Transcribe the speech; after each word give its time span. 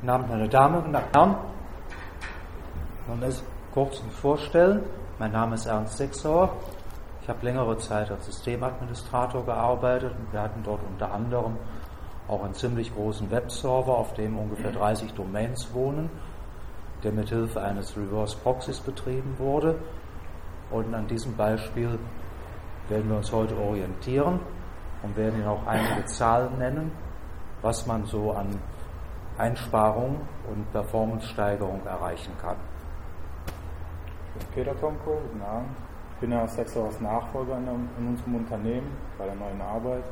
Guten 0.00 0.12
Abend, 0.12 0.30
meine 0.30 0.48
Damen 0.48 0.82
und 0.82 0.94
Herren. 0.94 1.36
Nun 3.06 3.20
ist 3.20 3.44
kurz 3.74 3.98
vorstellen. 4.22 4.82
Mein 5.18 5.30
Name 5.30 5.56
ist 5.56 5.66
Ernst 5.66 5.98
Sechsauer. 5.98 6.56
Ich 7.20 7.28
habe 7.28 7.44
längere 7.44 7.76
Zeit 7.76 8.10
als 8.10 8.24
Systemadministrator 8.24 9.44
gearbeitet 9.44 10.14
und 10.18 10.32
wir 10.32 10.40
hatten 10.40 10.62
dort 10.64 10.80
unter 10.90 11.12
anderem 11.12 11.58
auch 12.28 12.42
einen 12.42 12.54
ziemlich 12.54 12.94
großen 12.94 13.30
Webserver, 13.30 13.92
auf 13.92 14.14
dem 14.14 14.38
ungefähr 14.38 14.72
30 14.72 15.12
Domains 15.12 15.68
wohnen, 15.74 16.08
der 17.04 17.12
mit 17.12 17.28
Hilfe 17.28 17.60
eines 17.60 17.94
Reverse 17.94 18.38
Proxys 18.38 18.80
betrieben 18.80 19.34
wurde. 19.36 19.74
Und 20.70 20.94
an 20.94 21.08
diesem 21.08 21.36
Beispiel 21.36 21.98
werden 22.88 23.10
wir 23.10 23.18
uns 23.18 23.30
heute 23.30 23.54
orientieren 23.54 24.40
und 25.02 25.14
werden 25.14 25.40
Ihnen 25.40 25.48
auch 25.48 25.66
einige 25.66 26.06
Zahlen 26.06 26.56
nennen, 26.56 26.90
was 27.60 27.86
man 27.86 28.06
so 28.06 28.32
an 28.32 28.58
Einsparung 29.40 30.20
und 30.50 30.70
Performance-Steigerung 30.72 31.80
erreichen 31.86 32.32
kann. 32.40 32.56
Peter 34.54 34.78
Tomko, 34.78 35.18
guten 35.22 35.42
Abend. 35.42 35.70
Ich 36.14 36.20
bin 36.20 36.32
ja 36.32 36.46
Sexauers 36.46 37.00
Nachfolger 37.00 37.56
in, 37.56 37.66
in, 37.98 38.08
unserem 38.08 38.34
Unternehmen 38.36 38.92
bei 39.16 39.24
der 39.24 39.34
neuen 39.34 39.60
Arbeit. 39.60 40.04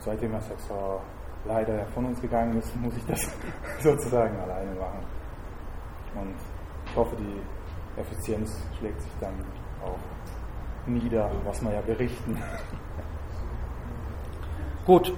Seitdem 0.00 0.32
Herr 0.32 0.40
Sexauer 0.40 1.00
leider 1.44 1.86
von 1.94 2.06
uns 2.06 2.20
gegangen 2.20 2.58
ist, 2.58 2.74
muss 2.76 2.96
ich 2.96 3.06
das 3.06 3.20
sozusagen 3.80 4.36
alleine 4.40 4.72
machen. 4.72 4.98
Und 6.20 6.34
ich 6.86 6.96
hoffe, 6.96 7.14
die 7.16 8.00
Effizienz 8.00 8.60
schlägt 8.78 9.00
sich 9.00 9.12
dann 9.20 9.34
auch 9.84 10.88
nieder, 10.88 11.30
was 11.44 11.62
wir 11.62 11.72
ja 11.72 11.80
berichten. 11.82 12.36
Gut, 14.84 15.12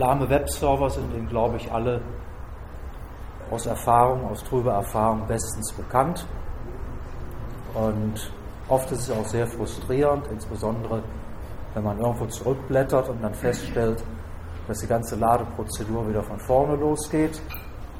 lahme 0.00 0.28
Webserver 0.28 0.90
sind 0.90 1.14
Ihnen, 1.14 1.28
glaube 1.28 1.56
ich, 1.58 1.70
alle 1.70 2.00
aus 3.50 3.66
Erfahrung, 3.66 4.26
aus 4.28 4.42
trüber 4.42 4.72
Erfahrung 4.72 5.26
bestens 5.28 5.72
bekannt. 5.72 6.26
Und 7.74 8.32
oft 8.68 8.90
ist 8.90 9.08
es 9.08 9.10
auch 9.10 9.26
sehr 9.26 9.46
frustrierend, 9.46 10.26
insbesondere 10.28 11.02
wenn 11.74 11.84
man 11.84 12.00
irgendwo 12.00 12.26
zurückblättert 12.26 13.08
und 13.10 13.22
dann 13.22 13.34
feststellt, 13.34 14.02
dass 14.66 14.78
die 14.78 14.86
ganze 14.86 15.16
Ladeprozedur 15.16 16.08
wieder 16.08 16.22
von 16.22 16.38
vorne 16.40 16.76
losgeht, 16.76 17.40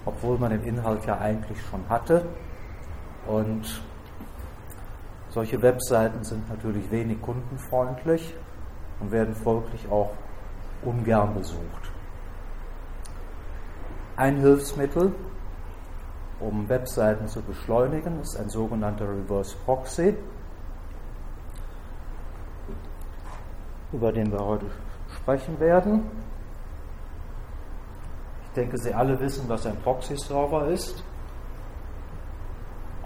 obwohl 0.06 0.38
man 0.38 0.50
den 0.50 0.64
Inhalt 0.64 1.04
ja 1.04 1.18
eigentlich 1.18 1.60
schon 1.70 1.88
hatte. 1.88 2.24
Und 3.26 3.80
solche 5.28 5.60
Webseiten 5.62 6.24
sind 6.24 6.48
natürlich 6.48 6.90
wenig 6.90 7.20
kundenfreundlich 7.20 8.34
und 9.00 9.12
werden 9.12 9.34
folglich 9.34 9.86
auch 9.90 10.10
ungern 10.82 11.34
besucht. 11.34 11.89
Ein 14.20 14.36
Hilfsmittel, 14.36 15.14
um 16.40 16.68
Webseiten 16.68 17.26
zu 17.26 17.40
beschleunigen, 17.40 18.20
ist 18.20 18.38
ein 18.38 18.50
sogenannter 18.50 19.08
Reverse 19.08 19.56
Proxy, 19.64 20.14
über 23.90 24.12
den 24.12 24.30
wir 24.30 24.44
heute 24.44 24.66
sprechen 25.16 25.58
werden. 25.58 26.02
Ich 28.44 28.50
denke, 28.50 28.76
Sie 28.76 28.92
alle 28.92 29.18
wissen, 29.20 29.48
was 29.48 29.64
ein 29.64 29.76
Proxy-Server 29.76 30.66
ist. 30.66 31.02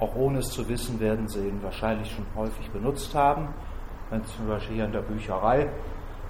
Auch 0.00 0.16
ohne 0.16 0.38
es 0.38 0.48
zu 0.48 0.68
wissen, 0.68 0.98
werden 0.98 1.28
Sie 1.28 1.46
ihn 1.46 1.62
wahrscheinlich 1.62 2.10
schon 2.10 2.26
häufig 2.34 2.68
benutzt 2.72 3.14
haben. 3.14 3.54
Wenn 4.10 4.24
Sie 4.24 4.36
zum 4.36 4.48
Beispiel 4.48 4.74
hier 4.74 4.86
in 4.86 4.92
der 4.92 5.02
Bücherei 5.02 5.68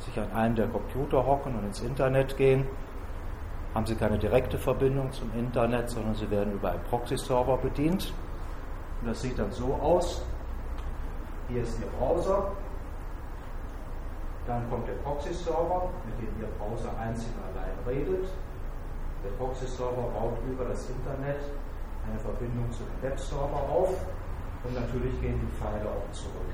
sich 0.01 0.21
an 0.21 0.31
einen 0.33 0.57
der 0.57 0.69
Computer 0.69 1.25
hocken 1.25 1.55
und 1.55 1.65
ins 1.65 1.81
Internet 1.81 2.37
gehen, 2.37 2.67
haben 3.75 3.87
Sie 3.87 3.95
keine 3.97 4.19
direkte 4.19 4.57
Verbindung 4.57 5.13
zum 5.13 5.31
Internet, 5.37 5.91
sondern 5.91 6.15
Sie 6.15 6.31
werden 6.31 6.55
über 6.55 6.71
einen 6.71 6.83
Proxy-Server 6.85 7.57
bedient. 7.59 8.13
Und 9.01 9.09
das 9.09 9.21
sieht 9.21 9.39
dann 9.39 9.51
so 9.51 9.75
aus. 9.75 10.23
Hier 11.49 11.63
ist 11.63 11.79
Ihr 11.81 11.87
Browser. 11.99 12.53
Dann 14.47 14.69
kommt 14.71 14.87
der 14.87 14.95
Proxy-Server, 14.95 15.91
mit 16.07 16.19
dem 16.19 16.41
Ihr 16.41 16.49
Browser 16.59 16.97
einzig 17.01 17.29
und 17.37 17.59
allein 17.59 17.73
redet. 17.87 18.29
Der 19.25 19.31
Proxy-Server 19.39 20.09
baut 20.15 20.39
über 20.49 20.65
das 20.67 20.89
Internet 20.89 21.41
eine 22.09 22.21
Verbindung 22.21 22.71
zu 22.71 22.83
dem 22.85 23.11
Webserver 23.11 23.63
auf 23.71 23.95
und 24.65 24.75
natürlich 24.75 25.21
gehen 25.21 25.41
die 25.41 25.59
Pfeile 25.59 25.89
auch 25.89 26.13
zurück. 26.13 26.51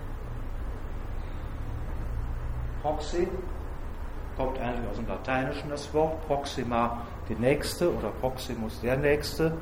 Proxy 2.83 3.29
kommt 4.41 4.59
eigentlich 4.59 4.89
aus 4.89 4.97
dem 4.97 5.07
Lateinischen 5.07 5.69
das 5.69 5.93
Wort, 5.93 6.27
Proxima 6.27 7.03
die 7.29 7.35
nächste 7.35 7.95
oder 7.95 8.09
Proximus 8.09 8.81
der 8.81 8.97
nächste. 8.97 9.53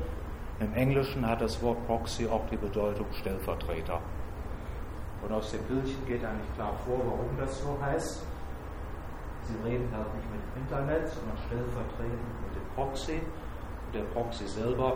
Im 0.61 0.73
Englischen 0.73 1.27
hat 1.27 1.41
das 1.41 1.61
Wort 1.61 1.85
Proxy 1.85 2.27
auch 2.27 2.47
die 2.49 2.55
Bedeutung 2.55 3.05
Stellvertreter. 3.11 3.99
Und 5.21 5.33
aus 5.33 5.51
dem 5.51 5.61
Bildchen 5.63 6.05
geht 6.07 6.23
eigentlich 6.23 6.55
klar 6.55 6.73
vor, 6.85 6.97
warum 6.97 7.27
das 7.37 7.59
so 7.61 7.77
heißt. 7.81 8.23
Sie 9.43 9.69
reden 9.69 9.89
halt 9.91 10.07
nicht 10.15 10.31
mit 10.31 10.41
dem 10.41 10.61
Internet, 10.63 11.09
sondern 11.09 11.37
stellvertretend 11.47 12.29
mit 12.45 12.55
dem 12.55 12.75
Proxy. 12.75 13.19
Und 13.85 13.95
der 13.95 14.03
Proxy 14.13 14.47
selber 14.47 14.95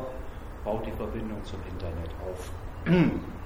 baut 0.63 0.85
die 0.85 0.91
Verbindung 0.93 1.43
zum 1.43 1.59
Internet 1.69 2.09
auf. 2.31 2.51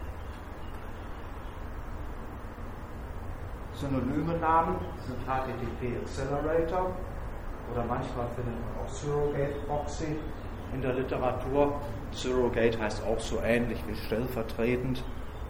Synonyme 3.79 4.33
Namen 4.39 4.75
sind 5.05 5.19
HTTP 5.27 6.01
Accelerator 6.01 6.95
oder 7.71 7.83
manchmal 7.85 8.25
findet 8.35 8.55
man 8.55 8.83
auch 8.83 8.89
Surrogate 8.89 9.53
Proxy 9.67 10.17
in 10.73 10.81
der 10.81 10.93
Literatur. 10.93 11.79
Surrogate 12.11 12.79
heißt 12.79 13.03
auch 13.05 13.19
so 13.19 13.39
ähnlich 13.41 13.79
wie 13.87 13.95
stellvertretend. 13.95 15.03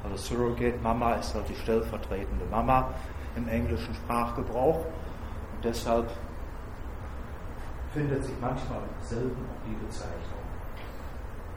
Also 0.04 0.18
Surrogate 0.18 0.78
Mama 0.84 1.14
ist 1.14 1.34
halt 1.36 1.48
die 1.48 1.56
stellvertretende 1.56 2.46
Mama 2.52 2.90
im 3.38 3.48
englischen 3.48 3.96
Sprachgebrauch. 3.96 4.80
Und 4.80 5.64
deshalb 5.64 6.12
findet 7.94 8.26
sich 8.26 8.36
manchmal 8.42 8.82
selten 9.04 9.46
auch 9.50 9.66
die 9.66 9.86
Bezeichnung. 9.86 10.44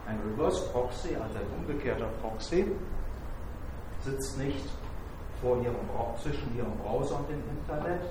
Ein 0.07 0.21
Reverse 0.21 0.71
Proxy, 0.71 1.17
also 1.17 1.37
ein 1.37 1.59
umgekehrter 1.59 2.09
Proxy, 2.23 2.71
sitzt 4.05 4.39
nicht 4.39 4.65
vor 5.41 5.57
ihrem, 5.63 5.77
zwischen 6.23 6.57
ihrem 6.57 6.77
Browser 6.79 7.19
und 7.19 7.29
dem 7.29 7.43
Internet, 7.59 8.03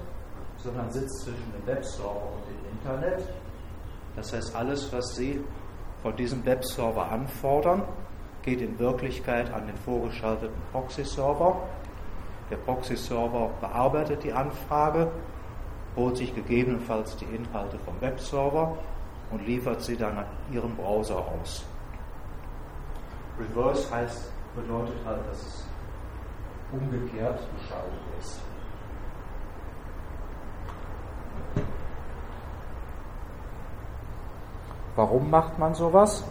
sondern 0.57 0.91
sitzt 0.91 1.23
zwischen 1.23 1.51
dem 1.53 1.65
Webserver 1.67 2.09
und 2.09 2.43
dem 2.47 2.71
Internet. 2.71 3.27
Das 4.15 4.33
heißt, 4.33 4.55
alles, 4.55 4.91
was 4.91 5.15
Sie 5.15 5.41
von 6.01 6.15
diesem 6.15 6.45
Webserver 6.45 7.11
anfordern, 7.11 7.83
geht 8.43 8.61
in 8.61 8.77
Wirklichkeit 8.79 9.51
an 9.53 9.67
den 9.67 9.77
vorgeschalteten 9.77 10.55
Proxy-Server. 10.71 11.61
Der 12.49 12.57
Proxy-Server 12.57 13.51
bearbeitet 13.61 14.23
die 14.23 14.33
Anfrage, 14.33 15.11
holt 15.95 16.17
sich 16.17 16.33
gegebenenfalls 16.33 17.15
die 17.17 17.25
Inhalte 17.25 17.77
vom 17.79 17.99
Webserver 18.01 18.77
und 19.31 19.45
liefert 19.45 19.81
sie 19.81 19.95
dann 19.95 20.17
an 20.17 20.25
Ihren 20.51 20.75
Browser 20.75 21.17
aus. 21.17 21.63
Reverse 23.39 23.89
heißt, 23.93 24.31
bedeutet 24.55 24.95
halt, 25.05 25.19
dass 25.29 25.41
es 25.41 25.68
umgekehrt 26.71 27.39
geschaltet 27.57 27.99
ist. 28.19 28.41
Warum 34.95 35.29
macht 35.29 35.57
man 35.57 35.73
sowas? 35.73 36.23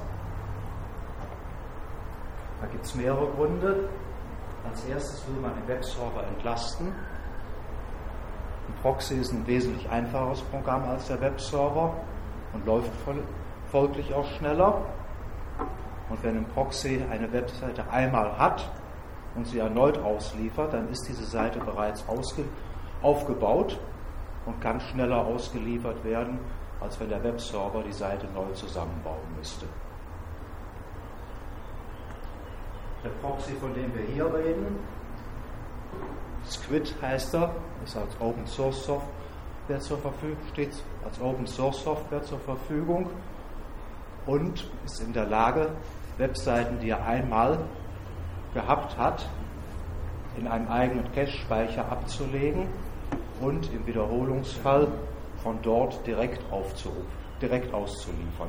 Da 2.61 2.67
gibt 2.67 2.85
es 2.85 2.95
mehrere 2.95 3.27
Gründe. 3.29 3.89
Als 4.69 4.85
erstes 4.85 5.27
will 5.27 5.41
man 5.41 5.55
den 5.55 5.69
Webserver 5.69 6.25
entlasten. 6.25 6.89
Ein 6.89 8.75
Proxy 8.83 9.15
ist 9.15 9.33
ein 9.33 9.47
wesentlich 9.47 9.89
einfacheres 9.89 10.43
Programm 10.43 10.85
als 10.85 11.07
der 11.07 11.21
Webserver 11.21 11.95
und 12.53 12.67
läuft 12.67 12.91
folglich 13.71 14.13
auch 14.13 14.27
schneller. 14.37 14.83
Und 16.11 16.23
wenn 16.23 16.37
ein 16.37 16.47
Proxy 16.47 17.03
eine 17.11 17.33
Webseite 17.33 17.89
einmal 17.91 18.37
hat, 18.39 18.71
und 19.35 19.47
sie 19.47 19.59
erneut 19.59 19.99
ausliefert, 19.99 20.73
dann 20.73 20.89
ist 20.89 21.07
diese 21.09 21.25
Seite 21.25 21.59
bereits 21.61 22.05
aufgebaut 23.03 23.79
und 24.47 24.61
kann 24.61 24.81
schneller 24.81 25.27
ausgeliefert 25.27 26.03
werden, 26.05 26.39
als 26.81 26.99
wenn 27.01 27.09
der 27.09 27.23
Webserver 27.23 27.83
die 27.83 27.93
Seite 27.93 28.27
neu 28.35 28.51
zusammenbauen 28.55 29.37
müsste. 29.37 29.67
Der 33.05 33.11
Proxy, 33.11 33.53
von 33.53 33.73
dem 33.75 33.95
wir 33.95 34.05
hier 34.13 34.35
reden, 34.35 34.79
Squid 36.47 36.95
heißt 37.01 37.35
er, 37.35 37.55
ist 37.85 37.97
als 37.97 38.21
Open 38.21 38.47
Source 38.47 38.85
Software 38.85 39.81
zur 39.81 39.99
Verfügung, 39.99 40.39
steht 40.53 40.73
als 41.05 41.21
Open 41.21 41.47
Source 41.47 41.83
Software 41.83 42.23
zur 42.23 42.41
Verfügung 42.41 43.11
und 44.27 44.71
ist 44.85 45.01
in 45.01 45.13
der 45.13 45.27
Lage, 45.27 45.71
Webseiten, 46.17 46.81
die 46.81 46.91
er 46.91 47.07
einmal 47.07 47.59
gehabt 48.55 48.97
hat, 48.97 49.29
in 50.37 50.47
einem 50.47 50.69
eigenen 50.69 51.11
Cache-Speicher 51.13 51.91
abzulegen 51.91 52.69
und 53.41 53.73
im 53.73 53.87
Wiederholungsfall 53.87 54.89
von 55.43 55.59
dort 55.63 56.07
direkt, 56.07 56.43
direkt 57.41 57.75
auszuliefern. 57.75 58.49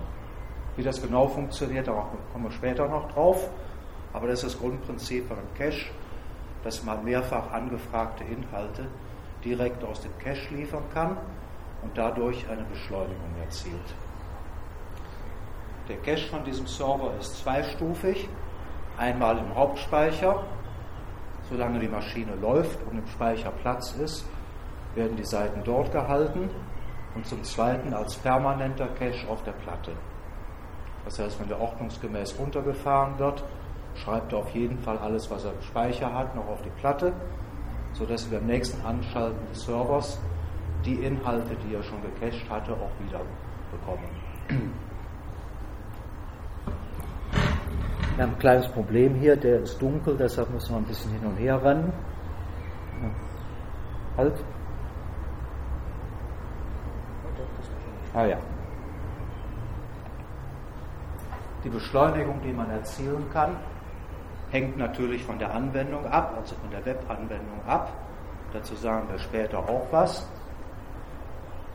Wie 0.75 0.83
das 0.83 1.01
genau 1.01 1.27
funktioniert, 1.27 1.87
da 1.87 2.09
kommen 2.31 2.45
wir 2.45 2.51
später 2.51 2.87
noch 2.87 3.11
drauf. 3.11 3.49
Aber 4.13 4.27
das 4.27 4.43
ist 4.43 4.53
das 4.53 4.59
Grundprinzip 4.61 5.27
von 5.27 5.37
einem 5.37 5.53
Cache, 5.55 5.91
dass 6.63 6.83
man 6.83 7.03
mehrfach 7.03 7.51
angefragte 7.51 8.23
Inhalte 8.23 8.87
direkt 9.43 9.83
aus 9.83 10.01
dem 10.01 10.17
Cache 10.17 10.53
liefern 10.53 10.83
kann 10.93 11.17
und 11.81 11.97
dadurch 11.97 12.47
eine 12.49 12.63
Beschleunigung 12.63 13.29
erzielt. 13.43 13.75
Der 15.87 15.97
Cache 15.97 16.27
von 16.29 16.43
diesem 16.43 16.67
Server 16.67 17.13
ist 17.19 17.39
zweistufig. 17.39 18.27
Einmal 18.99 19.37
im 19.37 19.55
Hauptspeicher, 19.55 20.43
solange 21.49 21.79
die 21.79 21.87
Maschine 21.87 22.35
läuft 22.35 22.79
und 22.91 22.97
im 22.97 23.07
Speicher 23.07 23.49
Platz 23.49 23.93
ist, 23.93 24.25
werden 24.93 25.15
die 25.15 25.23
Seiten 25.23 25.61
dort 25.63 25.93
gehalten 25.93 26.49
und 27.15 27.25
zum 27.25 27.41
Zweiten 27.45 27.93
als 27.93 28.15
permanenter 28.17 28.87
Cache 28.87 29.25
auf 29.29 29.41
der 29.43 29.53
Platte. 29.53 29.93
Das 31.05 31.17
heißt, 31.17 31.39
wenn 31.39 31.47
der 31.47 31.61
ordnungsgemäß 31.61 32.37
runtergefahren 32.37 33.17
wird, 33.17 33.41
schreibt 33.95 34.33
er 34.33 34.39
auf 34.39 34.49
jeden 34.49 34.77
Fall 34.79 34.97
alles, 34.97 35.31
was 35.31 35.45
er 35.45 35.53
im 35.53 35.61
Speicher 35.61 36.13
hat, 36.13 36.35
noch 36.35 36.49
auf 36.49 36.61
die 36.61 36.81
Platte, 36.81 37.13
sodass 37.93 38.29
wir 38.29 38.39
beim 38.39 38.47
nächsten 38.47 38.85
Anschalten 38.85 39.47
des 39.47 39.61
Servers 39.63 40.19
die 40.83 40.95
Inhalte, 40.95 41.55
die 41.65 41.73
er 41.73 41.83
schon 41.83 42.01
gecached 42.01 42.49
hatte, 42.49 42.73
auch 42.73 42.91
wieder 43.05 43.21
bekommen. 43.71 44.79
Wir 48.19 48.25
haben 48.25 48.33
ein 48.33 48.39
kleines 48.39 48.68
Problem 48.68 49.16
hier, 49.16 49.38
der 49.38 49.62
ist 49.62 49.81
dunkel, 49.81 50.18
deshalb 50.18 50.50
müssen 50.50 50.74
wir 50.74 50.77
ein 50.80 50.83
bisschen 50.83 51.10
hin 51.10 51.25
und 51.25 51.38
her 51.38 51.63
rennen. 51.63 51.94
Halt. 54.18 54.33
Ah 58.13 58.25
ja. 58.25 58.38
Die 61.63 61.69
Beschleunigung, 61.69 62.42
die 62.42 62.51
man 62.51 62.69
erzielen 62.71 63.24
kann, 63.31 63.56
hängt 64.50 64.77
natürlich 64.77 65.24
von 65.24 65.39
der 65.39 65.54
Anwendung 65.54 66.06
ab, 66.06 66.33
also 66.38 66.56
von 66.56 66.69
der 66.71 66.86
Webanwendung 66.86 67.62
ab. 67.66 67.94
Dazu 68.51 68.75
sagen 68.75 69.07
wir 69.10 69.19
später 69.19 69.60
auch 69.60 69.88
was. 69.92 70.30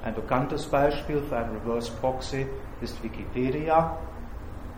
Ein 0.05 0.15
bekanntes 0.15 0.67
Beispiel 0.67 1.23
für 1.23 1.39
ein 1.39 1.49
Reverse 1.53 1.91
Proxy 2.03 2.47
ist 2.83 3.03
Wikipedia. 3.03 3.97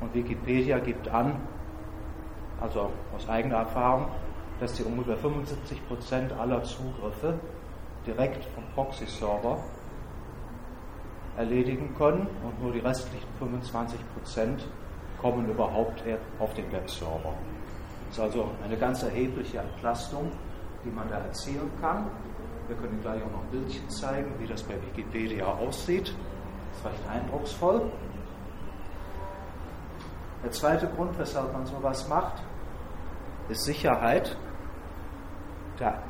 Und 0.01 0.15
Wikipedia 0.15 0.79
gibt 0.79 1.09
an, 1.09 1.41
also 2.61 2.91
aus 3.15 3.29
eigener 3.29 3.57
Erfahrung, 3.57 4.09
dass 4.61 4.77
sie 4.77 4.83
ungefähr 4.85 5.17
75 5.17 5.87
Prozent 5.89 6.33
aller 6.33 6.63
Zugriffe 6.65 7.39
direkt 8.07 8.45
vom 8.55 8.65
Proxy-Server 8.75 9.59
erledigen 11.37 11.95
können 11.99 12.27
und 12.43 12.63
nur 12.63 12.73
die 12.73 12.79
restlichen 12.79 13.29
25 13.39 14.01
Prozent 14.15 14.67
kommen 15.21 15.49
überhaupt 15.51 16.03
auf 16.39 16.55
den 16.55 16.71
Webserver. 16.73 17.35
Das 18.09 18.19
ist 18.19 18.21
also 18.21 18.51
eine 18.65 18.77
ganz 18.77 19.03
erhebliche 19.03 19.59
Entlastung, 19.59 20.31
die 20.85 20.91
man 20.91 21.09
da 21.11 21.19
erzielen 21.19 21.71
kann. 21.81 22.07
Wir 22.69 22.77
können 22.77 23.01
gleich 23.03 23.23
auch 23.23 23.31
noch 23.31 23.43
ein 23.43 23.51
Bildchen 23.51 23.89
zeigen, 23.91 24.33
wie 24.39 24.47
das 24.47 24.63
bei 24.63 24.75
Wikipedia 24.75 25.47
aussieht. 25.47 26.15
Das 26.71 26.79
ist 26.79 26.87
recht 26.87 27.11
eindrucksvoll. 27.11 27.83
Der 30.47 30.53
zweite 30.53 30.87
Grund, 30.87 31.19
weshalb 31.19 31.53
man 31.53 31.67
sowas 31.67 32.09
macht, 32.09 32.35
ist 33.49 33.65
Sicherheit. 33.65 34.37
Der, 35.81 36.01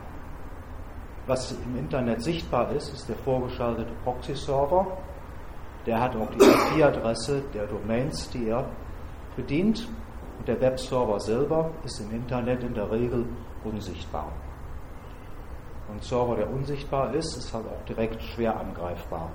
was 1.26 1.52
im 1.52 1.78
Internet 1.78 2.22
sichtbar 2.22 2.70
ist, 2.72 2.92
ist 2.92 3.08
der 3.08 3.16
vorgeschaltete 3.16 3.92
Proxy-Server. 4.04 4.88
Der 5.86 5.98
hat 6.02 6.14
auch 6.16 6.28
die 6.32 6.44
IP-Adresse 6.44 7.44
der 7.54 7.66
Domains, 7.66 8.28
die 8.28 8.48
er 8.48 8.68
bedient. 9.36 9.88
Und 10.38 10.46
der 10.46 10.60
Webserver 10.60 11.18
selber 11.18 11.70
ist 11.82 11.98
im 12.00 12.10
Internet 12.10 12.62
in 12.62 12.74
der 12.74 12.90
Regel 12.90 13.24
unsichtbar. 13.64 14.30
Und 15.88 15.96
ein 15.96 16.02
Server, 16.02 16.36
der 16.36 16.50
unsichtbar 16.50 17.14
ist, 17.14 17.38
ist 17.38 17.54
halt 17.54 17.64
auch 17.64 17.86
direkt 17.86 18.22
schwer 18.22 18.60
angreifbar. 18.60 19.30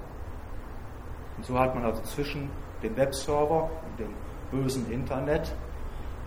Und 1.38 1.46
so 1.48 1.58
hat 1.58 1.74
man 1.74 1.86
also 1.86 2.04
zwischen 2.04 2.52
dem 2.84 2.96
Webserver 2.96 3.64
und 3.64 4.00
dem 4.00 4.14
bösen 4.52 4.92
Internet 4.92 5.52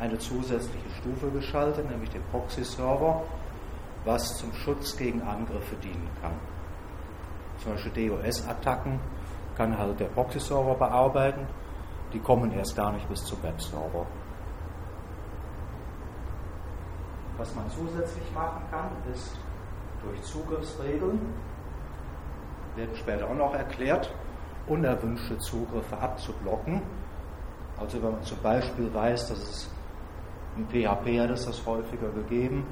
eine 0.00 0.18
zusätzliche 0.18 0.90
Stufe 1.00 1.30
geschaltet, 1.30 1.88
nämlich 1.88 2.10
den 2.10 2.22
Proxy-Server, 2.30 3.22
was 4.04 4.36
zum 4.36 4.52
Schutz 4.52 4.96
gegen 4.96 5.22
Angriffe 5.22 5.76
dienen 5.76 6.08
kann. 6.20 6.32
Zum 7.62 7.72
Beispiel 7.72 8.08
DOS-Attacken 8.08 8.98
kann 9.56 9.78
halt 9.78 10.00
der 10.00 10.06
Proxy-Server 10.06 10.74
bearbeiten, 10.74 11.46
die 12.12 12.18
kommen 12.18 12.52
erst 12.52 12.76
gar 12.76 12.92
nicht 12.92 13.08
bis 13.08 13.24
zum 13.24 13.42
Webserver. 13.42 14.06
Was 17.36 17.54
man 17.54 17.64
zusätzlich 17.70 18.32
machen 18.32 18.62
kann, 18.70 18.90
ist 19.12 19.36
durch 20.02 20.22
Zugriffsregeln, 20.22 21.18
werden 22.76 22.96
später 22.96 23.28
auch 23.28 23.34
noch 23.34 23.54
erklärt, 23.54 24.12
unerwünschte 24.66 25.38
Zugriffe 25.38 25.96
abzublocken. 25.98 26.82
Also 27.78 28.02
wenn 28.02 28.12
man 28.12 28.22
zum 28.22 28.38
Beispiel 28.42 28.92
weiß, 28.92 29.28
dass 29.28 29.38
es 29.38 29.70
in 30.56 30.66
PHP 30.68 31.20
hat 31.20 31.30
es 31.30 31.46
das 31.46 31.66
häufiger 31.66 32.08
gegeben, 32.10 32.64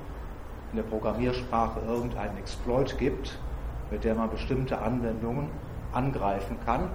in 0.71 0.77
der 0.77 0.85
Programmiersprache 0.85 1.81
irgendeinen 1.81 2.39
Exploit 2.39 2.97
gibt, 2.99 3.39
mit 3.91 4.05
der 4.05 4.15
man 4.15 4.31
bestimmte 4.31 4.79
Anwendungen 4.79 5.51
angreifen 5.93 6.57
kann, 6.65 6.89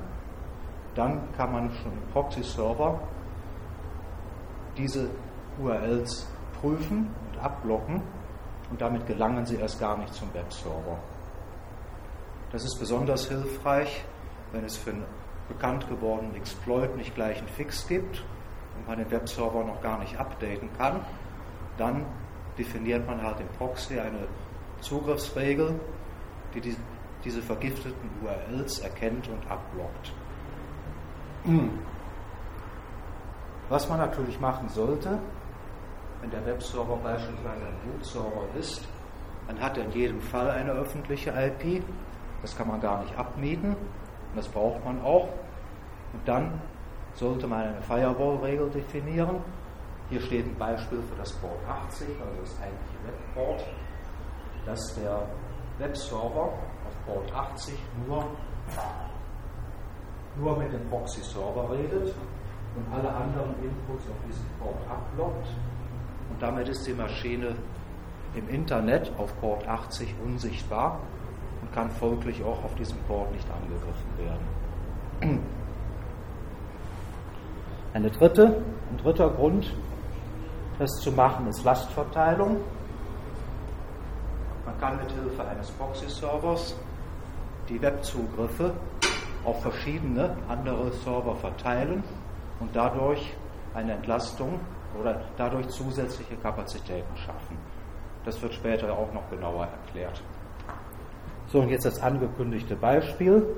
dann 0.96 1.32
kann 1.36 1.52
man 1.52 1.72
schon 1.72 1.92
im 1.92 2.12
Proxy-Server 2.12 3.00
diese 4.78 5.10
URLs 5.60 6.28
prüfen 6.60 7.14
und 7.32 7.40
abblocken 7.40 8.02
und 8.70 8.82
damit 8.82 9.06
gelangen 9.06 9.46
sie 9.46 9.58
erst 9.58 9.80
gar 9.80 9.98
nicht 9.98 10.14
zum 10.14 10.34
Webserver. 10.34 10.98
Das 12.52 12.64
ist 12.64 12.80
besonders 12.80 13.28
hilfreich, 13.28 14.04
wenn 14.52 14.64
es 14.64 14.78
für 14.78 14.92
einen 14.92 15.06
bekannt 15.48 15.88
gewordenen 15.90 16.36
Exploit 16.36 16.96
nicht 16.96 17.16
gleich 17.16 17.38
einen 17.38 17.48
Fix 17.48 17.88
gibt 17.88 18.24
und 18.76 18.88
man 18.88 18.98
den 18.98 19.10
Webserver 19.12 19.64
noch 19.64 19.82
gar 19.82 20.00
nicht 20.00 20.18
updaten 20.20 20.70
kann. 20.78 21.02
Dann 21.78 22.06
definiert 22.58 23.06
man 23.08 23.22
halt 23.22 23.40
im 23.40 23.48
Proxy 23.58 24.00
eine 24.00 24.28
Zugriffsregel, 24.82 25.80
die, 26.54 26.62
die 26.62 26.76
diese 27.24 27.42
vergifteten 27.42 28.10
URLs 28.24 28.80
erkennt 28.80 29.28
und 29.28 29.50
abblockt. 29.50 30.14
Was 33.70 33.90
man 33.90 34.00
natürlich 34.00 34.40
machen 34.40 34.70
sollte, 34.70 35.20
wenn 36.22 36.32
der 36.32 36.46
Webserver 36.46 36.98
beispielsweise 36.98 37.66
ein 37.66 37.92
Bootserver 37.92 38.48
ist, 38.60 38.88
dann 39.48 39.60
hat 39.60 39.78
er 39.78 39.86
in 39.86 39.92
jedem 39.92 40.22
Fall 40.22 40.50
eine 40.50 40.72
öffentliche 40.72 41.32
IP. 41.32 41.84
Das 42.42 42.56
kann 42.58 42.68
man 42.68 42.82
gar 42.82 43.02
nicht 43.02 43.18
abmieten 43.18 43.72
und 43.72 44.36
das 44.36 44.48
braucht 44.48 44.84
man 44.84 45.02
auch. 45.02 45.30
Und 46.18 46.28
dann 46.28 46.62
sollte 47.14 47.48
man 47.48 47.62
eine 47.62 47.82
Firewall-Regel 47.82 48.70
definieren. 48.72 49.38
Hier 50.10 50.22
steht 50.22 50.46
ein 50.46 50.56
Beispiel 50.58 51.02
für 51.02 51.16
das 51.16 51.32
Port 51.34 51.60
80, 51.68 52.08
also 52.20 52.42
das 52.42 52.56
eigentliche 52.62 52.98
Webport, 53.06 53.66
dass 54.66 54.96
der 54.96 55.28
Webserver 55.78 56.54
auf 56.88 57.06
Port 57.06 57.34
80 57.34 57.76
nur, 58.08 58.26
nur 60.38 60.58
mit 60.58 60.74
dem 60.74 60.90
Proxy-Server 60.90 61.72
redet 61.72 62.14
und 62.76 62.94
alle 62.94 63.10
anderen 63.10 63.52
Inputs 63.62 64.06
auf 64.10 64.18
diesen 64.28 64.46
Port 64.60 64.80
abblockt 64.90 65.48
und 66.30 66.42
damit 66.42 66.68
ist 66.68 66.86
die 66.86 66.94
Maschine 66.94 67.56
im 68.36 68.50
Internet 68.50 69.12
auf 69.18 69.36
Port 69.40 69.68
80 69.68 70.14
unsichtbar 70.24 71.00
und 71.62 71.74
kann 71.74 71.90
folglich 71.90 72.44
auch 72.44 72.64
auf 72.64 72.76
diesem 72.76 72.98
Port 73.08 73.32
nicht 73.32 73.48
angegriffen 73.50 74.18
werden. 74.18 75.40
Eine 77.98 78.12
dritte, 78.12 78.62
ein 78.92 78.98
dritter 79.02 79.28
Grund, 79.28 79.74
das 80.78 80.92
zu 81.02 81.12
machen, 81.12 81.48
ist 81.48 81.64
Lastverteilung. 81.64 82.58
Man 84.68 84.80
kann 84.80 84.98
mit 84.98 85.12
Hilfe 85.14 85.44
eines 85.44 85.72
Proxy-Servers 85.72 86.76
die 87.68 87.82
Webzugriffe 87.82 88.72
auf 89.44 89.64
verschiedene 89.64 90.38
andere 90.48 90.92
Server 90.92 91.36
verteilen 91.38 92.04
und 92.60 92.70
dadurch 92.76 93.34
eine 93.74 93.94
Entlastung 93.94 94.60
oder 95.02 95.20
dadurch 95.36 95.68
zusätzliche 95.70 96.36
Kapazitäten 96.36 97.18
schaffen. 97.18 97.58
Das 98.26 98.40
wird 98.44 98.54
später 98.54 98.94
auch 98.94 99.12
noch 99.12 99.28
genauer 99.32 99.70
erklärt. 99.70 100.22
So, 101.48 101.62
und 101.62 101.70
jetzt 101.70 101.86
das 101.86 102.00
angekündigte 102.00 102.76
Beispiel. 102.76 103.56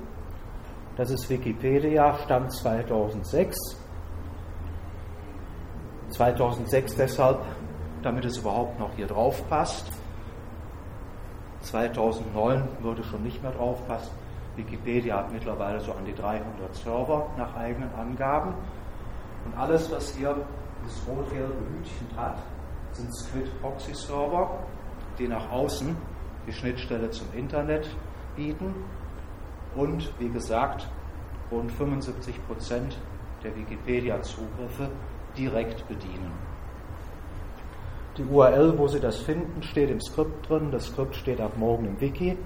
Das 0.95 1.11
ist 1.11 1.29
Wikipedia, 1.29 2.17
Stand 2.19 2.53
2006. 2.53 3.88
2006 6.09 6.95
deshalb, 6.95 7.39
damit 8.01 8.25
es 8.25 8.37
überhaupt 8.37 8.79
noch 8.79 8.91
hier 8.95 9.07
drauf 9.07 9.47
passt. 9.49 9.85
2009 11.61 12.67
würde 12.81 13.03
schon 13.03 13.23
nicht 13.23 13.41
mehr 13.41 13.51
drauf 13.51 13.85
passen. 13.87 14.11
Wikipedia 14.55 15.17
hat 15.17 15.31
mittlerweile 15.31 15.79
so 15.79 15.91
an 15.93 16.05
die 16.05 16.13
300 16.13 16.73
Server 16.75 17.27
nach 17.37 17.55
eigenen 17.55 17.93
Angaben. 17.95 18.53
Und 19.45 19.57
alles, 19.57 19.91
was 19.91 20.13
hier 20.15 20.35
das 20.83 21.01
rot-gelbe 21.07 21.53
Hütchen 21.53 22.07
hat, 22.17 22.37
sind 22.91 23.13
Squid 23.15 23.61
Proxy 23.61 23.93
Server, 23.93 24.59
die 25.17 25.27
nach 25.27 25.51
außen 25.51 25.95
die 26.47 26.53
Schnittstelle 26.53 27.09
zum 27.11 27.27
Internet 27.35 27.89
bieten 28.35 28.73
und 29.75 30.11
wie 30.19 30.29
gesagt 30.29 30.87
rund 31.51 31.71
75 31.71 32.35
Prozent 32.47 32.97
der 33.43 33.55
Wikipedia-Zugriffe 33.55 34.89
direkt 35.37 35.87
bedienen. 35.87 36.31
Die 38.17 38.25
URL, 38.25 38.77
wo 38.77 38.87
Sie 38.87 38.99
das 38.99 39.17
finden, 39.17 39.63
steht 39.63 39.89
im 39.89 40.01
Skript 40.01 40.49
drin. 40.49 40.71
Das 40.71 40.87
Skript 40.87 41.15
steht 41.15 41.39
ab 41.39 41.53
morgen 41.55 41.85
im 41.85 42.01
Wiki. 42.01 42.37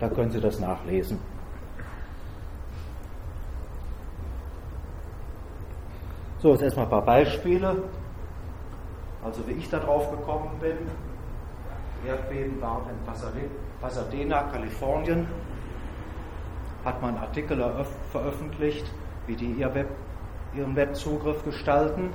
Da 0.00 0.08
können 0.08 0.30
Sie 0.30 0.40
das 0.40 0.60
nachlesen. 0.60 1.18
So, 6.40 6.52
jetzt 6.52 6.62
erstmal 6.62 6.86
ein 6.86 6.90
paar 6.90 7.04
Beispiele. 7.04 7.82
Also 9.24 9.46
wie 9.48 9.52
ich 9.52 9.68
da 9.70 9.78
drauf 9.78 10.10
gekommen 10.10 10.50
bin. 10.60 10.76
Erdbeben 12.06 12.60
war 12.60 12.82
in 12.88 13.48
Pasadena, 13.80 14.42
Kalifornien. 14.42 15.26
Hat 16.84 17.02
man 17.02 17.16
Artikel 17.16 17.64
veröffentlicht, 18.12 18.84
wie 19.26 19.34
die 19.34 19.52
ihr 19.52 19.74
Web, 19.74 19.88
ihren 20.54 20.74
Webzugriff 20.76 21.44
gestalten. 21.44 22.10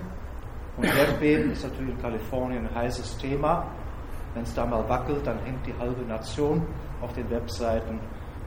Und 0.78 0.86
Erdbeben 0.86 1.52
ist 1.52 1.64
natürlich 1.64 1.92
in 1.94 2.02
Kalifornien 2.02 2.68
ein 2.68 2.76
heißes 2.76 3.18
Thema. 3.18 3.68
Wenn 4.34 4.44
es 4.44 4.54
da 4.56 4.66
mal 4.66 4.88
wackelt, 4.90 5.26
dann 5.26 5.38
hängt 5.44 5.66
die 5.66 5.74
halbe 5.78 6.02
Nation 6.04 6.66
auf 7.02 7.14
den 7.14 7.30
Webseiten 7.30 8.00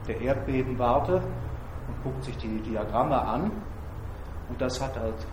der 0.07 0.19
Erdbebenwarte 0.21 1.15
und 1.15 2.03
guckt 2.03 2.23
sich 2.23 2.37
die 2.37 2.59
Diagramme 2.59 3.19
an. 3.19 3.51
Und 4.49 4.61
das 4.61 4.81
hat 4.81 4.97
halt 4.97 5.25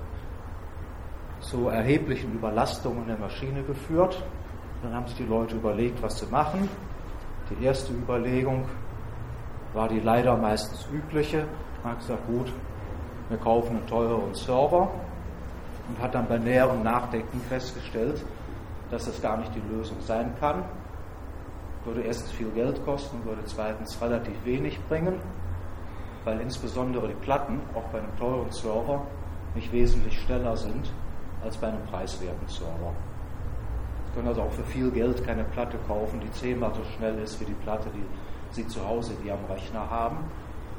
zu 1.41 1.69
erheblichen 1.69 2.33
Überlastungen 2.35 3.07
der 3.07 3.19
Maschine 3.19 3.63
geführt. 3.63 4.23
Dann 4.83 4.95
haben 4.95 5.07
sich 5.07 5.17
die 5.17 5.25
Leute 5.25 5.57
überlegt, 5.57 6.03
was 6.03 6.17
zu 6.17 6.27
machen. 6.27 6.69
Die 7.51 7.65
erste 7.65 7.93
Überlegung 7.93 8.67
war 9.73 9.89
die 9.89 10.01
leider 10.01 10.37
meistens 10.37 10.87
übliche. 10.93 11.47
Man 11.83 11.93
hat 11.93 12.01
gesagt, 12.01 12.27
gut, 12.27 12.53
wir 13.29 13.39
kaufen 13.39 13.77
einen 13.77 13.87
teureren 13.87 14.35
Server 14.35 14.91
und 15.89 16.03
hat 16.03 16.15
dann 16.15 16.27
bei 16.29 16.39
näherem 16.39 16.83
Nachdenken 16.83 17.41
festgestellt, 17.49 18.23
dass 18.91 19.07
das 19.07 19.21
gar 19.21 19.39
nicht 19.39 19.53
die 19.55 19.75
Lösung 19.75 19.97
sein 20.01 20.35
kann. 20.41 20.65
Würde 21.85 22.03
erstens 22.03 22.33
viel 22.33 22.51
Geld 22.51 22.85
kosten 22.85 23.25
würde 23.25 23.43
zweitens 23.45 24.01
relativ 24.01 24.35
wenig 24.45 24.79
bringen, 24.89 25.21
weil 26.25 26.41
insbesondere 26.41 27.09
die 27.09 27.15
Platten 27.15 27.61
auch 27.75 27.85
bei 27.93 27.99
einem 27.99 28.17
teuren 28.19 28.51
Server 28.51 29.03
nicht 29.55 29.73
wesentlich 29.73 30.19
schneller 30.21 30.57
sind 30.57 30.91
als 31.43 31.57
bei 31.57 31.69
einem 31.69 31.85
preiswerten 31.87 32.49
Server. 32.49 32.93
Sie 34.07 34.15
können 34.15 34.29
also 34.29 34.43
auch 34.43 34.53
für 34.53 34.65
viel 34.65 34.91
Geld 34.91 35.25
keine 35.27 35.45
Platte 35.45 35.77
kaufen, 35.87 36.21
die 36.21 36.33
zehnmal 36.33 36.73
so 36.75 36.83
schnell 36.97 37.19
ist 37.19 37.41
wie 37.41 37.45
die 37.45 37.53
Platte, 37.53 37.89
die 37.95 38.05
Sie 38.55 38.67
zu 38.67 38.87
Hause 38.87 39.15
in 39.15 39.27
Ihrem 39.27 39.45
Rechner 39.51 39.91
haben, 39.91 40.19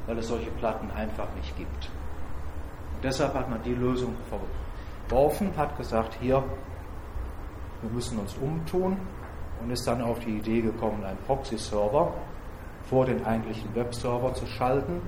weil 0.06 0.18
es 0.18 0.28
solche 0.28 0.50
Platten 0.52 0.90
einfach 0.90 1.28
nicht 1.36 1.56
gibt. 1.56 1.90
Deshalb 3.02 3.34
hat 3.34 3.48
man 3.50 3.62
die 3.62 3.74
Lösung 3.74 4.14
verworfen, 5.08 5.50
hat 5.56 5.76
gesagt, 5.76 6.16
hier, 6.20 6.42
wir 7.82 7.90
müssen 7.90 8.18
uns 8.18 8.34
umtun 8.36 8.96
und 9.60 9.70
ist 9.70 9.86
dann 9.86 10.02
auf 10.02 10.18
die 10.20 10.38
Idee 10.38 10.60
gekommen, 10.62 11.04
einen 11.04 11.18
Proxy-Server 11.26 12.12
vor 12.88 13.06
den 13.06 13.24
eigentlichen 13.24 13.74
Webserver 13.74 14.32
zu 14.34 14.46
schalten 14.46 15.00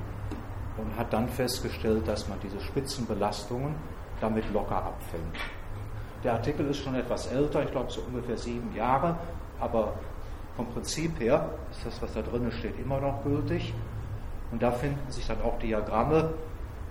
und 0.76 0.96
hat 0.96 1.12
dann 1.12 1.28
festgestellt, 1.28 2.06
dass 2.06 2.28
man 2.28 2.38
diese 2.42 2.60
Spitzenbelastungen 2.60 3.74
damit 4.20 4.52
locker 4.52 4.76
abfängt. 4.76 5.36
Der 6.24 6.34
Artikel 6.34 6.66
ist 6.66 6.78
schon 6.78 6.94
etwas 6.94 7.28
älter, 7.28 7.62
ich 7.62 7.70
glaube 7.70 7.90
so 7.90 8.00
ungefähr 8.02 8.36
sieben 8.36 8.74
Jahre, 8.74 9.16
aber 9.60 9.94
vom 10.56 10.66
Prinzip 10.66 11.20
her 11.20 11.50
ist 11.70 11.86
das, 11.86 12.02
was 12.02 12.12
da 12.14 12.22
drin 12.22 12.50
steht, 12.50 12.78
immer 12.80 13.00
noch 13.00 13.22
gültig. 13.22 13.72
Und 14.50 14.62
da 14.62 14.72
finden 14.72 15.10
sich 15.10 15.26
dann 15.26 15.40
auch 15.42 15.58
Diagramme, 15.58 16.34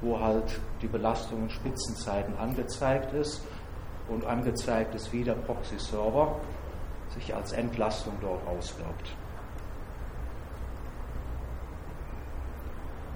wo 0.01 0.19
halt 0.19 0.59
die 0.81 0.87
Belastung 0.87 1.43
in 1.43 1.49
Spitzenzeiten 1.49 2.37
angezeigt 2.37 3.13
ist 3.13 3.41
und 4.09 4.25
angezeigt 4.25 4.95
ist, 4.95 5.11
wie 5.11 5.23
der 5.23 5.33
Proxy-Server 5.33 6.35
sich 7.09 7.33
als 7.33 7.51
Entlastung 7.51 8.13
dort 8.21 8.45
auswirkt. 8.47 9.15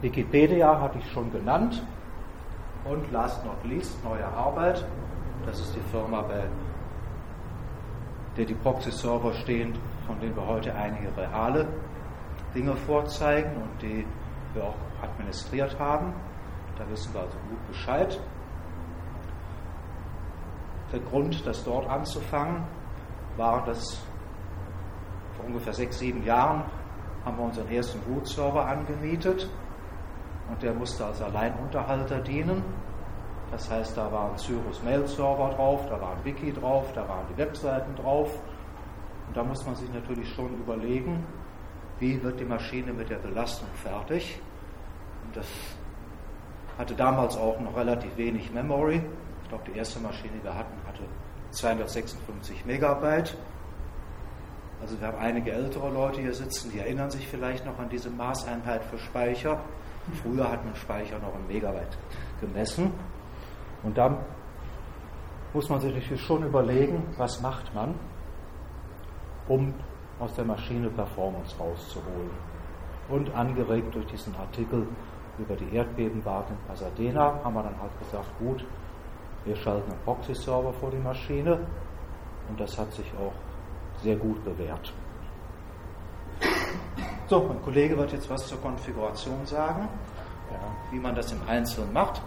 Wikipedia 0.02 0.80
hatte 0.80 0.98
ich 0.98 1.12
schon 1.12 1.32
genannt. 1.32 1.84
Und 2.84 3.12
last 3.12 3.46
not 3.46 3.64
least, 3.64 4.04
neue 4.04 4.26
Arbeit. 4.26 4.84
Das 5.46 5.60
ist 5.60 5.76
die 5.76 5.92
Firma, 5.92 6.22
bei 6.24 6.44
der 8.38 8.46
die 8.46 8.56
Proxy-Server 8.56 9.34
stehen, 9.34 9.74
von 10.08 10.20
denen 10.20 10.36
wir 10.36 10.48
heute 10.48 10.74
einige 10.74 11.16
reale 11.16 11.68
Dinge 12.56 12.76
vorzeigen 12.76 13.52
und 13.58 13.82
die 13.82 14.06
wir 14.54 14.64
auch 14.64 14.76
administriert 15.04 15.78
haben. 15.80 16.14
Da 16.78 16.90
wissen 16.90 17.13
wir 17.13 17.22
also 17.22 17.38
gut 17.50 17.68
Bescheid. 17.68 18.20
Der 20.92 21.00
Grund, 21.00 21.46
das 21.46 21.63
dort 21.63 21.90
anzufangen, 21.90 22.63
war, 23.38 23.63
dass 23.66 24.04
vor 25.38 25.46
ungefähr 25.46 25.74
sechs, 25.74 26.00
sieben 26.00 26.24
Jahren 26.25 26.63
haben 27.24 27.38
wir 27.38 27.46
unseren 27.46 27.70
ersten 27.70 28.00
Root-Server 28.12 28.66
angemietet 28.66 29.50
und 30.50 30.62
der 30.62 30.74
musste 30.74 31.06
als 31.06 31.22
Alleinunterhalter 31.22 32.20
dienen. 32.20 32.63
Das 33.51 33.70
heißt, 33.70 33.98
da 33.98 34.12
war 34.12 34.32
ein 34.32 34.38
Cyrus 34.38 34.82
Mail 34.84 35.08
Server 35.08 35.54
drauf, 35.56 35.86
da 35.90 36.00
war 36.00 36.12
ein 36.12 36.24
Wiki 36.24 36.54
drauf, 36.54 36.92
da 36.94 37.08
waren 37.08 37.25
die 37.32 37.38
Webseiten 37.38 37.96
drauf. 37.96 38.34
Und 39.28 39.38
da 39.38 39.44
muss 39.44 39.66
man 39.66 39.75
sich 39.75 39.92
natürlich 39.94 40.30
schon 40.34 40.54
überlegen, 40.56 41.25
wie 42.00 42.22
wird 42.24 42.40
die 42.40 42.46
Maschine 42.46 42.92
mit 42.94 43.10
der 43.10 43.18
Belastung 43.18 43.68
fertig. 43.75 44.42
Und 45.25 45.38
das 45.38 45.48
hatte 46.82 46.96
damals 46.96 47.38
auch 47.38 47.60
noch 47.60 47.78
relativ 47.78 48.18
wenig 48.18 48.52
Memory. 48.52 49.04
Ich 49.44 49.50
glaube, 49.50 49.64
die 49.72 49.78
erste 49.78 50.00
Maschine, 50.00 50.34
die 50.40 50.44
wir 50.44 50.56
hatten, 50.56 50.76
hatte 50.88 51.04
256 51.52 52.66
Megabyte. 52.66 53.38
Also 54.82 55.00
wir 55.00 55.08
haben 55.08 55.20
einige 55.20 55.52
ältere 55.52 55.92
Leute 55.92 56.22
hier 56.22 56.34
sitzen, 56.34 56.72
die 56.72 56.80
erinnern 56.80 57.12
sich 57.12 57.28
vielleicht 57.28 57.68
noch 57.68 57.78
an 57.78 57.88
diese 57.90 58.10
Maßeinheit 58.10 58.84
für 58.86 58.98
Speicher. 58.98 59.60
Früher 60.24 60.52
hat 60.52 60.66
man 60.66 60.76
Speicher 60.76 61.20
noch 61.20 61.36
in 61.36 61.54
Megabyte 61.54 61.98
gemessen. 62.40 62.92
Und 63.84 63.96
dann 63.96 64.18
muss 65.54 65.70
man 65.70 65.80
sich 65.82 66.20
schon 66.20 66.44
überlegen, 66.44 67.04
was 67.16 67.42
macht 67.42 67.76
man, 67.76 67.94
um 69.48 69.76
aus 70.20 70.34
der 70.34 70.46
Maschine 70.46 70.90
Performance 70.90 71.56
rauszuholen. 71.60 72.32
Und 73.08 73.32
angeregt 73.36 73.94
durch 73.94 74.08
diesen 74.08 74.36
Artikel 74.36 74.88
über 75.38 75.56
die 75.56 75.76
Erdbebenwarte 75.76 76.54
in 76.54 76.60
Pasadena 76.68 77.40
haben 77.44 77.54
wir 77.54 77.64
dann 77.64 77.80
halt 77.82 77.92
gesagt, 78.00 78.28
gut, 78.40 78.66
wir 79.46 79.56
schalten 79.56 79.92
einen 79.92 80.02
Proxy-Server 80.02 80.74
vor 80.74 80.92
die 80.92 80.98
Maschine 80.98 81.60
und 82.50 82.60
das 82.60 82.78
hat 82.78 82.92
sich 82.94 83.12
auch 83.20 83.34
sehr 84.02 84.16
gut 84.16 84.44
bewährt. 84.44 84.94
So, 87.28 87.44
mein 87.48 87.62
Kollege 87.62 87.98
wird 87.98 88.12
jetzt 88.12 88.30
was 88.30 88.46
zur 88.46 88.60
Konfiguration 88.60 89.46
sagen, 89.46 89.88
ja, 90.52 90.60
wie 90.92 91.00
man 91.00 91.16
das 91.16 91.32
im 91.32 91.40
Einzelnen 91.48 91.94
macht. 91.94 92.22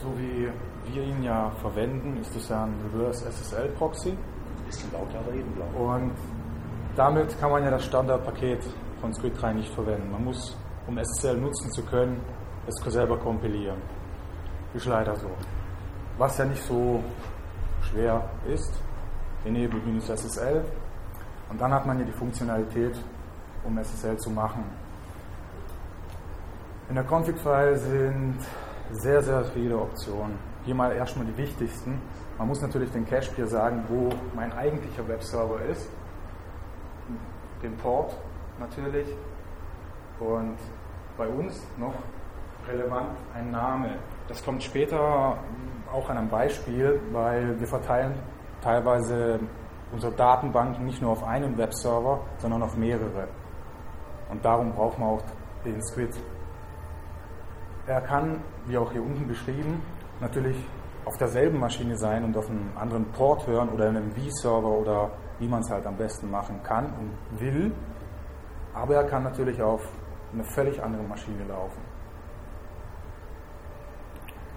So 0.00 0.08
wie 0.16 0.48
wir 0.92 1.02
ihn 1.02 1.22
ja 1.22 1.50
verwenden, 1.60 2.16
ist 2.20 2.36
es 2.36 2.48
ja 2.48 2.64
ein 2.64 2.74
Reverse 2.92 3.30
SSL 3.30 3.68
Proxy. 3.70 4.10
Ein 4.10 4.64
bisschen 4.66 4.92
lauter 4.92 5.20
reden, 5.32 5.52
glaube 5.56 5.72
ich. 5.74 5.80
Und 5.80 6.12
damit 6.96 7.38
kann 7.40 7.50
man 7.50 7.64
ja 7.64 7.70
das 7.70 7.84
Standardpaket 7.84 8.62
von 9.00 9.14
Squid 9.14 9.40
3 9.40 9.54
nicht 9.54 9.74
verwenden. 9.74 10.10
Man 10.10 10.24
muss, 10.24 10.56
um 10.86 10.98
SSL 10.98 11.38
nutzen 11.38 11.70
zu 11.72 11.82
können, 11.82 12.20
es 12.66 12.74
selber 12.92 13.18
kompilieren. 13.18 13.78
Ist 14.74 14.86
leider 14.86 15.16
so. 15.16 15.30
Was 16.18 16.38
ja 16.38 16.44
nicht 16.44 16.62
so 16.62 17.02
schwer 17.82 18.22
ist, 18.46 18.72
enable-SSL. 19.44 20.64
Und 21.50 21.60
dann 21.60 21.72
hat 21.72 21.86
man 21.86 21.98
ja 21.98 22.04
die 22.04 22.12
Funktionalität, 22.12 22.96
um 23.64 23.78
SSL 23.78 24.16
zu 24.18 24.30
machen. 24.30 24.64
In 26.88 26.94
der 26.94 27.04
Config-File 27.04 27.76
sind 27.78 28.36
sehr, 28.92 29.22
sehr 29.22 29.44
viele 29.46 29.78
Optionen. 29.78 30.38
Hier 30.64 30.74
mal 30.74 30.92
erstmal 30.92 31.26
die 31.26 31.36
wichtigsten. 31.36 32.00
Man 32.38 32.48
muss 32.48 32.60
natürlich 32.60 32.90
den 32.92 33.06
Cache-Peer 33.06 33.46
sagen, 33.46 33.84
wo 33.88 34.10
mein 34.34 34.52
eigentlicher 34.52 35.06
Webserver 35.08 35.62
ist 35.62 35.88
den 37.62 37.76
Port 37.76 38.16
natürlich 38.58 39.08
und 40.20 40.56
bei 41.16 41.26
uns 41.26 41.66
noch 41.78 41.94
relevant 42.68 43.16
ein 43.34 43.50
Name. 43.50 43.98
Das 44.28 44.44
kommt 44.44 44.62
später 44.62 45.36
auch 45.92 46.08
an 46.08 46.16
einem 46.16 46.28
Beispiel, 46.28 47.00
weil 47.12 47.58
wir 47.58 47.66
verteilen 47.66 48.14
teilweise 48.62 49.40
unsere 49.92 50.12
Datenbanken 50.12 50.86
nicht 50.86 51.02
nur 51.02 51.12
auf 51.12 51.24
einen 51.24 51.56
Webserver, 51.58 52.20
sondern 52.38 52.62
auf 52.62 52.76
mehrere. 52.76 53.28
Und 54.30 54.44
darum 54.44 54.72
braucht 54.72 54.98
man 54.98 55.08
auch 55.10 55.22
den 55.64 55.82
Squid. 55.82 56.14
Er 57.86 58.00
kann, 58.00 58.40
wie 58.66 58.78
auch 58.78 58.90
hier 58.92 59.02
unten 59.02 59.26
beschrieben, 59.26 59.82
natürlich 60.20 60.56
auf 61.04 61.18
derselben 61.18 61.58
Maschine 61.58 61.96
sein 61.96 62.24
und 62.24 62.36
auf 62.36 62.48
einem 62.48 62.70
anderen 62.76 63.04
Port 63.12 63.46
hören 63.46 63.68
oder 63.68 63.88
in 63.88 63.96
einem 63.96 64.12
V-Server 64.12 64.68
oder 64.68 65.10
wie 65.42 65.48
man 65.48 65.60
es 65.60 65.70
halt 65.70 65.84
am 65.86 65.96
besten 65.96 66.30
machen 66.30 66.62
kann 66.62 66.86
und 66.86 67.40
will. 67.40 67.72
Aber 68.74 68.94
er 68.94 69.04
kann 69.04 69.24
natürlich 69.24 69.60
auf 69.60 69.82
eine 70.32 70.44
völlig 70.44 70.80
andere 70.80 71.02
Maschine 71.02 71.44
laufen. 71.48 71.82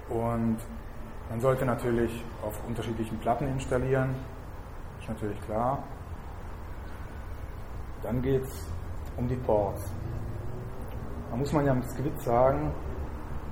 Und 0.09 0.57
man 1.31 1.41
sollte 1.41 1.65
natürlich 1.65 2.23
auf 2.43 2.53
unterschiedlichen 2.67 3.17
Platten 3.17 3.47
installieren, 3.47 4.13
ist 4.99 5.09
natürlich 5.09 5.41
klar. 5.41 5.83
Dann 8.03 8.21
geht 8.21 8.43
es 8.43 8.67
um 9.17 9.27
die 9.27 9.37
Ports. 9.37 9.91
Da 11.31 11.35
muss 11.35 11.51
man 11.51 11.65
ja 11.65 11.73
mit 11.73 11.89
Squid 11.89 12.21
sagen, 12.21 12.71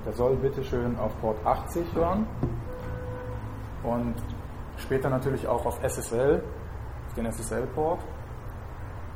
der 0.06 0.12
soll 0.12 0.36
bitte 0.36 0.62
schön 0.62 0.96
auf 1.00 1.20
Port 1.20 1.44
80 1.44 1.84
hören 1.96 2.28
und 3.82 4.14
später 4.78 5.10
natürlich 5.10 5.48
auch 5.48 5.66
auf 5.66 5.82
SSL, 5.82 6.44
den 7.16 7.30
SSL-Port. 7.30 8.00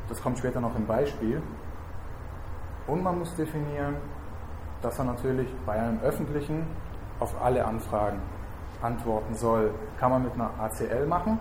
Das 0.09 0.23
kommt 0.23 0.38
später 0.38 0.61
noch 0.61 0.75
im 0.76 0.87
Beispiel. 0.87 1.43
Und 2.87 3.02
man 3.02 3.19
muss 3.19 3.35
definieren, 3.37 3.97
dass 4.81 4.99
er 4.99 5.05
natürlich 5.05 5.49
bei 5.67 5.75
einem 5.75 6.00
öffentlichen 6.00 6.67
auf 7.21 7.35
alle 7.43 7.64
Anfragen 7.64 8.21
antworten 8.81 9.35
soll. 9.35 9.73
Kann 9.99 10.11
man 10.11 10.23
mit 10.23 10.35
einer 10.35 10.50
ACL 10.59 11.07
machen, 11.07 11.38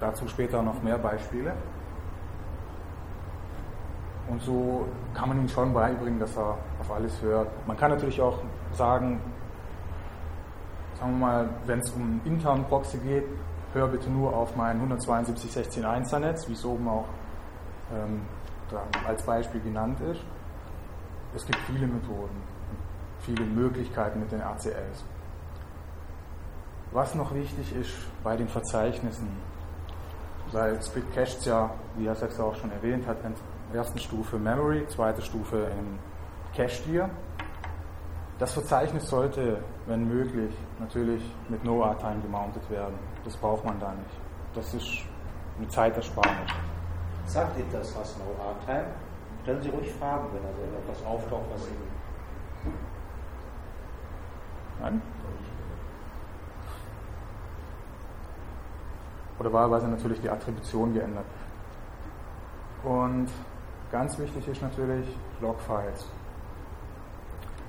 dazu 0.00 0.26
später 0.28 0.62
noch 0.62 0.82
mehr 0.82 0.98
Beispiele. 0.98 1.52
Und 4.28 4.42
so 4.42 4.86
kann 5.12 5.28
man 5.28 5.40
ihm 5.42 5.48
schon 5.48 5.74
beibringen, 5.74 6.18
dass 6.18 6.36
er 6.36 6.56
auf 6.80 6.90
alles 6.90 7.20
hört. 7.20 7.48
Man 7.66 7.76
kann 7.76 7.90
natürlich 7.90 8.20
auch 8.20 8.38
sagen, 8.72 9.20
sagen 10.98 11.18
wir 11.18 11.26
mal, 11.26 11.48
wenn 11.66 11.80
es 11.80 11.90
um 11.90 12.20
internen 12.24 12.64
Proxy 12.64 12.98
geht, 12.98 13.24
hör 13.74 13.88
bitte 13.88 14.08
nur 14.08 14.34
auf 14.34 14.56
mein 14.56 14.80
172.16.1er 14.88 16.18
Netz, 16.20 16.48
wie 16.48 16.52
es 16.52 16.64
oben 16.64 16.88
auch 16.88 17.06
ähm, 17.92 18.22
als 19.06 19.22
Beispiel 19.24 19.60
genannt 19.60 20.00
ist. 20.00 20.22
Es 21.34 21.44
gibt 21.44 21.58
viele 21.66 21.86
Methoden, 21.86 22.42
viele 23.20 23.44
Möglichkeiten 23.44 24.20
mit 24.20 24.30
den 24.32 24.40
ACLs. 24.40 25.04
Was 26.92 27.14
noch 27.16 27.34
wichtig 27.34 27.74
ist 27.74 27.92
bei 28.22 28.36
den 28.36 28.48
Verzeichnissen, 28.48 29.28
weil 30.52 30.80
Split 30.80 31.12
cached 31.12 31.44
ja, 31.44 31.70
wie 31.96 32.06
Herr 32.06 32.14
Sechser 32.14 32.44
auch 32.44 32.54
schon 32.54 32.70
erwähnt 32.70 33.06
hat, 33.06 33.16
in 33.24 33.34
der 33.72 33.80
ersten 33.80 33.98
Stufe 33.98 34.38
Memory, 34.38 34.86
zweite 34.86 35.20
Stufe 35.20 35.56
im 35.56 35.98
Cache 36.56 36.84
Tier. 36.84 37.10
Das 38.38 38.52
Verzeichnis 38.52 39.08
sollte, 39.08 39.58
wenn 39.86 40.08
möglich, 40.08 40.54
natürlich 40.78 41.22
mit 41.48 41.64
No-R-Time 41.64 42.20
gemountet 42.22 42.68
werden. 42.70 42.94
Das 43.24 43.36
braucht 43.36 43.64
man 43.64 43.80
da 43.80 43.92
nicht. 43.92 44.10
Das 44.54 44.74
ist 44.74 45.02
eine 45.58 45.68
Zeitersparnis. 45.68 46.50
Sagt 47.26 47.58
Ihnen 47.58 47.72
das 47.72 47.96
was, 47.96 48.16
No-R-Time? 48.18 48.86
Stellen 49.42 49.62
Sie 49.62 49.70
ruhig 49.70 49.92
Fragen, 49.94 50.26
wenn 50.32 50.44
also 50.44 50.60
etwas 50.62 51.04
auftaucht, 51.06 51.44
was 51.52 51.66
Ihnen. 51.66 52.74
Nein? 54.80 55.02
Oder 59.38 59.52
wahlweise 59.52 59.88
natürlich 59.88 60.20
die 60.20 60.30
Attribution 60.30 60.94
geändert. 60.94 61.24
Und 62.84 63.28
ganz 63.90 64.18
wichtig 64.18 64.46
ist 64.46 64.62
natürlich 64.62 65.08
Logfiles. 65.40 66.08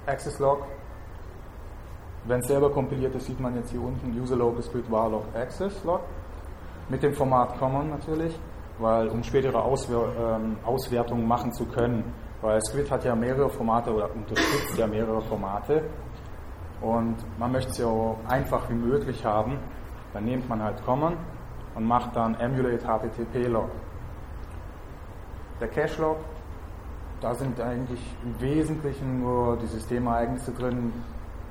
Access 0.05 0.39
Log. 0.39 0.63
Wenn 2.27 2.39
es 2.39 2.47
selber 2.47 2.71
kompiliert 2.71 3.13
ist, 3.15 3.27
sieht 3.27 3.39
man 3.39 3.55
jetzt 3.55 3.71
hier 3.71 3.81
unten 3.81 4.19
user 4.19 4.35
log 4.35 4.61
script 4.63 4.89
var 4.91 5.09
log 5.09 5.23
access 5.35 5.83
log. 5.83 6.01
Mit 6.89 7.03
dem 7.03 7.13
Format 7.13 7.57
common 7.59 7.89
natürlich, 7.89 8.37
weil 8.79 9.07
um 9.09 9.23
spätere 9.23 9.61
Auswer 9.61 10.07
ähm, 10.19 10.57
Auswertungen 10.65 11.27
machen 11.27 11.51
zu 11.53 11.65
können, 11.65 12.03
weil 12.41 12.59
Squid 12.61 12.89
hat 12.91 13.03
ja 13.05 13.15
mehrere 13.15 13.49
Formate 13.49 13.93
oder 13.93 14.09
unterstützt 14.13 14.77
ja 14.77 14.87
mehrere 14.87 15.21
Formate 15.21 15.83
und 16.81 17.15
man 17.39 17.51
möchte 17.51 17.71
es 17.71 17.77
ja 17.77 17.87
auch 17.87 18.17
einfach 18.27 18.69
wie 18.69 18.75
möglich 18.75 19.23
haben, 19.25 19.57
dann 20.13 20.25
nimmt 20.25 20.47
man 20.49 20.61
halt 20.61 20.83
Common 20.85 21.17
und 21.75 21.85
macht 21.85 22.15
dann 22.15 22.35
emulate 22.35 22.87
http 22.87 23.47
log. 23.47 23.69
Der 25.59 25.67
Cache 25.67 26.01
log 26.01 26.17
da 27.21 27.33
sind 27.33 27.59
eigentlich 27.59 27.99
im 28.23 28.39
Wesentlichen 28.39 29.21
nur 29.21 29.57
die 29.57 29.67
Systemereignisse 29.67 30.51
drin. 30.51 30.93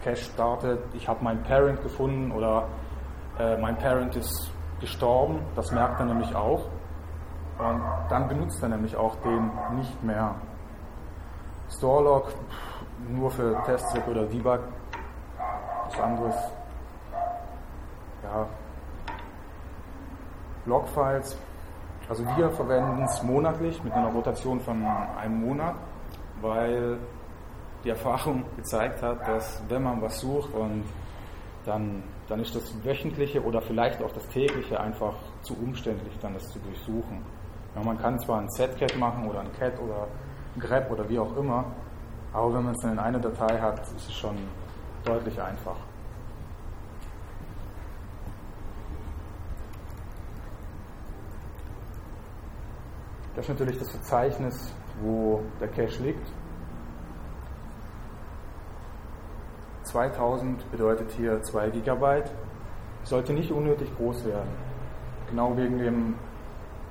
Cache 0.05 0.17
startet, 0.17 0.81
ich 0.93 1.09
habe 1.09 1.25
meinen 1.25 1.43
Parent 1.43 1.83
gefunden 1.83 2.31
oder 2.33 2.69
äh, 3.39 3.57
mein 3.57 3.77
Parent 3.77 4.15
ist 4.17 4.53
gestorben. 4.81 5.41
Das 5.57 5.73
merkt 5.73 5.99
er 5.99 6.07
nämlich 6.07 6.35
auch. 6.35 6.67
Und 7.59 7.83
dann 8.11 8.29
benutzt 8.29 8.63
er 8.63 8.69
nämlich 8.69 8.97
auch 8.97 9.17
den 9.17 9.51
nicht 9.77 10.03
mehr. 10.03 10.35
Storelog 11.71 12.33
nur 13.09 13.31
für 13.31 13.61
Testzweck 13.65 14.07
oder 14.09 14.27
Debug. 14.27 14.61
Was 15.87 16.01
anderes. 16.01 16.37
Ja. 18.23 18.47
Logfiles 20.67 21.37
also 22.09 22.23
wir 22.37 22.51
verwenden 22.51 23.03
es 23.05 23.23
monatlich 23.23 23.83
mit 23.83 23.95
einer 23.95 24.09
Rotation 24.09 24.61
von 24.61 24.85
einem 25.19 25.41
Monat, 25.41 25.75
weil 26.43 26.99
die 27.85 27.91
Erfahrung 27.91 28.45
gezeigt 28.57 29.03
hat, 29.03 29.27
dass 29.29 29.63
wenn 29.69 29.83
man 29.83 30.01
was 30.01 30.19
sucht 30.21 30.53
und 30.55 30.85
dann, 31.67 32.03
dann 32.29 32.41
ist 32.41 32.55
das 32.55 32.75
wöchentliche 32.85 33.43
oder 33.43 33.61
vielleicht 33.61 34.03
auch 34.03 34.13
das 34.13 34.27
tägliche 34.29 34.81
einfach 34.81 35.15
zu 35.43 35.55
umständlich, 35.55 36.15
dann 36.21 36.35
das 36.35 36.45
zu 36.51 36.59
durchsuchen. 36.59 37.23
Ja, 37.75 37.83
man 37.83 37.99
kann 37.99 38.19
zwar 38.19 38.41
ein 38.41 38.49
Set-Cat 38.51 38.97
machen 38.97 39.29
oder 39.29 39.41
ein 39.41 39.53
Cat 39.53 39.79
oder 39.81 40.09
ein 40.55 40.61
Grep 40.61 40.91
oder 40.91 41.09
wie 41.09 41.19
auch 41.19 41.37
immer, 41.37 41.65
aber 42.33 42.55
wenn 42.55 42.65
man 42.65 42.75
es 42.75 42.85
in 42.85 42.99
einer 42.99 43.19
Datei 43.19 43.61
hat, 43.61 43.81
ist 43.81 44.09
es 44.09 44.15
schon 44.15 44.37
deutlich 45.05 45.41
einfacher. 45.41 45.77
Das 53.35 53.47
ist 53.47 53.49
natürlich 53.49 53.79
das 53.79 53.91
Verzeichnis, 53.91 54.73
wo 55.01 55.43
der 55.61 55.69
Cache 55.69 56.03
liegt. 56.03 56.29
2000 59.95 60.73
bedeutet 60.73 61.13
hier 61.13 61.41
2 61.41 61.71
GB. 61.71 62.25
Sollte 63.05 63.33
nicht 63.33 63.53
unnötig 63.53 63.89
groß 63.97 64.25
werden. 64.25 64.51
Genau 65.31 65.57
wegen 65.57 65.79
dem, 65.79 66.15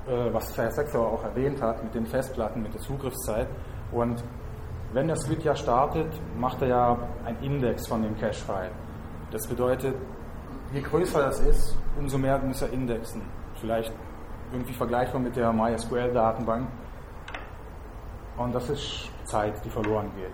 äh, 0.06 0.32
was 0.32 0.56
Herr 0.56 0.70
Sechser 0.70 1.00
auch 1.00 1.22
erwähnt 1.22 1.60
hat, 1.60 1.84
mit 1.84 1.94
den 1.94 2.06
Festplatten, 2.06 2.62
mit 2.62 2.72
der 2.72 2.80
Zugriffszeit. 2.80 3.46
Und 3.92 4.24
wenn 4.94 5.06
der 5.06 5.16
Split 5.16 5.44
ja 5.44 5.54
startet, 5.54 6.08
macht 6.38 6.62
er 6.62 6.68
ja 6.68 6.98
einen 7.26 7.42
Index 7.42 7.86
von 7.86 8.02
dem 8.02 8.16
Cache-File. 8.16 8.70
Das 9.30 9.46
bedeutet, 9.46 9.96
je 10.72 10.80
größer 10.80 11.20
das 11.24 11.40
ist, 11.40 11.76
umso 11.98 12.16
mehr 12.16 12.38
muss 12.38 12.62
er 12.62 12.72
indexen. 12.72 13.20
Vielleicht 13.60 13.92
irgendwie 14.50 14.72
vergleichbar 14.72 15.20
mit 15.20 15.36
der 15.36 15.52
MySQL-Datenbank. 15.52 16.68
Und 18.38 18.54
das 18.54 18.70
ist 18.70 19.10
Zeit, 19.24 19.62
die 19.62 19.68
verloren 19.68 20.10
geht. 20.16 20.32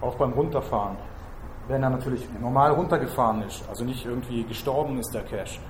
Auch 0.00 0.14
beim 0.14 0.32
Runterfahren. 0.32 0.96
Wenn 1.68 1.82
er 1.82 1.90
natürlich 1.90 2.28
normal 2.40 2.72
runtergefahren 2.72 3.42
ist, 3.42 3.68
also 3.68 3.84
nicht 3.84 4.04
irgendwie 4.04 4.44
gestorben 4.44 4.98
ist 4.98 5.12
der 5.12 5.22
Cache, 5.22 5.60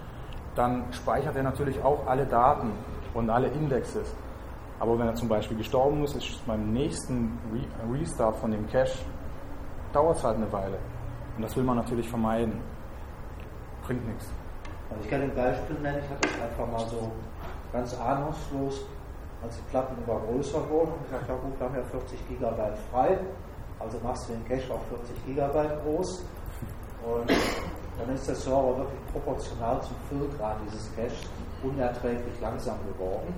dann 0.55 0.85
speichert 0.93 1.37
er 1.37 1.43
natürlich 1.43 1.83
auch 1.83 2.07
alle 2.07 2.27
Daten 2.27 2.73
und 3.15 3.31
alle 3.31 3.49
Indexes. 3.49 4.15
Aber 4.79 4.99
wenn 4.99 5.07
er 5.07 5.15
zum 5.15 5.29
Beispiel 5.29 5.57
gestorben 5.57 6.05
ist, 6.05 6.17
ist 6.17 6.47
beim 6.47 6.73
nächsten 6.73 7.39
Re 7.53 7.99
Restart 7.99 8.37
von 8.37 8.51
dem 8.51 8.67
Cache, 8.67 8.99
dauert 9.93 10.19
es 10.19 10.25
halt 10.25 10.37
eine 10.37 10.53
Weile. 10.53 10.79
Und 11.37 11.43
das 11.43 11.57
will 11.57 11.65
man 11.65 11.77
natürlich 11.77 12.09
vermeiden. 12.09 12.61
Bringt 13.87 14.07
nichts. 14.07 14.31
Also 14.91 15.03
ich 15.03 15.11
kann 15.11 15.23
ein 15.23 15.35
Beispiel 15.35 15.77
nennen, 15.81 15.99
ich 16.03 16.11
habe 16.11 16.21
das 16.21 16.43
einfach 16.43 16.73
mal 16.73 16.89
so 16.91 17.11
ganz 17.73 17.99
ahnungslos, 17.99 18.85
als 19.43 19.57
die 19.57 19.71
Platten 19.71 19.95
immer 20.05 20.21
größer 20.21 20.69
wurden, 20.71 20.93
wir 21.11 21.67
haben 21.67 21.75
ja 21.75 21.83
40 21.83 22.29
Gigabyte 22.29 22.79
frei, 22.91 23.19
also 23.79 23.99
machst 24.03 24.29
du 24.29 24.33
den 24.33 24.45
Cache 24.47 24.73
auf 24.73 24.81
40 24.89 25.27
Gigabyte 25.27 25.83
groß 25.85 26.25
und 27.05 27.31
dann 27.99 28.15
ist 28.15 28.29
der 28.29 28.35
Server 28.35 28.77
wirklich 28.79 29.01
proportional 29.12 29.81
zum 29.83 29.97
Füllgrad 30.09 30.57
dieses 30.67 30.95
Caches 30.95 31.29
unerträglich 31.62 32.41
langsam 32.41 32.77
geworden, 32.93 33.35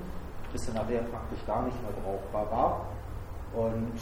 bis 0.53 0.69
er 0.69 0.75
nachher 0.75 1.03
praktisch 1.03 1.45
gar 1.47 1.63
nicht 1.63 1.77
mehr 1.83 1.93
brauchbar 2.03 2.51
war. 2.51 2.87
Und 3.55 3.99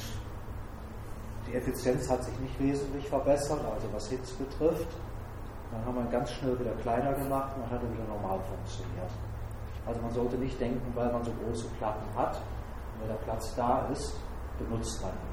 die 1.46 1.54
Effizienz 1.54 2.10
hat 2.10 2.24
sich 2.24 2.38
nicht 2.40 2.58
wesentlich 2.60 3.08
verbessert, 3.08 3.60
also 3.64 3.86
was 3.92 4.08
Hits 4.08 4.32
betrifft. 4.32 4.88
Dann 5.70 5.84
haben 5.84 5.94
wir 5.96 6.02
ihn 6.02 6.10
ganz 6.10 6.30
schnell 6.32 6.58
wieder 6.58 6.72
kleiner 6.82 7.12
gemacht 7.12 7.52
und 7.56 7.70
hat 7.70 7.82
er 7.82 7.92
wieder 7.92 8.04
normal 8.08 8.40
funktioniert. 8.40 9.10
Also 9.86 10.00
man 10.00 10.10
sollte 10.10 10.36
nicht 10.36 10.60
denken, 10.60 10.92
weil 10.94 11.12
man 11.12 11.22
so 11.22 11.30
große 11.44 11.68
Platten 11.78 12.06
hat, 12.16 12.36
und 12.36 13.02
wenn 13.02 13.08
der 13.08 13.22
Platz 13.24 13.54
da 13.54 13.86
ist, 13.92 14.18
benutzt 14.58 15.00
man 15.02 15.12
ihn. 15.12 15.25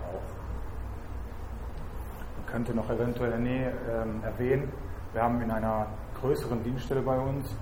Könnte 2.47 2.73
noch 2.73 2.89
eventuell 2.89 3.39
Nähe 3.39 3.73
ähm, 3.89 4.23
erwähnen, 4.23 4.71
wir 5.13 5.21
haben 5.21 5.41
in 5.41 5.51
einer 5.51 5.87
größeren 6.19 6.63
Dienststelle 6.63 7.01
bei 7.01 7.17
uns 7.17 7.55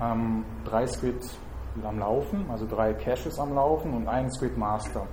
ähm, 0.00 0.44
drei 0.64 0.86
Squid 0.86 1.20
am 1.84 1.98
Laufen, 1.98 2.50
also 2.50 2.66
drei 2.66 2.94
Caches 2.94 3.38
am 3.38 3.54
Laufen 3.54 3.94
und 3.94 4.08
einen 4.08 4.30
Squid 4.32 4.56
Master, 4.56 5.06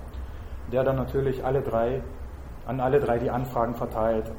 der 0.72 0.84
dann 0.84 0.96
natürlich 0.96 1.46
alle 1.46 1.62
drei 1.62 2.02
an 2.68 2.82
alle 2.82 3.00
drei 3.00 3.18
die 3.18 3.30
Anfragen 3.30 3.76
verteilt. 3.76 4.30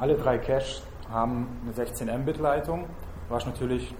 Alle 0.00 0.16
drei 0.16 0.38
Caches 0.38 0.82
haben 1.10 1.60
eine 1.62 1.72
16 1.74 2.08
Mbit 2.22 2.38
Leitung, 2.38 2.86
was 3.28 3.44
natürlich 3.44 3.94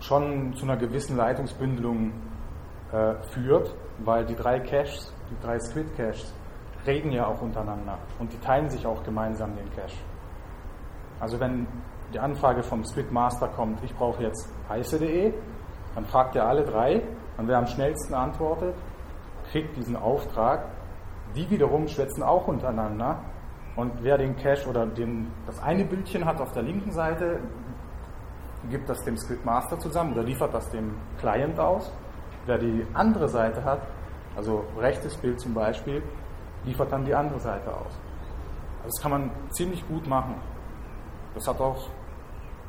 schon 0.00 0.54
zu 0.54 0.64
einer 0.64 0.76
gewissen 0.76 1.16
Leitungsbündelung 1.16 2.12
äh, 2.92 3.14
führt, 3.32 3.74
weil 4.04 4.24
die 4.24 4.36
drei 4.36 4.60
Caches, 4.60 5.12
die 5.30 5.44
drei 5.44 5.58
Squid 5.58 5.96
Caches, 5.96 6.32
reden 6.86 7.12
ja 7.12 7.26
auch 7.26 7.40
untereinander 7.40 7.98
und 8.18 8.32
die 8.32 8.38
teilen 8.38 8.68
sich 8.68 8.86
auch 8.86 9.02
gemeinsam 9.02 9.54
den 9.56 9.70
Cache. 9.74 9.96
Also 11.20 11.40
wenn 11.40 11.66
die 12.12 12.18
Anfrage 12.18 12.62
vom 12.62 12.84
Squid 12.84 13.12
Master 13.12 13.48
kommt, 13.48 13.82
ich 13.82 13.94
brauche 13.94 14.22
jetzt 14.22 14.48
heiße.de, 14.68 15.34
dann 15.94 16.06
fragt 16.06 16.36
er 16.36 16.46
alle 16.46 16.64
drei 16.64 17.02
und 17.36 17.48
wer 17.48 17.58
am 17.58 17.66
schnellsten 17.66 18.14
antwortet, 18.14 18.74
kriegt 19.50 19.76
diesen 19.76 19.96
Auftrag. 19.96 20.66
Die 21.34 21.48
wiederum 21.50 21.88
schwätzen 21.88 22.22
auch 22.22 22.46
untereinander 22.46 23.22
und 23.76 23.92
wer 24.02 24.18
den 24.18 24.36
Cache 24.36 24.68
oder 24.68 24.86
den, 24.86 25.30
das 25.46 25.62
eine 25.62 25.84
Bildchen 25.84 26.24
hat 26.24 26.40
auf 26.40 26.52
der 26.52 26.62
linken 26.62 26.92
Seite, 26.92 27.40
gibt 28.70 28.88
das 28.88 29.04
dem 29.04 29.16
Squid 29.16 29.44
Master 29.44 29.78
zusammen 29.78 30.12
oder 30.12 30.22
liefert 30.22 30.52
das 30.52 30.68
dem 30.70 30.94
Client 31.18 31.58
aus. 31.58 31.92
Wer 32.46 32.58
die 32.58 32.86
andere 32.94 33.28
Seite 33.28 33.64
hat, 33.64 33.82
also 34.36 34.64
rechtes 34.78 35.16
Bild 35.16 35.40
zum 35.40 35.54
Beispiel, 35.54 36.02
liefert 36.68 36.92
dann 36.92 37.04
die 37.04 37.14
andere 37.14 37.40
Seite 37.40 37.70
aus. 37.74 37.92
Also 38.78 38.86
das 38.86 39.02
kann 39.02 39.10
man 39.10 39.30
ziemlich 39.50 39.86
gut 39.88 40.06
machen. 40.06 40.34
Das 41.34 41.46
hat 41.48 41.60
auch 41.60 41.88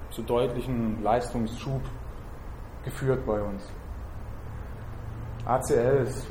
zu 0.10 0.24
deutlichen 0.24 1.04
Leistungsschub 1.04 1.82
geführt 2.84 3.26
bei 3.26 3.42
uns. 3.42 3.64
ACLs, 5.46 6.28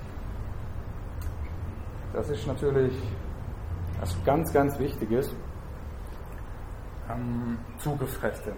das 2.12 2.28
ist 2.30 2.46
natürlich 2.46 2.94
was 4.00 4.16
ganz, 4.24 4.52
ganz 4.52 4.78
Wichtiges. 4.78 5.30
Ähm, 7.10 7.58
Zugriffsrechte. 7.78 8.52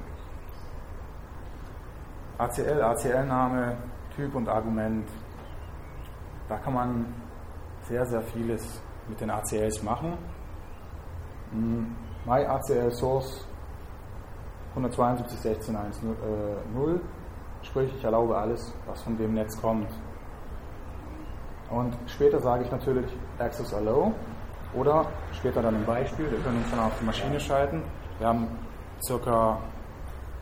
ACL, 2.39 2.83
ACL-Name, 2.83 3.77
Typ 4.17 4.35
und 4.35 4.49
Argument. 4.49 5.09
Da 6.49 6.57
kann 6.59 6.75
man 6.75 7.15
sehr, 7.83 8.05
sehr 8.07 8.23
vieles 8.23 8.83
mit 9.11 9.21
den 9.21 9.31
ACLs 9.31 9.83
machen. 9.83 10.15
Hm, 11.53 11.95
MyACL 12.25 12.91
Source 12.93 13.47
172.16.1.0, 14.77 16.95
äh, 16.95 17.01
sprich 17.63 17.93
ich 17.97 18.05
erlaube 18.05 18.37
alles, 18.37 18.73
was 18.87 19.03
von 19.03 19.19
dem 19.19 19.35
Netz 19.35 19.61
kommt. 19.61 19.89
Und 21.71 21.97
später 22.07 22.41
sage 22.41 22.65
ich 22.65 22.71
natürlich 22.71 23.07
Access 23.39 23.75
Allow 23.75 24.13
oder 24.75 25.07
später 25.33 25.63
dann 25.63 25.77
ein 25.77 25.85
Beispiel, 25.85 26.31
wir 26.31 26.39
können 26.39 26.59
uns 26.59 26.71
dann 26.71 26.81
auf 26.81 26.93
die 27.01 27.05
Maschine 27.05 27.41
schalten. 27.41 27.83
Wir 28.19 28.29
haben 28.29 28.47
circa 29.07 29.59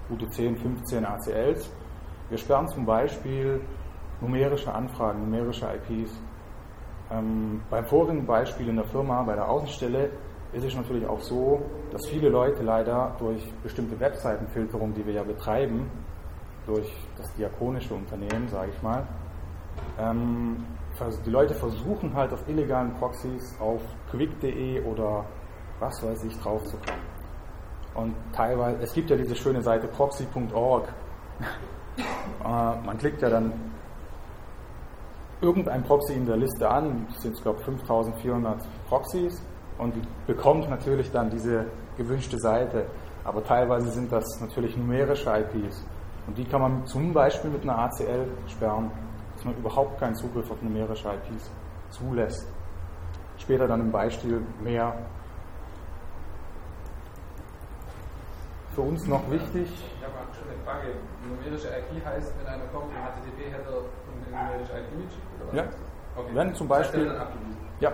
gute 0.09 0.28
10, 0.28 0.57
15 0.57 1.04
ACLs. 1.04 1.70
Wir 2.28 2.38
sperren 2.38 2.68
zum 2.68 2.85
Beispiel 2.85 3.61
numerische 4.20 4.72
Anfragen, 4.72 5.20
numerische 5.20 5.66
IPs. 5.66 6.11
Ähm, 7.11 7.62
beim 7.71 7.85
vorigen 7.87 8.27
Beispiel 8.27 8.68
in 8.68 8.77
der 8.77 8.85
Firma, 8.87 9.23
bei 9.23 9.35
der 9.35 9.49
Außenstelle, 9.49 10.11
ist 10.53 10.64
es 10.64 10.75
natürlich 10.75 11.07
auch 11.07 11.21
so, 11.21 11.62
dass 11.90 12.07
viele 12.09 12.29
Leute 12.29 12.62
leider 12.62 13.14
durch 13.18 13.53
bestimmte 13.62 13.99
Webseitenfilterung, 13.99 14.94
die 14.94 15.05
wir 15.07 15.14
ja 15.14 15.23
betreiben, 15.23 15.90
durch 16.66 16.90
das 17.16 17.33
diakonische 17.35 17.94
Unternehmen, 17.94 18.49
sage 18.49 18.71
ich 18.75 18.83
mal, 18.83 19.07
ähm, 19.99 20.64
die 21.25 21.31
Leute 21.31 21.55
versuchen 21.55 22.12
halt 22.14 22.33
auf 22.33 22.49
illegalen 22.49 22.92
Proxys 22.94 23.57
auf 23.61 23.81
quick.de 24.11 24.83
oder 24.85 25.25
was 25.79 26.03
weiß 26.03 26.25
ich 26.25 26.37
drauf 26.40 26.64
zu 26.64 26.77
kommen. 26.77 27.03
Und 27.94 28.14
teilweise, 28.33 28.83
es 28.83 28.92
gibt 28.92 29.11
ja 29.11 29.16
diese 29.16 29.37
schöne 29.37 29.62
Seite 29.62 29.87
proxy.org. 29.87 30.88
äh, 31.99 32.44
man 32.44 32.99
klickt 32.99 33.23
ja 33.23 33.31
dann 33.31 33.53
irgendein 35.40 35.83
Proxy 35.85 36.14
in 36.14 36.27
der 36.27 36.37
Liste 36.37 36.68
an, 36.68 37.07
es 37.11 37.22
sind, 37.22 37.40
glaube 37.42 37.59
ich, 37.61 37.64
5400 37.64 38.61
Proxys 38.88 39.42
und 39.79 39.94
bekommt 40.27 40.68
natürlich 40.68 41.11
dann 41.11 41.31
diese 41.31 41.66
gewünschte 41.96 42.38
Seite. 42.38 42.87
Aber 43.24 43.44
teilweise 43.44 43.90
sind 43.90 44.11
das 44.11 44.24
natürlich 44.40 44.77
numerische 44.77 45.31
IPs. 45.31 45.85
Und 46.27 46.37
die 46.37 46.44
kann 46.44 46.61
man 46.61 46.87
zum 46.87 47.12
Beispiel 47.12 47.51
mit 47.51 47.62
einer 47.62 47.79
ACL 47.79 48.27
sperren, 48.46 48.90
dass 49.35 49.44
man 49.44 49.55
überhaupt 49.57 49.98
keinen 50.01 50.14
Zugriff 50.14 50.51
auf 50.51 50.61
numerische 50.62 51.09
IPs 51.09 51.51
zulässt. 51.90 52.46
Später 53.38 53.68
dann 53.68 53.81
im 53.81 53.92
Beispiel 53.92 54.42
mehr. 54.61 54.94
Für 58.74 58.83
uns 58.83 59.07
noch 59.07 59.31
wichtig. 59.31 59.68
Ich 59.68 60.05
habe 60.05 60.14
schon 60.35 60.48
eine 60.48 60.62
Frage. 60.64 60.94
Numerische 61.29 61.68
IP 61.68 62.05
heißt, 62.05 62.33
wenn 62.38 62.46
einer 62.46 62.64
kommt, 62.66 62.92
den 62.92 62.98
HTTP-Header 62.98 63.79
und 63.79 64.35
eine 64.35 64.48
numerische 64.48 64.72
IP 64.72 64.98
mitschickt? 64.98 65.27
Ja. 65.52 65.64
Okay. 66.16 66.30
Wenn 66.34 66.54
zum 66.54 66.68
Beispiel. 66.68 67.12
Ja, 67.80 67.92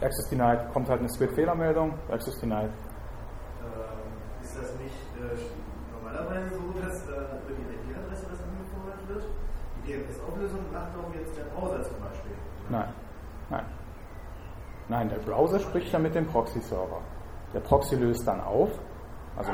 Access 0.00 0.30
Denied, 0.30 0.72
kommt 0.72 0.88
halt 0.88 1.00
eine 1.00 1.10
Squid-Fehlermeldung, 1.10 1.92
Access 2.10 2.38
Denied. 2.40 2.70
Äh, 2.70 4.42
ist 4.42 4.56
das 4.56 4.74
nicht 4.78 4.96
äh, 5.18 5.36
normalerweise 5.92 6.54
so, 6.54 6.80
dass 6.80 7.06
äh, 7.06 7.10
über 7.10 7.54
die 7.54 7.92
IP-Adresse 7.92 8.26
das 8.30 8.40
angefordert 8.40 9.08
wird? 9.08 9.24
Die 9.76 9.92
DNS-Auflösung 9.92 10.60
macht 10.72 10.96
doch 10.96 11.14
jetzt 11.14 11.36
der 11.36 11.44
Browser 11.44 11.82
zum 11.82 12.00
Beispiel. 12.00 12.32
Nein, 12.70 12.88
nein. 13.50 13.64
Nein, 14.88 15.08
der 15.10 15.18
Browser 15.18 15.60
spricht 15.60 15.92
ja 15.92 15.98
mit 15.98 16.14
dem 16.14 16.26
Proxy-Server. 16.26 17.00
Der 17.52 17.60
Proxy 17.60 17.96
löst 17.96 18.26
dann 18.26 18.40
auf, 18.40 18.70
also 19.36 19.52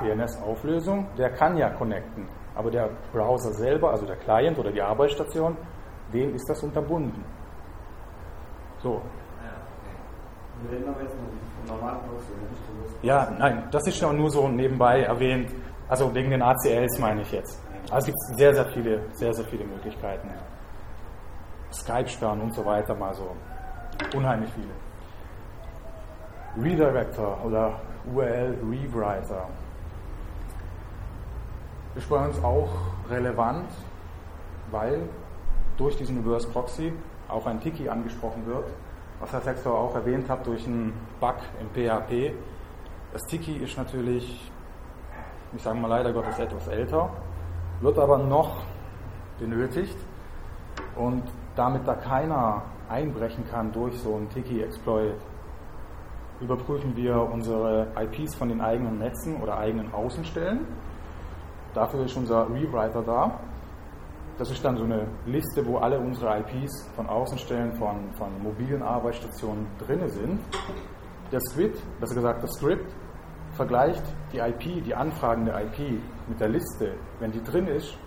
DNS-Auflösung, 0.00 1.08
der 1.18 1.30
kann 1.30 1.56
ja 1.56 1.70
connecten. 1.70 2.28
Aber 2.54 2.70
der 2.70 2.88
Browser 3.12 3.52
selber, 3.52 3.90
also 3.90 4.06
der 4.06 4.16
Client 4.16 4.58
oder 4.58 4.70
die 4.70 4.80
Arbeitsstation, 4.80 5.56
dem 6.12 6.34
ist 6.34 6.48
das 6.48 6.62
unterbunden. 6.62 7.24
So. 8.82 9.02
Ja, 13.02 13.30
nein, 13.38 13.68
das 13.70 13.86
ist 13.86 14.00
ja 14.00 14.12
nur 14.12 14.30
so 14.30 14.48
nebenbei 14.48 15.02
erwähnt. 15.02 15.50
Also 15.88 16.14
wegen 16.14 16.30
den 16.30 16.42
ACLs 16.42 16.98
meine 16.98 17.22
ich 17.22 17.32
jetzt. 17.32 17.60
Also 17.90 17.98
es 17.98 18.06
gibt 18.06 18.18
sehr, 18.38 18.54
sehr 18.54 18.66
viele, 18.66 19.00
sehr, 19.12 19.32
sehr 19.32 19.44
viele 19.46 19.64
Möglichkeiten. 19.64 20.28
Skype-Sperren 21.72 22.40
und 22.40 22.54
so 22.54 22.64
weiter, 22.64 22.94
mal 22.94 23.14
so. 23.14 23.34
Unheimlich 24.16 24.50
viele. 24.52 24.74
Redirector 26.64 27.38
oder 27.44 27.80
URL 28.12 28.56
Rewriter 28.62 29.48
ist 31.94 32.08
bei 32.08 32.24
uns 32.24 32.42
auch 32.42 32.68
relevant, 33.10 33.68
weil 34.70 35.02
durch 35.78 35.96
diesen 35.96 36.18
Reverse 36.18 36.48
Proxy 36.48 36.92
auch 37.28 37.46
ein 37.46 37.60
Tiki 37.60 37.88
angesprochen 37.88 38.44
wird, 38.46 38.66
was 39.20 39.32
Herr 39.32 39.40
Sextor 39.40 39.78
auch 39.78 39.94
erwähnt 39.94 40.28
hat 40.28 40.46
durch 40.46 40.66
einen 40.66 40.92
Bug 41.20 41.36
im 41.60 41.68
PHP. 41.70 42.34
Das 43.12 43.22
Tiki 43.26 43.56
ist 43.56 43.78
natürlich, 43.78 44.50
ich 45.54 45.62
sage 45.62 45.78
mal 45.78 45.88
leider 45.88 46.12
Gottes 46.12 46.38
etwas 46.38 46.68
älter, 46.68 47.10
wird 47.80 47.98
aber 47.98 48.18
noch 48.18 48.62
benötigt 49.38 49.96
und 50.96 51.22
damit 51.54 51.86
da 51.86 51.94
keiner 51.94 52.62
einbrechen 52.88 53.44
kann 53.50 53.72
durch 53.72 53.98
so 53.98 54.16
einen 54.16 54.28
Tiki-Exploit, 54.30 55.14
überprüfen 56.40 56.96
wir 56.96 57.20
unsere 57.20 57.88
IPs 57.96 58.34
von 58.34 58.48
den 58.48 58.60
eigenen 58.60 58.98
Netzen 58.98 59.40
oder 59.42 59.58
eigenen 59.58 59.92
Außenstellen. 59.92 60.60
Dafür 61.74 62.04
ist 62.04 62.16
unser 62.16 62.48
Rewriter 62.48 63.02
da 63.02 63.40
das 64.38 64.50
ist 64.50 64.64
dann 64.64 64.76
so 64.76 64.84
eine 64.84 65.06
Liste, 65.26 65.66
wo 65.66 65.78
alle 65.78 65.98
unsere 65.98 66.38
IPs 66.38 66.88
von 66.94 67.08
Außenstellen, 67.08 67.72
von, 67.72 68.12
von 68.12 68.42
mobilen 68.42 68.82
Arbeitsstationen 68.82 69.66
drin 69.78 70.08
sind. 70.08 70.40
Der 71.32 71.40
Script, 71.40 71.82
besser 72.00 72.14
gesagt 72.14 72.42
das 72.42 72.52
Script, 72.52 72.94
vergleicht 73.54 74.02
die 74.32 74.38
IP, 74.38 74.84
die 74.84 74.94
Anfragen 74.94 75.44
der 75.44 75.60
IP 75.62 76.00
mit 76.28 76.38
der 76.38 76.48
Liste. 76.48 76.94
Wenn 77.18 77.32
die 77.32 77.42
drin 77.42 77.66
ist, 77.66 77.98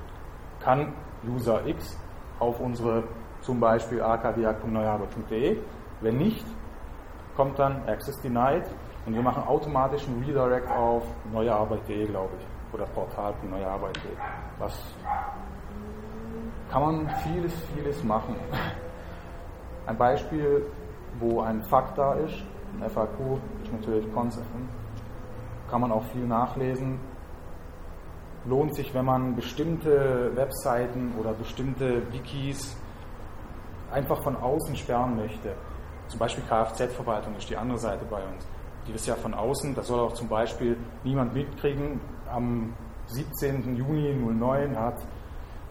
kann 0.62 0.94
User 1.28 1.66
X 1.68 2.00
auf 2.40 2.60
unsere 2.60 3.04
zum 3.42 3.60
Beispiel 3.60 4.02
akdiag.neuarbeit.de. 4.02 5.58
Wenn 6.00 6.18
nicht, 6.18 6.46
kommt 7.36 7.60
dann 7.60 7.84
Access 7.88 8.20
Denied 8.22 8.64
und 9.06 9.16
wir 9.16 9.22
machen 9.22 9.44
automatisch 9.44 10.08
einen 10.08 10.24
Redirect 10.24 10.70
auf 10.70 11.04
neuearbeit.de, 11.34 12.06
glaube 12.08 12.34
ich, 12.40 12.74
oder 12.74 12.86
portal.neuearbeit.de, 12.86 14.12
was 14.60 14.96
kann 16.72 16.82
man 16.82 17.10
vieles, 17.24 17.54
vieles 17.76 18.04
machen. 18.04 18.36
Ein 19.86 19.98
Beispiel, 19.98 20.66
wo 21.20 21.42
ein 21.42 21.62
Fakt 21.64 21.98
da 21.98 22.14
ist, 22.14 22.44
Ein 22.80 22.90
FAQ 22.90 23.38
ist 23.64 23.74
natürlich 23.74 24.12
Consefn. 24.14 24.70
Kann 25.70 25.82
man 25.82 25.92
auch 25.92 26.04
viel 26.14 26.26
nachlesen. 26.26 27.00
Lohnt 28.46 28.74
sich, 28.76 28.94
wenn 28.94 29.06
man 29.06 29.36
bestimmte 29.36 30.32
Webseiten 30.36 31.14
oder 31.20 31.34
bestimmte 31.34 32.02
Wikis 32.14 32.78
einfach 33.92 34.24
von 34.24 34.36
außen 34.38 34.76
sperren 34.76 35.18
möchte. 35.18 35.54
Zum 36.08 36.20
Beispiel 36.20 36.44
Kfz-Verwaltung 36.46 37.36
ist 37.36 37.50
die 37.50 37.58
andere 37.58 37.78
Seite 37.78 38.06
bei 38.10 38.24
uns. 38.24 38.48
Die 38.88 38.94
ist 38.94 39.06
ja 39.06 39.16
von 39.16 39.34
außen, 39.34 39.76
da 39.76 39.82
soll 39.84 40.00
auch 40.00 40.14
zum 40.14 40.28
Beispiel 40.28 40.78
niemand 41.04 41.34
mitkriegen. 41.34 42.00
Am 42.30 42.74
17. 43.08 43.76
Juni 43.76 44.14
09 44.14 44.78
hat 44.78 45.06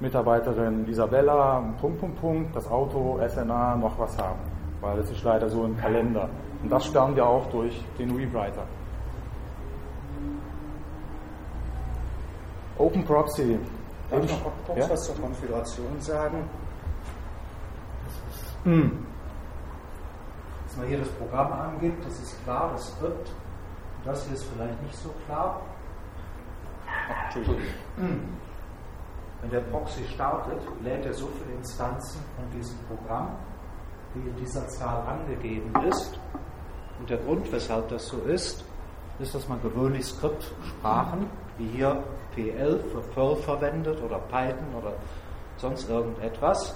Mitarbeiterin 0.00 0.88
Isabella, 0.88 1.62
Punkt, 1.80 2.00
Punkt, 2.00 2.20
Punkt, 2.20 2.56
das 2.56 2.66
Auto, 2.68 3.20
SNA, 3.28 3.76
noch 3.76 3.98
was 3.98 4.16
haben. 4.16 4.40
Weil 4.80 4.96
das 4.96 5.10
ist 5.10 5.22
leider 5.22 5.48
so 5.48 5.64
im 5.64 5.76
Kalender. 5.76 6.28
Und 6.62 6.70
das 6.70 6.86
sperren 6.86 7.14
wir 7.14 7.26
auch 7.26 7.46
durch 7.50 7.84
den 7.98 8.10
Rewriter. 8.10 8.64
Open 12.78 13.04
Proxy. 13.04 13.58
Darf 14.10 14.24
ich 14.24 14.30
noch 14.30 14.52
kurz 14.66 14.78
ja? 14.78 14.90
was 14.90 15.04
zur 15.04 15.14
Konfiguration 15.16 16.00
sagen? 16.00 16.48
Hm. 18.64 19.06
Dass 20.66 20.76
man 20.78 20.86
hier 20.86 20.98
das 20.98 21.08
Programm 21.08 21.52
angibt, 21.52 22.04
das 22.06 22.18
ist 22.20 22.42
klar, 22.44 22.70
das 22.72 22.90
Skript. 22.92 23.30
Das 24.04 24.24
hier 24.24 24.34
ist 24.34 24.44
vielleicht 24.44 24.82
nicht 24.82 24.96
so 24.96 25.10
klar. 25.26 25.60
Entschuldigung. 27.24 27.62
Hm. 27.96 28.20
Wenn 29.42 29.50
der 29.50 29.60
Proxy 29.60 30.04
startet, 30.14 30.60
lädt 30.82 31.06
er 31.06 31.14
so 31.14 31.28
viele 31.28 31.56
Instanzen 31.56 32.20
von 32.36 32.58
diesem 32.58 32.76
Programm, 32.86 33.36
wie 34.14 34.28
in 34.28 34.36
dieser 34.36 34.66
Zahl 34.68 35.02
angegeben 35.06 35.72
ist. 35.88 36.18
Und 36.98 37.08
der 37.08 37.18
Grund, 37.18 37.50
weshalb 37.50 37.88
das 37.88 38.06
so 38.06 38.18
ist, 38.18 38.64
ist, 39.18 39.34
dass 39.34 39.48
man 39.48 39.62
gewöhnlich 39.62 40.06
Skriptsprachen, 40.06 41.26
wie 41.58 41.66
hier 41.68 42.02
PL 42.34 42.80
für 42.92 43.00
Perl 43.14 43.36
verwendet 43.36 44.02
oder 44.02 44.18
Python 44.18 44.74
oder 44.76 44.92
sonst 45.56 45.88
irgendetwas. 45.88 46.74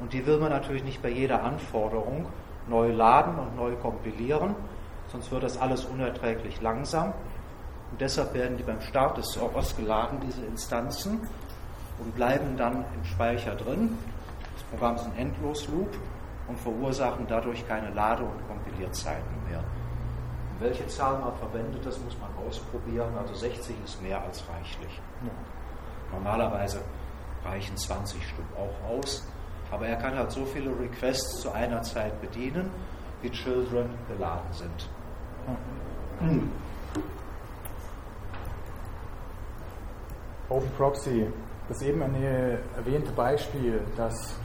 Und 0.00 0.12
die 0.12 0.24
will 0.26 0.38
man 0.38 0.50
natürlich 0.50 0.84
nicht 0.84 1.02
bei 1.02 1.10
jeder 1.10 1.42
Anforderung 1.42 2.26
neu 2.68 2.92
laden 2.92 3.38
und 3.38 3.56
neu 3.56 3.74
kompilieren, 3.76 4.54
sonst 5.08 5.30
wird 5.30 5.42
das 5.42 5.58
alles 5.58 5.84
unerträglich 5.86 6.60
langsam. 6.60 7.12
Und 7.90 8.00
deshalb 8.00 8.34
werden 8.34 8.56
die 8.56 8.62
beim 8.62 8.80
Start 8.80 9.16
des 9.16 9.32
Servers 9.32 9.76
geladen, 9.76 10.20
diese 10.26 10.44
Instanzen, 10.44 11.26
und 12.00 12.14
bleiben 12.14 12.56
dann 12.56 12.84
im 12.94 13.04
Speicher 13.04 13.54
drin. 13.54 13.96
Das 14.54 14.62
Programm 14.64 14.96
ist 14.96 15.04
ein 15.04 15.16
Endlosloop 15.16 15.96
und 16.48 16.58
verursachen 16.58 17.26
dadurch 17.28 17.66
keine 17.68 17.90
Lade- 17.90 18.24
und 18.24 18.48
Kompilierzeiten 18.48 19.44
mehr. 19.48 19.58
Und 19.58 20.60
welche 20.60 20.86
Zahl 20.86 21.18
man 21.18 21.34
verwendet, 21.36 21.84
das 21.84 21.98
muss 22.00 22.16
man 22.18 22.30
ausprobieren. 22.46 23.10
Also 23.18 23.34
60 23.34 23.76
ist 23.84 24.02
mehr 24.02 24.22
als 24.22 24.42
reichlich. 24.48 25.00
Normalerweise 26.12 26.80
reichen 27.44 27.76
20 27.76 28.26
Stück 28.26 28.46
auch 28.56 28.90
aus. 28.90 29.26
Aber 29.70 29.86
er 29.86 29.96
kann 29.96 30.16
halt 30.16 30.30
so 30.32 30.44
viele 30.46 30.70
Requests 30.70 31.42
zu 31.42 31.52
einer 31.52 31.82
Zeit 31.82 32.18
bedienen, 32.20 32.70
wie 33.20 33.30
Children 33.30 33.90
geladen 34.08 34.52
sind. 34.52 34.88
Hm. 36.20 36.50
Open 40.48 40.70
Proxy 40.78 41.26
das 41.68 41.82
eben 41.82 42.00
erwähnte 42.00 43.12
Beispiel, 43.12 43.80
dass 43.96 44.38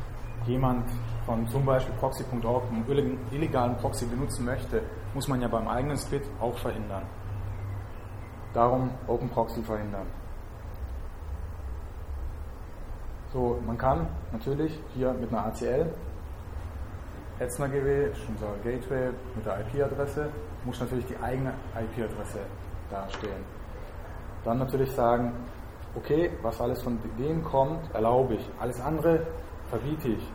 jemand 0.46 0.90
von 1.26 1.48
zum 1.48 1.66
Beispiel 1.66 1.96
proxy.org 1.96 2.64
einen 2.70 3.18
illegalen 3.32 3.78
Proxy 3.78 4.06
benutzen 4.06 4.46
möchte, 4.46 4.82
muss 5.14 5.28
man 5.28 5.42
ja 5.42 5.48
beim 5.48 5.68
eigenen 5.68 5.98
Skript 5.98 6.28
auch 6.42 6.58
verhindern. 6.58 7.04
Darum 8.54 8.92
Open 9.08 9.30
Proxy 9.30 9.64
verhindern. 9.64 10.06
So, 13.32 13.60
man 13.66 13.78
kann 13.78 14.08
natürlich 14.32 14.80
hier 14.94 15.14
mit 15.14 15.30
einer 15.32 15.46
ACL, 15.48 15.92
Hetzner 17.40 17.68
GW, 17.68 18.12
ist 18.12 18.22
unser 18.30 18.54
Gateway 18.64 19.10
mit 19.36 19.46
der 19.46 19.62
IP-Adresse, 19.62 20.30
muss 20.66 20.80
natürlich 20.80 21.06
die 21.08 21.18
eigene 21.18 21.54
IP-Adresse 21.74 22.40
darstellen. 22.92 23.44
Dann 24.44 24.60
natürlich 24.60 24.92
sagen, 24.92 25.34
okay, 25.96 26.32
was 26.42 26.60
alles 26.60 26.82
von 26.82 27.00
dem 27.18 27.44
kommt, 27.44 27.94
erlaube 27.94 28.36
ich. 28.36 28.50
Alles 28.60 28.80
andere 28.82 29.26
verbiete 29.68 30.10
ich, 30.10 30.32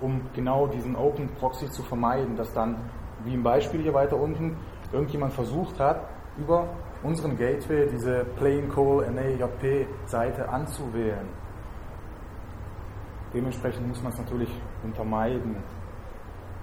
um 0.00 0.20
genau 0.34 0.66
diesen 0.66 0.96
Open 0.96 1.28
Proxy 1.38 1.70
zu 1.70 1.82
vermeiden, 1.82 2.36
dass 2.36 2.52
dann, 2.52 2.76
wie 3.24 3.34
im 3.34 3.42
Beispiel 3.42 3.82
hier 3.82 3.94
weiter 3.94 4.16
unten, 4.16 4.56
irgendjemand 4.92 5.32
versucht 5.32 5.78
hat, 5.80 6.08
über 6.38 6.68
unseren 7.02 7.36
Gateway 7.36 7.88
diese 7.90 8.24
Plain 8.36 8.68
Call 8.68 9.10
NAJP 9.10 9.86
Seite 10.06 10.48
anzuwählen. 10.48 11.28
Dementsprechend 13.32 13.88
muss 13.88 14.02
man 14.02 14.12
es 14.12 14.18
natürlich 14.18 14.50
untermeiden. 14.82 15.56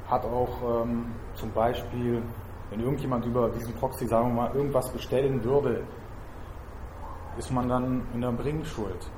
Hat 0.07 0.25
auch 0.25 0.83
ähm, 0.83 1.13
zum 1.33 1.51
Beispiel, 1.51 2.21
wenn 2.69 2.79
irgendjemand 2.79 3.25
über 3.25 3.49
diesen 3.49 3.73
Proxy, 3.75 4.07
sagen 4.07 4.29
wir 4.29 4.43
mal, 4.43 4.55
irgendwas 4.55 4.91
bestellen 4.91 5.43
würde, 5.43 5.83
ist 7.37 7.51
man 7.51 7.67
dann 7.67 8.07
in 8.13 8.21
der 8.21 8.31
Bringschuld. 8.31 9.09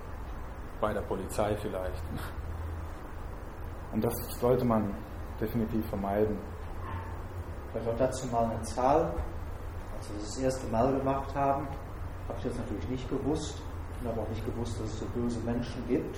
Bei 0.81 0.93
der 0.93 1.01
Polizei 1.01 1.55
vielleicht. 1.55 2.03
Und 3.93 4.03
das 4.03 4.13
sollte 4.39 4.65
man 4.65 4.93
definitiv 5.39 5.85
vermeiden. 5.87 6.37
Vielleicht 7.71 7.89
auch 7.89 7.97
dazu 7.97 8.27
mal 8.27 8.45
eine 8.45 8.61
Zahl. 8.63 9.13
Als 9.97 10.09
wir 10.09 10.19
das, 10.19 10.33
das 10.33 10.37
erste 10.39 10.67
Mal 10.67 10.93
gemacht 10.97 11.33
haben, 11.35 11.67
habe 12.27 12.37
ich 12.39 12.45
jetzt 12.45 12.57
natürlich 12.57 12.89
nicht 12.89 13.09
gewusst. 13.09 13.61
Ich 14.01 14.07
habe 14.07 14.19
auch 14.21 14.29
nicht 14.29 14.45
gewusst, 14.45 14.79
dass 14.79 14.89
es 14.89 14.99
so 14.99 15.05
böse 15.15 15.39
Menschen 15.39 15.85
gibt, 15.87 16.17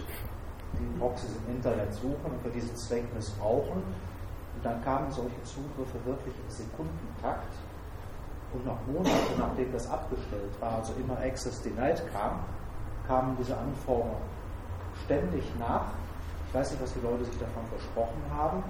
die 0.73 0.99
Proxys 0.99 1.35
im 1.45 1.55
Internet 1.55 1.93
suchen 1.93 2.31
und 2.31 2.41
für 2.41 2.49
diesen 2.49 2.75
Zweck 2.75 3.05
missbrauchen. 3.13 3.83
Und 3.83 4.65
dann 4.65 4.83
kamen 4.83 5.11
solche 5.11 5.41
Zugriffe 5.43 6.03
wirklich 6.05 6.33
im 6.35 6.49
Sekundentakt 6.49 7.53
und 8.53 8.65
noch 8.65 8.77
Monate 8.87 9.33
nachdem 9.37 9.71
das 9.71 9.89
abgestellt 9.89 10.53
war, 10.59 10.75
also 10.75 10.93
immer 10.93 11.17
Access 11.19 11.61
Denied 11.61 12.01
kam, 12.13 12.39
kamen 13.07 13.35
diese 13.39 13.57
Anforderungen 13.57 14.21
ständig 15.05 15.43
nach. 15.59 15.85
Ich 16.47 16.53
weiß 16.53 16.71
nicht, 16.71 16.81
was 16.81 16.93
die 16.93 17.01
Leute 17.01 17.25
sich 17.25 17.37
davon 17.37 17.65
versprochen 17.67 18.21
haben. 18.35 18.63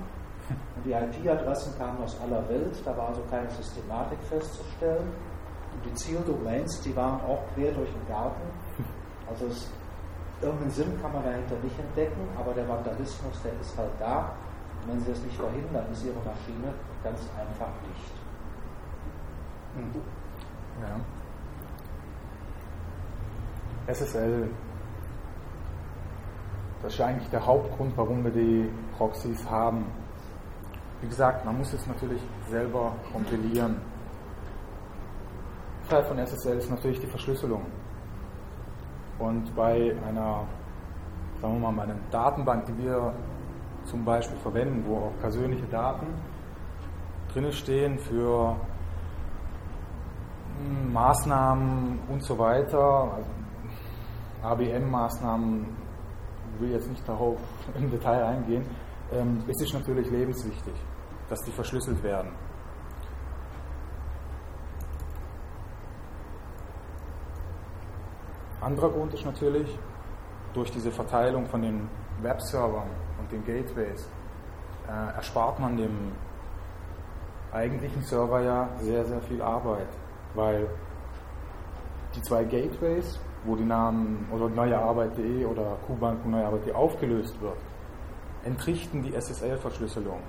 Und 0.49 0.85
die 0.85 0.93
IP-Adressen 0.93 1.77
kamen 1.77 2.01
aus 2.03 2.19
aller 2.21 2.47
Welt, 2.49 2.73
da 2.85 2.95
war 2.95 3.09
also 3.09 3.21
keine 3.29 3.49
Systematik 3.51 4.19
festzustellen. 4.29 5.11
Und 5.73 5.85
die 5.85 5.93
Zieldomains, 5.93 6.81
die 6.81 6.95
waren 6.95 7.19
auch 7.21 7.43
quer 7.53 7.71
durch 7.71 7.89
den 7.91 8.07
Garten. 8.07 8.41
Also 9.29 9.47
es, 9.47 9.69
irgendeinen 10.41 10.71
Sinn 10.71 11.01
kann 11.01 11.11
man 11.11 11.23
dahinter 11.23 11.55
nicht 11.61 11.77
entdecken, 11.77 12.29
aber 12.39 12.53
der 12.53 12.67
Vandalismus, 12.67 13.41
der 13.43 13.51
ist 13.59 13.77
halt 13.77 13.91
da. 13.99 14.31
Und 14.81 14.93
wenn 14.93 14.99
Sie 15.01 15.11
das 15.11 15.21
nicht 15.21 15.35
verhindern, 15.35 15.85
ist 15.91 16.05
Ihre 16.05 16.19
Maschine 16.23 16.73
ganz 17.03 17.19
einfach 17.37 17.67
dicht. 17.83 18.16
Ja. 20.81 20.99
SSL, 23.93 24.49
das 26.81 26.93
ist 26.93 26.99
ja 26.99 27.05
eigentlich 27.07 27.29
der 27.29 27.45
Hauptgrund, 27.45 27.93
warum 27.95 28.23
wir 28.23 28.31
die 28.31 28.69
Proxys 28.97 29.49
haben. 29.49 29.85
Wie 31.01 31.07
gesagt, 31.07 31.45
man 31.45 31.57
muss 31.57 31.73
es 31.73 31.85
natürlich 31.87 32.21
selber 32.49 32.93
kompilieren. 33.11 33.77
Teil 35.89 36.03
von 36.03 36.17
SSL 36.17 36.57
ist 36.57 36.69
natürlich 36.69 36.99
die 36.99 37.07
Verschlüsselung. 37.07 37.65
Und 39.19 39.55
bei 39.55 39.95
einer, 40.07 40.45
sagen 41.41 41.61
wir 41.61 41.71
mal, 41.71 41.71
bei 41.71 41.83
einer 41.83 41.99
Datenbank, 42.11 42.65
die 42.65 42.77
wir 42.83 43.13
zum 43.85 44.03
Beispiel 44.03 44.37
verwenden, 44.39 44.83
wo 44.85 44.97
auch 44.97 45.21
persönliche 45.21 45.65
Daten 45.67 46.07
drinne 47.31 47.53
stehen 47.53 47.97
für 47.97 48.55
Maßnahmen 50.91 51.99
und 52.09 52.23
so 52.23 52.37
weiter, 52.37 53.13
also 53.13 53.29
ABM-Maßnahmen, 54.43 55.65
will 56.59 56.71
jetzt 56.71 56.89
nicht 56.89 57.07
darauf 57.07 57.37
im 57.77 57.89
Detail 57.91 58.23
eingehen, 58.23 58.65
ähm, 59.11 59.43
es 59.47 59.61
ist 59.61 59.73
natürlich 59.73 60.09
lebenswichtig, 60.09 60.73
dass 61.29 61.39
die 61.41 61.51
verschlüsselt 61.51 62.01
werden. 62.03 62.31
Anderer 68.59 68.89
Grund 68.89 69.13
ist 69.13 69.25
natürlich, 69.25 69.77
durch 70.53 70.71
diese 70.71 70.91
Verteilung 70.91 71.45
von 71.45 71.61
den 71.61 71.87
Webservern 72.21 72.89
und 73.19 73.31
den 73.31 73.45
Gateways 73.45 74.09
äh, 74.87 75.15
erspart 75.15 75.59
man 75.59 75.77
dem 75.77 76.11
eigentlichen 77.51 78.01
Server 78.01 78.41
ja 78.41 78.69
sehr, 78.79 79.05
sehr 79.05 79.21
viel 79.21 79.41
Arbeit 79.41 79.87
weil 80.37 80.69
die 82.15 82.21
zwei 82.21 82.43
Gateways, 82.45 83.19
wo 83.43 83.55
die 83.55 83.65
Namen 83.65 84.27
oder 84.31 84.47
neuearbeit.de 84.47 85.45
oder 85.45 85.77
Kubank 85.85 86.25
neuearbeit.de 86.25 86.73
aufgelöst 86.73 87.41
wird, 87.41 87.57
entrichten 88.45 89.01
die 89.01 89.13
SSL-Verschlüsselung. 89.13 90.21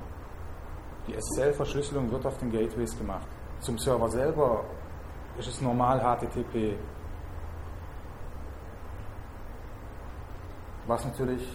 Die 1.06 1.14
SSL-Verschlüsselung 1.14 2.10
wird 2.10 2.26
auf 2.26 2.38
den 2.38 2.50
Gateways 2.50 2.98
gemacht. 2.98 3.28
Zum 3.60 3.78
Server 3.78 4.08
selber 4.08 4.64
ist 5.38 5.48
es 5.48 5.60
normal 5.60 6.00
HTTP. 6.00 6.76
Was 10.86 11.04
natürlich, 11.04 11.46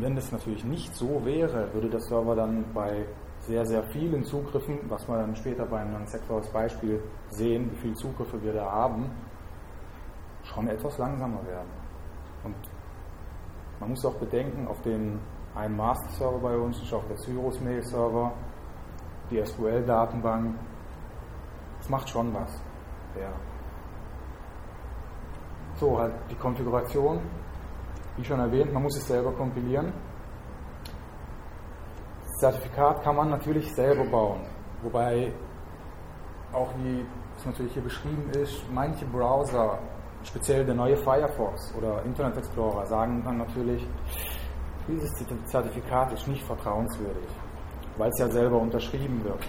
wenn 0.00 0.16
das 0.16 0.32
natürlich 0.32 0.64
nicht 0.64 0.94
so 0.94 1.24
wäre, 1.24 1.72
würde 1.74 1.90
der 1.90 2.00
Server 2.00 2.34
dann 2.34 2.64
bei 2.72 3.06
sehr, 3.40 3.64
sehr 3.64 3.82
vielen 3.84 4.24
Zugriffen, 4.24 4.78
was 4.88 5.08
wir 5.08 5.16
dann 5.16 5.34
später 5.34 5.66
bei 5.66 5.80
einem 5.80 6.06
Sektor 6.06 6.40
Beispiel 6.52 7.02
sehen, 7.30 7.70
wie 7.72 7.76
viele 7.76 7.94
Zugriffe 7.94 8.42
wir 8.42 8.52
da 8.52 8.70
haben, 8.70 9.10
schon 10.42 10.68
etwas 10.68 10.98
langsamer 10.98 11.44
werden. 11.46 11.70
Und 12.44 12.56
man 13.80 13.90
muss 13.90 14.04
auch 14.04 14.16
bedenken, 14.16 14.68
auf 14.68 14.80
dem 14.82 15.18
einen 15.54 15.76
Master-Server 15.76 16.38
bei 16.38 16.56
uns 16.56 16.80
ist 16.82 16.92
auch 16.92 17.04
der 17.06 17.16
Cyrus 17.16 17.60
Mail-Server, 17.60 18.32
die 19.30 19.44
SQL-Datenbank. 19.44 20.54
Das 21.78 21.88
macht 21.88 22.08
schon 22.08 22.32
was. 22.34 22.62
Ja. 23.18 23.32
So, 25.76 25.98
halt 25.98 26.12
die 26.30 26.34
Konfiguration, 26.34 27.20
wie 28.16 28.24
schon 28.24 28.38
erwähnt, 28.38 28.72
man 28.72 28.82
muss 28.82 28.96
es 28.96 29.08
selber 29.08 29.32
kompilieren. 29.32 29.92
Zertifikat 32.40 33.02
kann 33.02 33.16
man 33.16 33.28
natürlich 33.28 33.70
selber 33.74 34.02
bauen, 34.06 34.40
wobei 34.82 35.30
auch 36.54 36.70
wie 36.78 37.04
es 37.36 37.44
natürlich 37.44 37.74
hier 37.74 37.82
beschrieben 37.82 38.30
ist, 38.30 38.64
manche 38.72 39.04
Browser 39.04 39.78
speziell 40.22 40.64
der 40.64 40.74
neue 40.74 40.96
Firefox 40.96 41.74
oder 41.76 42.02
Internet 42.02 42.38
Explorer 42.38 42.86
sagen 42.86 43.22
dann 43.22 43.36
natürlich, 43.36 43.86
dieses 44.88 45.10
Zertifikat 45.44 46.14
ist 46.14 46.28
nicht 46.28 46.42
vertrauenswürdig, 46.44 47.28
weil 47.98 48.08
es 48.08 48.18
ja 48.18 48.30
selber 48.30 48.56
unterschrieben 48.56 49.22
wird. 49.22 49.46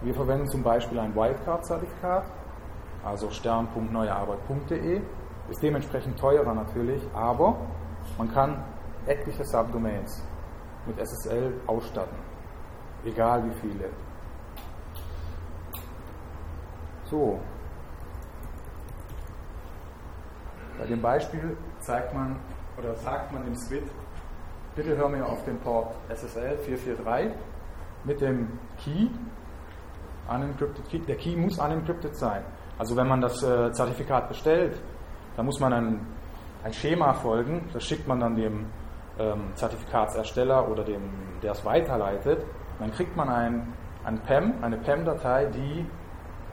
Wir 0.00 0.14
verwenden 0.14 0.48
zum 0.48 0.62
Beispiel 0.62 0.98
ein 0.98 1.14
Wildcard-Zertifikat, 1.14 2.24
also 3.04 3.28
stern.neuearbeit.de, 3.28 5.02
ist 5.50 5.62
dementsprechend 5.62 6.18
teurer 6.18 6.54
natürlich, 6.54 7.02
aber 7.12 7.58
man 8.16 8.32
kann 8.32 8.64
etliche 9.06 9.44
Subdomains 9.44 10.24
mit 10.86 10.98
SSL 10.98 11.52
ausstatten, 11.66 12.16
egal 13.04 13.44
wie 13.44 13.54
viele. 13.60 13.90
So, 17.04 17.40
Bei 20.78 20.84
dem 20.84 21.00
Beispiel 21.00 21.56
zeigt 21.80 22.12
man 22.12 22.36
oder 22.78 22.94
sagt 22.96 23.32
man 23.32 23.44
dem 23.44 23.54
Squid, 23.54 23.84
bitte 24.74 24.96
hör 24.96 25.08
mir 25.08 25.24
auf 25.24 25.42
den 25.44 25.58
Port 25.60 25.94
SSL 26.10 26.58
443 26.58 27.32
mit 28.04 28.20
dem 28.20 28.58
Key, 28.78 29.08
unencrypted 30.28 30.88
Key. 30.88 30.98
Der 31.00 31.16
Key 31.16 31.34
muss 31.34 31.58
unencrypted 31.58 32.14
sein. 32.14 32.44
Also 32.78 32.94
wenn 32.94 33.08
man 33.08 33.22
das 33.22 33.42
äh, 33.42 33.72
Zertifikat 33.72 34.28
bestellt, 34.28 34.80
dann 35.36 35.46
muss 35.46 35.58
man 35.60 35.72
ein, 35.72 36.06
ein 36.62 36.72
Schema 36.74 37.14
folgen, 37.14 37.70
das 37.72 37.84
schickt 37.84 38.06
man 38.06 38.20
dann 38.20 38.36
dem 38.36 38.66
ähm, 39.18 39.52
Zertifikatsersteller 39.54 40.68
oder 40.68 40.84
dem, 40.84 41.02
der 41.42 41.52
es 41.52 41.64
weiterleitet. 41.64 42.44
Dann 42.78 42.92
kriegt 42.92 43.16
man 43.16 43.28
ein, 43.28 43.72
ein 44.04 44.18
PEM, 44.20 44.54
eine 44.62 44.76
PEM-Datei, 44.76 45.46
die 45.46 45.86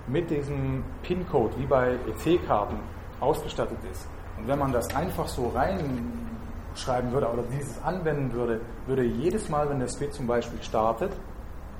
mit 0.08 0.30
diesem 0.30 0.84
PIN-Code 1.02 1.58
wie 1.58 1.65
bei 1.65 1.97
EC-Karten 2.08 2.78
ausgestattet 3.19 3.80
ist. 3.89 4.08
Und 4.38 4.47
wenn 4.47 4.60
man 4.60 4.71
das 4.71 4.93
einfach 4.95 5.28
so 5.28 5.49
reinschreiben 5.49 7.12
würde 7.12 7.30
oder 7.30 7.43
dieses 7.43 7.82
anwenden 7.84 8.34
würde, 8.34 8.62
würde 8.86 9.04
jedes 9.04 9.49
Mal, 9.49 9.69
wenn 9.69 9.80
der 9.80 9.88
SPID 9.88 10.13
zum 10.13 10.28
Beispiel 10.28 10.62
startet, 10.62 11.12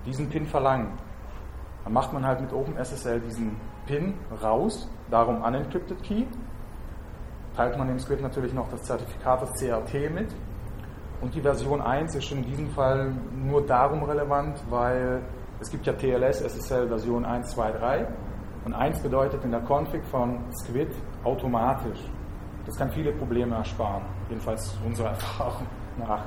diesen 0.06 0.30
PIN 0.30 0.46
verlangen. 0.46 0.98
Dann 1.84 1.94
macht 1.94 2.14
man 2.14 2.26
halt 2.26 2.42
mit 2.42 2.54
OpenSSL 2.54 3.20
diesen 3.20 3.60
PIN 3.86 4.14
raus, 4.42 4.90
darum 5.10 5.42
Unencrypted 5.42 6.02
Key. 6.04 6.26
Teilt 7.56 7.78
man 7.78 7.88
dem 7.88 8.00
Squid 8.00 8.22
natürlich 8.22 8.54
noch 8.54 8.70
das 8.70 8.84
Zertifikat, 8.84 9.42
das 9.42 9.54
CRT 9.60 10.12
mit. 10.14 10.34
Und 11.24 11.34
die 11.34 11.42
Version 11.42 11.80
1 11.80 12.16
ist 12.16 12.34
in 12.34 12.44
diesem 12.44 12.70
Fall 12.72 13.14
nur 13.34 13.66
darum 13.66 14.04
relevant, 14.04 14.62
weil 14.70 15.22
es 15.62 15.72
gibt 15.72 15.86
ja 15.88 15.94
TLS 15.94 16.42
SSL 16.42 16.90
Version 16.90 17.24
1, 17.24 17.52
2, 17.52 17.72
3 17.72 18.08
und 18.66 18.74
1 18.74 19.02
bedeutet 19.02 19.42
in 19.46 19.52
der 19.52 19.62
Config 19.62 20.04
von 20.12 20.40
Squid 20.52 20.90
automatisch. 21.24 22.00
Das 22.66 22.76
kann 22.76 22.92
viele 22.92 23.14
Probleme 23.14 23.56
ersparen, 23.56 24.04
jedenfalls 24.28 24.78
unserer 24.86 25.10
Erfahrung 25.12 25.66
nach. 25.98 26.26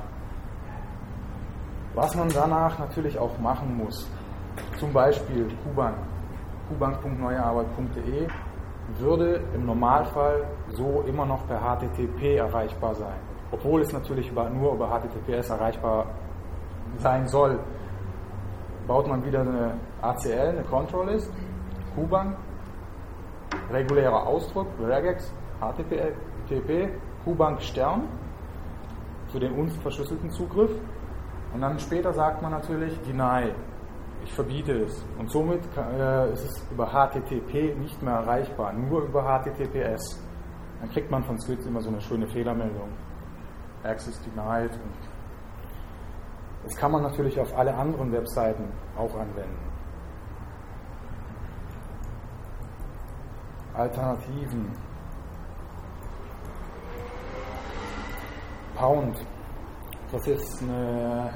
Was 1.93 2.15
man 2.15 2.29
danach 2.29 2.79
natürlich 2.79 3.19
auch 3.19 3.37
machen 3.37 3.77
muss, 3.77 4.09
zum 4.79 4.91
Beispiel 4.93 5.47
Kubank, 5.63 5.95
kubank.neuearbeit.de 6.69 8.27
würde 8.97 9.43
im 9.53 9.63
Normalfall 9.67 10.47
so 10.69 11.03
immer 11.07 11.27
noch 11.27 11.45
per 11.47 11.59
HTTP 11.59 12.37
erreichbar 12.37 12.95
sein, 12.95 13.19
obwohl 13.51 13.81
es 13.81 13.93
natürlich 13.93 14.31
nur 14.31 14.73
über 14.73 14.87
HTTPS 14.87 15.49
erreichbar 15.49 16.07
sein 16.97 17.27
soll. 17.27 17.59
Baut 18.87 19.07
man 19.07 19.23
wieder 19.25 19.41
eine 19.41 19.73
ACL, 20.01 20.49
eine 20.49 20.63
Control 20.63 21.09
List, 21.09 21.31
Kubank, 21.95 22.35
regulärer 23.71 24.25
Ausdruck, 24.25 24.67
regex, 24.81 25.33
HTTP, 25.59 26.89
QBank 27.25 27.61
Stern 27.61 28.03
für 29.31 29.39
den 29.39 29.53
unverschlüsselten 29.53 30.29
Zugriff. 30.29 30.71
Und 31.53 31.61
dann 31.61 31.79
später 31.79 32.13
sagt 32.13 32.41
man 32.41 32.51
natürlich 32.51 32.97
Deny. 33.01 33.51
Ich 34.23 34.33
verbiete 34.33 34.83
es. 34.83 35.05
Und 35.17 35.29
somit 35.31 35.61
äh, 35.77 36.31
ist 36.33 36.43
es 36.43 36.71
über 36.71 36.87
HTTP 36.87 37.75
nicht 37.79 38.01
mehr 38.01 38.15
erreichbar, 38.15 38.73
nur 38.73 39.03
über 39.03 39.23
HTTPS. 39.23 40.21
Dann 40.79 40.89
kriegt 40.91 41.09
man 41.09 41.23
von 41.23 41.39
Squid 41.39 41.65
immer 41.65 41.81
so 41.81 41.89
eine 41.89 42.01
schöne 42.01 42.27
Fehlermeldung. 42.27 42.89
Access 43.83 44.19
denied. 44.23 44.71
Und 44.71 44.97
das 46.63 46.75
kann 46.75 46.91
man 46.91 47.03
natürlich 47.03 47.39
auf 47.39 47.55
alle 47.57 47.73
anderen 47.73 48.11
Webseiten 48.11 48.71
auch 48.97 49.13
anwenden. 49.15 49.67
Alternativen. 53.73 54.71
Pound. 58.75 59.19
Das 60.11 60.27
ist 60.27 60.61
eine, 60.61 61.31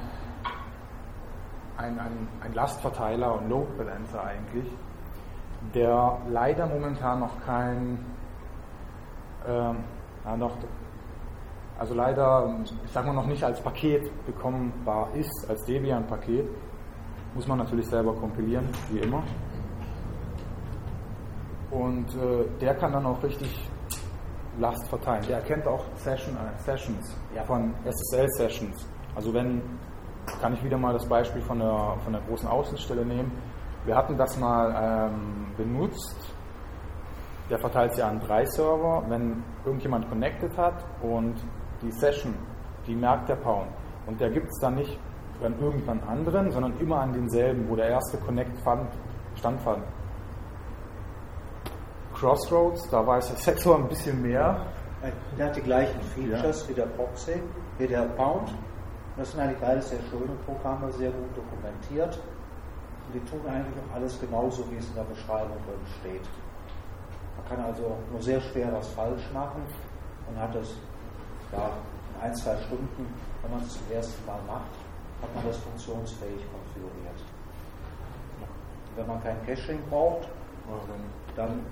ein, 1.77 1.99
ein, 1.99 2.27
ein 2.41 2.54
Lastverteiler 2.54 3.36
und 3.36 3.49
Load 3.49 3.71
Balancer 3.77 4.23
eigentlich, 4.23 4.71
der 5.73 6.19
leider 6.30 6.67
momentan 6.67 7.19
noch 7.19 7.39
kein, 7.45 8.06
ähm, 9.47 9.84
noch, 10.38 10.56
also 11.81 11.95
leider, 11.95 12.57
ich 12.63 12.91
sag 12.91 13.07
mal 13.07 13.13
noch 13.13 13.25
nicht 13.25 13.43
als 13.43 13.59
Paket 13.59 14.03
bekommbar 14.27 15.09
ist, 15.15 15.49
als 15.49 15.65
Debian-Paket. 15.65 16.47
Muss 17.33 17.47
man 17.47 17.57
natürlich 17.57 17.87
selber 17.87 18.13
kompilieren, 18.13 18.69
wie 18.91 18.99
immer. 18.99 19.23
Und 21.71 22.07
äh, 22.13 22.45
der 22.59 22.75
kann 22.75 22.93
dann 22.93 23.07
auch 23.07 23.23
richtig 23.23 23.67
Last 24.59 24.87
verteilen. 24.89 25.23
Der 25.27 25.37
erkennt 25.37 25.65
auch 25.65 25.83
Session, 25.95 26.35
äh, 26.35 26.61
Sessions 26.61 27.17
ja. 27.35 27.43
von 27.45 27.73
SSL-Sessions. 27.83 28.87
Also 29.15 29.33
wenn, 29.33 29.63
kann 30.39 30.53
ich 30.53 30.63
wieder 30.63 30.77
mal 30.77 30.93
das 30.93 31.07
Beispiel 31.07 31.41
von 31.41 31.57
der, 31.57 31.97
von 32.03 32.13
der 32.13 32.21
großen 32.21 32.47
Außenstelle 32.47 33.03
nehmen. 33.03 33.31
Wir 33.85 33.95
hatten 33.95 34.15
das 34.17 34.37
mal 34.37 35.09
ähm, 35.09 35.47
benutzt. 35.57 36.31
Der 37.49 37.57
verteilt 37.57 37.95
sie 37.95 38.03
an 38.03 38.19
drei 38.19 38.45
Server. 38.45 39.03
Wenn 39.07 39.43
irgendjemand 39.65 40.07
connected 40.09 40.55
hat 40.55 40.85
und 41.01 41.34
die 41.82 41.91
Session, 41.91 42.34
die 42.88 42.95
merkt 42.95 43.29
der 43.29 43.36
Pound. 43.36 43.67
Und 44.07 44.19
der 44.19 44.29
gibt 44.29 44.47
es 44.47 44.59
dann 44.59 44.75
nicht 44.75 44.99
an 45.43 45.59
irgendwann 45.59 45.99
anderen, 46.01 46.51
sondern 46.51 46.77
immer 46.79 46.99
an 46.99 47.13
denselben, 47.13 47.67
wo 47.67 47.75
der 47.75 47.89
erste 47.89 48.17
Connect 48.17 48.57
fand, 48.59 48.89
standfand. 49.36 49.84
Crossroads, 52.13 52.89
da 52.89 53.05
weiß 53.05 53.29
der 53.29 53.38
Sektor 53.38 53.77
ein 53.77 53.88
bisschen 53.88 54.21
mehr. 54.21 54.67
Der 55.38 55.47
hat 55.47 55.55
die 55.55 55.61
gleichen 55.61 55.99
Features 56.01 56.63
ja. 56.63 56.69
wie 56.69 56.73
der 56.73 56.86
Proxy, 56.86 57.41
wie 57.79 57.88
der 57.88 58.03
Pound. 58.09 58.53
Das 59.17 59.32
sind 59.32 59.39
eigentlich 59.39 59.59
beide 59.59 59.82
sehr 59.82 59.99
schöne 60.09 60.36
Programme, 60.45 60.91
sehr 60.91 61.09
gut 61.09 61.36
dokumentiert. 61.36 62.19
Und 63.07 63.15
die 63.15 63.29
tun 63.29 63.41
eigentlich 63.47 63.73
auch 63.84 63.95
alles 63.95 64.19
genauso, 64.19 64.69
wie 64.69 64.77
es 64.77 64.88
in 64.88 64.95
der 64.95 65.03
Beschreibung 65.03 65.57
drin 65.65 65.86
steht. 65.99 66.21
Man 67.36 67.45
kann 67.49 67.65
also 67.65 67.97
nur 68.11 68.21
sehr 68.21 68.39
schwer 68.39 68.71
was 68.71 68.88
falsch 68.89 69.27
machen 69.34 69.63
und 70.29 70.39
hat 70.39 70.53
es 70.55 70.75
ja, 71.52 71.72
in 72.16 72.22
ein, 72.22 72.36
zwei 72.36 72.58
Stunden, 72.58 73.14
wenn 73.41 73.52
man 73.52 73.62
es 73.62 73.74
zum 73.74 73.91
ersten 73.91 74.26
Mal 74.26 74.39
macht, 74.47 74.72
hat 75.22 75.36
man 75.36 75.45
das 75.45 75.58
funktionsfähig 75.58 76.41
konfiguriert. 76.52 77.22
Wenn 78.95 79.08
man 79.08 79.24
kein 79.24 79.45
Caching 79.45 79.80
braucht, 79.89 80.28
dann 81.36 81.66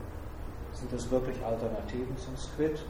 sind 0.74 0.94
es 0.94 1.10
wirklich 1.12 1.44
Alternativen 1.44 2.18
zum 2.18 2.36
Squid, 2.38 2.82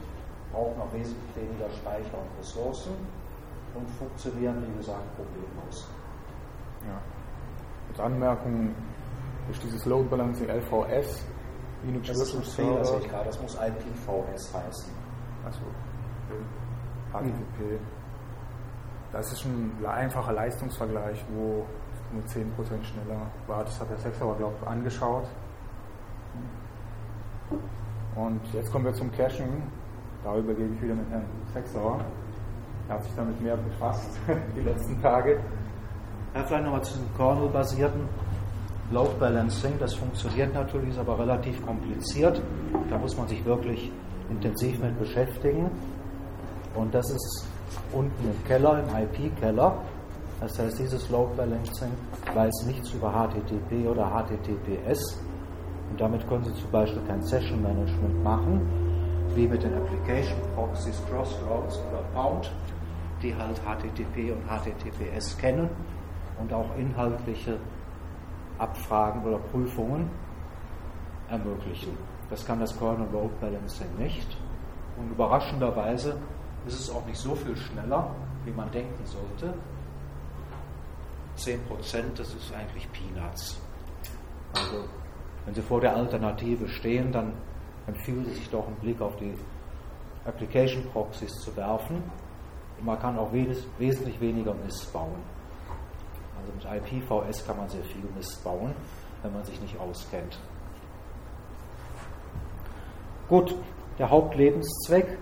brauchen 0.52 0.80
auch 0.80 0.92
wesentlich 0.92 1.36
weniger 1.36 1.70
Speicher 1.70 2.18
und 2.18 2.38
Ressourcen 2.38 2.92
und 3.74 3.88
funktionieren, 3.90 4.62
wie 4.66 4.78
gesagt, 4.78 5.04
problemlos. 5.16 5.88
Ja. 6.86 7.00
Anmerkung, 8.04 8.74
durch 9.46 9.60
dieses 9.60 9.84
Load 9.84 10.08
Balancing 10.08 10.48
LVS, 10.48 11.24
Linux 11.84 12.08
Das 12.08 12.18
ist 12.18 12.34
ein 12.34 12.42
Fehler, 12.42 12.84
sehe 12.84 12.98
ich 12.98 13.08
gerade. 13.08 13.26
Das 13.26 13.42
muss 13.42 13.54
IPVS 13.54 14.54
heißen. 14.54 14.92
Achso. 15.46 15.62
HTTP. 17.12 17.78
Das 19.12 19.32
ist 19.32 19.44
ein 19.44 19.84
einfacher 19.84 20.32
Leistungsvergleich, 20.32 21.24
wo 21.34 21.66
nur 22.12 22.22
10% 22.24 22.84
schneller 22.84 23.20
war. 23.46 23.64
Das 23.64 23.80
hat 23.80 23.90
der 23.90 23.98
Sex 23.98 24.20
aber, 24.22 24.34
glaube 24.36 24.54
ich, 24.60 24.68
angeschaut. 24.68 25.26
Und 28.16 28.40
jetzt 28.52 28.70
kommen 28.70 28.84
wir 28.84 28.92
zum 28.92 29.10
Caching. 29.12 29.62
Darüber 30.24 30.54
gebe 30.54 30.74
ich 30.74 30.82
wieder 30.82 30.94
mit 30.94 31.08
Herrn 31.10 31.24
Sexauer. 31.52 32.00
Er 32.88 32.94
hat 32.94 33.04
sich 33.04 33.14
damit 33.14 33.40
mehr 33.40 33.56
befasst 33.56 34.18
die 34.56 34.60
letzten 34.60 35.00
Tage. 35.00 35.40
Ja, 36.34 36.44
vielleicht 36.44 36.64
nochmal 36.64 36.82
zu 36.82 36.94
diesem 36.94 37.16
Kernel-basierten 37.16 38.08
Load 38.90 39.12
Balancing. 39.18 39.72
Das 39.78 39.94
funktioniert 39.94 40.52
natürlich, 40.54 40.90
ist 40.90 40.98
aber 40.98 41.18
relativ 41.18 41.64
kompliziert. 41.64 42.40
Da 42.88 42.98
muss 42.98 43.16
man 43.16 43.28
sich 43.28 43.44
wirklich 43.44 43.90
intensiv 44.28 44.78
mit 44.80 44.98
beschäftigen. 44.98 45.70
Und 46.74 46.94
das 46.94 47.10
ist 47.10 47.46
unten 47.92 48.24
im 48.24 48.44
Keller, 48.44 48.82
im 48.82 49.04
IP-Keller. 49.04 49.76
Das 50.40 50.58
heißt, 50.58 50.78
dieses 50.78 51.08
Load 51.10 51.34
Balancing 51.36 51.90
weiß 52.34 52.64
nichts 52.66 52.92
über 52.92 53.10
HTTP 53.10 53.88
oder 53.88 54.06
HTTPS. 54.06 55.20
Und 55.90 56.00
damit 56.00 56.26
können 56.28 56.44
Sie 56.44 56.54
zum 56.54 56.70
Beispiel 56.70 57.02
kein 57.06 57.20
Session 57.22 57.60
Management 57.62 58.22
machen, 58.22 58.60
wie 59.34 59.46
mit 59.46 59.62
den 59.62 59.74
Application 59.74 60.38
Proxies 60.54 61.02
Crossroads 61.10 61.78
oder 61.90 62.02
Pound, 62.14 62.50
die 63.22 63.34
halt 63.34 63.60
HTTP 63.60 64.32
und 64.32 64.42
HTTPS 64.46 65.36
kennen 65.36 65.68
und 66.40 66.52
auch 66.52 66.74
inhaltliche 66.76 67.58
Abfragen 68.58 69.24
oder 69.24 69.38
Prüfungen 69.38 70.10
ermöglichen. 71.28 71.96
Das 72.30 72.46
kann 72.46 72.60
das 72.60 72.76
Kernel 72.78 73.08
Load 73.12 73.34
Balancing 73.40 73.88
nicht. 73.98 74.36
Und 74.96 75.10
überraschenderweise 75.10 76.16
ist 76.66 76.80
es 76.80 76.90
auch 76.90 77.04
nicht 77.06 77.18
so 77.18 77.34
viel 77.34 77.56
schneller, 77.56 78.14
wie 78.44 78.50
man 78.50 78.70
denken 78.70 79.04
sollte. 79.04 79.54
10%, 81.36 81.58
das 82.16 82.34
ist 82.34 82.52
eigentlich 82.52 82.86
Peanuts. 82.92 83.58
Also, 84.52 84.84
wenn 85.44 85.54
Sie 85.54 85.62
vor 85.62 85.80
der 85.80 85.96
Alternative 85.96 86.68
stehen, 86.68 87.12
dann 87.12 87.32
empfiehlt 87.86 88.26
es 88.26 88.36
sich 88.36 88.50
doch 88.50 88.66
einen 88.66 88.76
Blick 88.76 89.00
auf 89.00 89.16
die 89.16 89.34
Application 90.26 90.84
Proxies 90.92 91.32
zu 91.40 91.56
werfen. 91.56 92.02
Und 92.78 92.84
man 92.84 92.98
kann 92.98 93.18
auch 93.18 93.32
wesentlich 93.32 94.20
weniger 94.20 94.54
Mist 94.54 94.92
bauen. 94.92 95.22
Also 96.38 96.52
mit 96.52 96.84
IPVS 96.92 97.46
kann 97.46 97.56
man 97.56 97.68
sehr 97.68 97.84
viel 97.84 98.04
Mist 98.16 98.42
bauen, 98.44 98.74
wenn 99.22 99.32
man 99.32 99.44
sich 99.44 99.60
nicht 99.60 99.78
auskennt. 99.78 100.38
Gut, 103.28 103.54
der 103.98 104.10
Hauptlebenszweck 104.10 105.18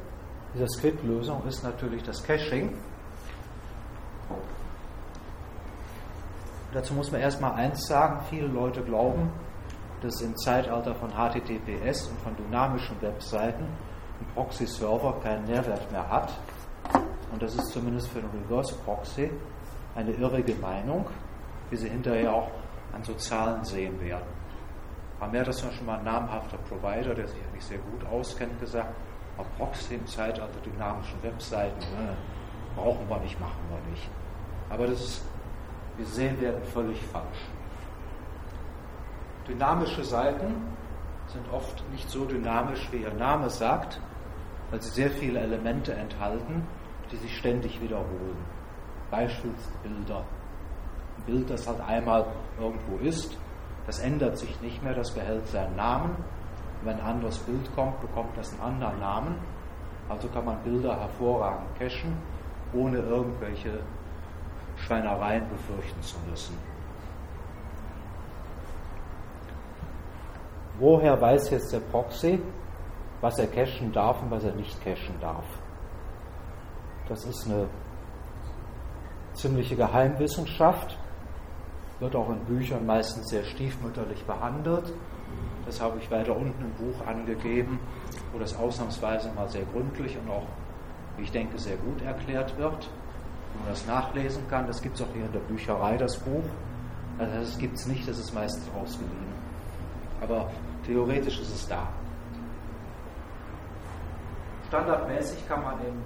dieser 0.59 0.69
Script-Lösung 0.71 1.47
ist 1.47 1.63
natürlich 1.63 2.03
das 2.03 2.23
Caching. 2.25 2.75
Dazu 6.73 6.95
muss 6.95 7.13
man 7.13 7.21
erstmal 7.21 7.53
eins 7.53 7.87
sagen, 7.87 8.21
viele 8.29 8.49
Leute 8.49 8.83
glauben, 8.83 9.31
dass 10.03 10.21
im 10.21 10.37
Zeitalter 10.37 10.97
von 10.97 11.11
HTTPS 11.11 12.09
und 12.09 12.21
von 12.21 12.37
dynamischen 12.37 13.01
Webseiten 13.01 13.65
ein 13.65 14.27
Proxy-Server 14.35 15.21
keinen 15.23 15.45
Nährwert 15.45 15.91
mehr 15.93 16.09
hat. 16.09 16.33
Und 17.33 17.41
das 17.41 17.55
ist 17.55 17.69
zumindest 17.69 18.09
für 18.09 18.21
den 18.21 18.31
Reverse 18.31 18.75
Proxy 18.85 19.31
eine 19.95 20.11
irrige 20.11 20.55
Meinung, 20.57 21.07
wie 21.71 21.77
Sie 21.77 21.89
hinterher 21.89 22.35
auch 22.35 22.51
an 22.93 23.05
so 23.05 23.15
Zahlen 23.15 23.65
sehen 23.65 24.01
werden. 24.01 24.27
Mir 25.31 25.41
hat 25.41 25.49
das 25.49 25.61
schon 25.61 25.87
mal 25.87 25.99
ein 25.99 26.05
namhafter 26.05 26.59
Provider, 26.59 27.15
der 27.15 27.29
sich 27.29 27.39
eigentlich 27.49 27.65
sehr 27.65 27.79
gut 27.79 28.05
auskennt, 28.11 28.59
gesagt, 28.61 28.95
Proxy 29.57 29.95
im 29.95 30.07
Zeitalter 30.07 30.61
dynamischen 30.65 31.23
Webseiten 31.23 31.81
ne, 31.81 32.17
brauchen 32.77 33.09
wir 33.09 33.19
nicht, 33.21 33.39
machen 33.41 33.61
wir 33.71 33.91
nicht. 33.91 34.09
Aber 34.71 34.87
das 34.87 35.01
ist, 35.01 35.23
Sie 35.99 36.05
sehen 36.05 36.41
werden, 36.41 36.63
völlig 36.63 37.03
falsch. 37.07 37.49
Dynamische 39.49 40.05
Seiten 40.05 40.55
sind 41.27 41.45
oft 41.53 41.83
nicht 41.91 42.09
so 42.09 42.25
dynamisch, 42.25 42.89
wie 42.93 42.99
ihr 42.99 43.13
Name 43.15 43.51
sagt, 43.51 44.01
weil 44.71 44.81
sie 44.81 44.91
sehr 44.91 45.11
viele 45.11 45.41
Elemente 45.41 45.93
enthalten, 45.95 46.67
die 47.11 47.17
sich 47.17 47.37
ständig 47.37 47.81
wiederholen. 47.81 48.37
Beispielsbilder. 49.11 50.19
Ein 51.17 51.23
Bild, 51.25 51.51
das 51.51 51.67
halt 51.67 51.81
einmal 51.81 52.27
irgendwo 52.61 52.99
ist, 52.99 53.37
das 53.87 53.99
ändert 53.99 54.39
sich 54.39 54.61
nicht 54.61 54.83
mehr, 54.85 54.95
das 54.95 55.11
behält 55.13 55.49
seinen 55.49 55.75
Namen. 55.75 56.15
Wenn 56.85 56.95
ein 56.95 57.07
anderes 57.07 57.39
Bild 57.39 57.75
kommt, 57.75 58.01
bekommt 58.01 58.37
das 58.37 58.53
einen 58.53 58.61
anderen 58.61 59.01
Namen. 59.01 59.35
Also 60.09 60.29
kann 60.29 60.45
man 60.45 60.59
Bilder 60.63 60.99
hervorragend 60.99 61.79
cachen, 61.79 62.17
ohne 62.73 62.99
irgendwelche 62.99 63.81
Schweinereien 64.77 65.49
befürchten 65.49 66.03
zu 66.03 66.17
müssen. 66.31 66.57
Woher 70.79 71.21
weiß 71.21 71.51
jetzt 71.51 71.73
der 71.73 71.81
Proxy, 71.81 72.41
was 73.21 73.39
er 73.39 73.49
cachen 73.49 73.93
darf 73.93 74.23
und 74.23 74.31
was 74.31 74.45
er 74.45 74.55
nicht 74.55 74.81
cachen 74.83 75.19
darf? 75.21 75.45
Das 77.09 77.25
ist 77.25 77.47
eine 77.47 77.67
ziemliche 79.33 79.75
Geheimwissenschaft, 79.75 80.97
wird 81.99 82.15
auch 82.15 82.29
in 82.29 82.39
Büchern 82.45 82.87
meistens 82.87 83.29
sehr 83.29 83.45
stiefmütterlich 83.45 84.25
behandelt. 84.25 84.93
Das 85.67 85.81
habe 85.81 85.99
ich 85.99 86.11
weiter 86.11 86.35
unten 86.35 86.65
im 86.65 86.73
Buch 86.73 87.07
angegeben, 87.07 87.79
wo 88.33 88.39
das 88.39 88.57
ausnahmsweise 88.57 89.31
mal 89.33 89.49
sehr 89.49 89.65
gründlich 89.73 90.17
und 90.17 90.31
auch, 90.31 90.47
wie 91.17 91.25
ich 91.25 91.31
denke, 91.31 91.59
sehr 91.59 91.77
gut 91.77 92.01
erklärt 92.03 92.57
wird. 92.57 92.89
Wo 93.53 93.59
man 93.61 93.71
das 93.71 93.87
nachlesen 93.87 94.49
kann, 94.49 94.67
das 94.67 94.81
gibt 94.81 94.97
es 94.97 95.03
auch 95.03 95.13
hier 95.13 95.27
in 95.27 95.33
der 95.33 95.41
Bücherei, 95.41 95.97
das 95.97 96.17
Buch. 96.19 96.45
Also 97.19 97.35
das 97.41 97.59
gibt 97.59 97.77
es 97.77 97.87
nicht, 97.87 98.09
das 98.09 98.19
ist 98.19 98.33
meistens 98.33 98.65
ausgeliehen. 98.81 99.33
Aber 100.23 100.51
theoretisch 100.87 101.41
ist 101.41 101.55
es 101.55 101.69
da. 101.69 101.87
Standardmäßig 104.69 105.49
kann 105.49 105.63
man 105.63 105.75
im 105.81 106.03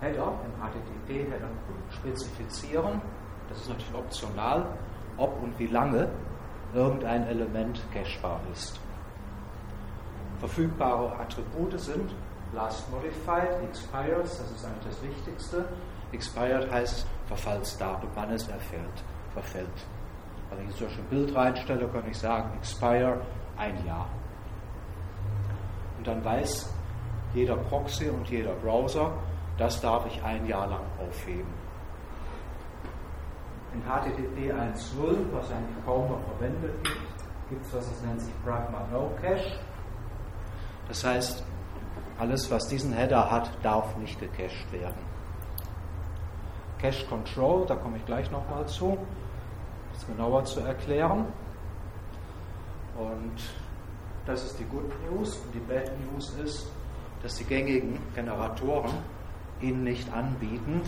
Header, 0.00 0.32
im 0.44 0.62
HTTP-Header, 0.62 1.48
spezifizieren, 1.90 3.00
das 3.48 3.60
ist 3.60 3.68
natürlich 3.68 3.94
optional, 3.94 4.66
ob 5.16 5.42
und 5.42 5.58
wie 5.58 5.66
lange 5.66 6.08
irgendein 6.76 7.26
Element 7.26 7.80
cachebar 7.92 8.38
ist. 8.52 8.78
Verfügbare 10.38 11.18
Attribute 11.18 11.80
sind 11.80 12.14
last 12.52 12.90
modified, 12.92 13.62
expires, 13.68 14.38
das 14.38 14.50
ist 14.50 14.64
eigentlich 14.64 14.94
das 14.94 15.02
Wichtigste. 15.02 15.64
Expired 16.12 16.70
heißt 16.70 17.06
Verfallsdatum, 17.26 18.10
wann 18.14 18.30
es 18.30 18.46
erfällt, 18.48 19.02
verfällt. 19.32 19.86
Wenn 20.50 20.68
ich 20.68 20.76
zum 20.76 20.86
Beispiel 20.86 21.04
ein 21.04 21.08
Bild 21.08 21.34
reinstelle, 21.34 21.88
kann 21.88 22.04
ich 22.08 22.18
sagen, 22.18 22.50
expire 22.58 23.20
ein 23.56 23.84
Jahr. 23.84 24.08
Und 25.98 26.06
dann 26.06 26.24
weiß 26.24 26.72
jeder 27.34 27.56
Proxy 27.56 28.08
und 28.10 28.28
jeder 28.28 28.52
Browser, 28.52 29.12
das 29.58 29.80
darf 29.80 30.06
ich 30.06 30.22
ein 30.22 30.46
Jahr 30.46 30.68
lang 30.68 30.84
aufheben. 31.00 31.65
In 33.76 33.82
HTTP 33.82 34.54
1.0, 34.54 35.32
was 35.32 35.50
eigentlich 35.50 35.84
kaum 35.84 36.08
noch 36.08 36.20
verwendet 36.22 36.62
wird, 36.62 36.96
gibt 37.50 37.66
es 37.66 37.74
was, 37.74 37.90
das 37.90 38.02
nennt 38.02 38.22
sich 38.22 38.32
Pragma 38.42 38.86
No 38.90 39.10
Cache. 39.20 39.58
Das 40.88 41.04
heißt, 41.04 41.44
alles, 42.18 42.50
was 42.50 42.68
diesen 42.68 42.94
Header 42.94 43.30
hat, 43.30 43.50
darf 43.62 43.94
nicht 43.98 44.18
gecached 44.18 44.72
werden. 44.72 44.96
Cache 46.78 47.04
Control, 47.06 47.66
da 47.66 47.76
komme 47.76 47.98
ich 47.98 48.06
gleich 48.06 48.30
nochmal 48.30 48.66
zu, 48.66 48.96
das 49.92 50.06
genauer 50.06 50.44
zu 50.44 50.60
erklären. 50.60 51.26
Und 52.96 53.36
das 54.24 54.42
ist 54.42 54.58
die 54.58 54.64
Good 54.64 54.90
News. 55.10 55.36
Und 55.36 55.54
die 55.54 55.60
Bad 55.60 55.90
News 56.00 56.30
ist, 56.42 56.66
dass 57.22 57.34
die 57.34 57.44
gängigen 57.44 57.98
Generatoren 58.14 58.92
Ihnen 59.60 59.84
nicht 59.84 60.10
anbieten, 60.14 60.80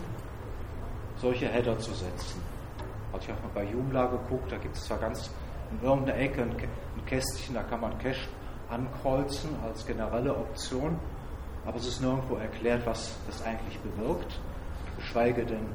solche 1.17 1.49
Header 1.49 1.79
zu 1.79 1.93
setzen. 1.93 2.41
Also 3.13 3.25
ich 3.25 3.31
habe 3.31 3.43
mal 3.43 3.51
bei 3.55 3.65
Joomla 3.65 4.07
geguckt, 4.07 4.53
da 4.53 4.57
gibt 4.57 4.77
es 4.77 4.85
zwar 4.85 4.99
ganz 4.99 5.31
in 5.71 5.87
irgendeiner 5.87 6.19
Ecke 6.19 6.43
ein, 6.43 6.57
Kästchen, 7.07 7.55
da 7.55 7.63
kann 7.63 7.81
man 7.81 7.99
Cache 7.99 8.29
ankreuzen 8.71 9.51
als 9.65 9.87
generelle 9.87 10.35
Option, 10.35 10.99
aber 11.67 11.79
es 11.79 11.87
ist 11.87 12.03
nirgendwo 12.03 12.37
erklärt, 12.37 12.85
was 12.87 13.17
das 13.27 13.43
eigentlich 13.43 13.79
bewirkt, 13.81 14.39
geschweige 14.97 15.45
denn, 15.45 15.67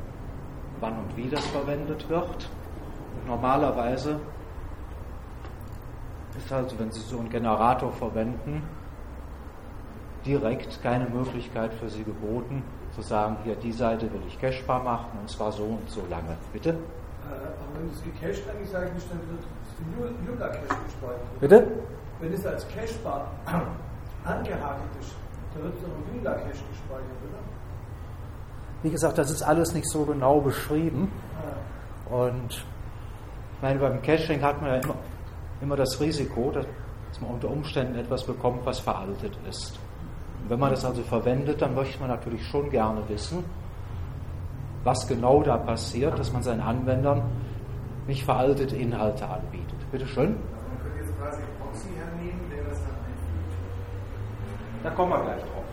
wann 0.80 0.98
und 1.00 1.18
wie 1.18 1.30
das 1.30 1.46
verwendet 1.48 2.08
wird. 2.10 2.50
Und 3.16 3.28
normalerweise 3.28 4.20
ist 6.38 6.52
also, 6.52 6.78
wenn 6.78 6.92
Sie 6.92 7.02
so 7.02 7.20
einen 7.20 7.30
Generator 7.30 7.92
verwenden, 7.92 8.64
direkt 10.26 10.82
keine 10.84 11.10
Möglichkeit 11.10 11.74
für 11.74 11.90
Sie 11.90 12.04
geboten, 12.04 12.64
zu 12.96 13.02
sagen, 13.02 13.38
hier 13.44 13.56
die 13.56 13.72
Seite 13.72 14.12
will 14.12 14.22
ich 14.28 14.40
cachebar 14.40 14.84
machen 14.84 15.18
und 15.20 15.30
zwar 15.30 15.52
so 15.52 15.64
und 15.64 15.90
so 15.90 16.06
lange. 16.10 16.38
Bitte? 16.52 16.78
Aber 17.42 17.80
wenn 17.80 17.90
es 17.90 18.04
gecached 18.04 18.44
eigentlich 18.50 18.70
sage 18.70 18.92
ich, 18.96 19.04
dann 19.10 19.20
wird 19.30 19.42
es 19.42 20.28
Yuga 20.28 20.48
Cache 20.48 20.82
gespeichert. 20.86 21.40
Bitte? 21.40 21.68
Wenn 22.20 22.34
es 22.34 22.46
als 22.46 22.68
Cachebar 22.68 23.28
angehakt 24.26 24.82
ist, 25.00 25.14
dann 25.54 25.64
wird 25.64 25.76
es 25.76 25.82
noch 25.82 26.16
Yuga 26.16 26.34
Cache 26.34 26.64
gespeichert, 26.70 27.20
oder? 27.28 27.40
Wie 28.84 28.90
gesagt, 28.90 29.18
das 29.18 29.32
ist 29.32 29.44
alles 29.44 29.74
nicht 29.74 29.90
so 29.90 30.06
genau 30.06 30.42
beschrieben. 30.42 31.12
Und 32.10 32.50
ich 32.52 33.62
meine, 33.62 33.80
beim 33.80 34.02
Caching 34.02 34.42
hat 34.42 34.62
man 34.62 34.72
ja 34.72 34.76
immer, 34.78 34.96
immer 35.62 35.76
das 35.78 36.00
Risiko, 36.00 36.52
dass 36.52 36.66
man 37.22 37.32
unter 37.32 37.50
Umständen 37.50 37.96
etwas 37.96 38.24
bekommt, 38.26 38.66
was 38.66 38.80
veraltet 38.80 39.38
ist. 39.50 39.80
Und 40.42 40.50
wenn 40.50 40.60
man 40.60 40.72
das 40.72 40.84
also 40.84 41.02
verwendet, 41.04 41.62
dann 41.62 41.74
möchte 41.74 42.00
man 42.00 42.10
natürlich 42.10 42.46
schon 42.46 42.70
gerne 42.70 43.02
wissen, 43.08 43.46
was 44.84 45.08
genau 45.08 45.42
da 45.44 45.58
passiert, 45.58 46.18
dass 46.20 46.32
man 46.34 46.44
seinen 46.44 46.62
Anwendern 46.62 47.24
nicht 48.08 48.24
veraltete 48.26 48.76
Inhalte 48.76 49.28
anbietet. 49.28 49.80
Bitte 49.92 50.08
schön. 50.08 50.36
Da 54.84 54.90
kommen 54.90 55.12
wir 55.12 55.22
gleich 55.22 55.42
drauf. 55.42 55.64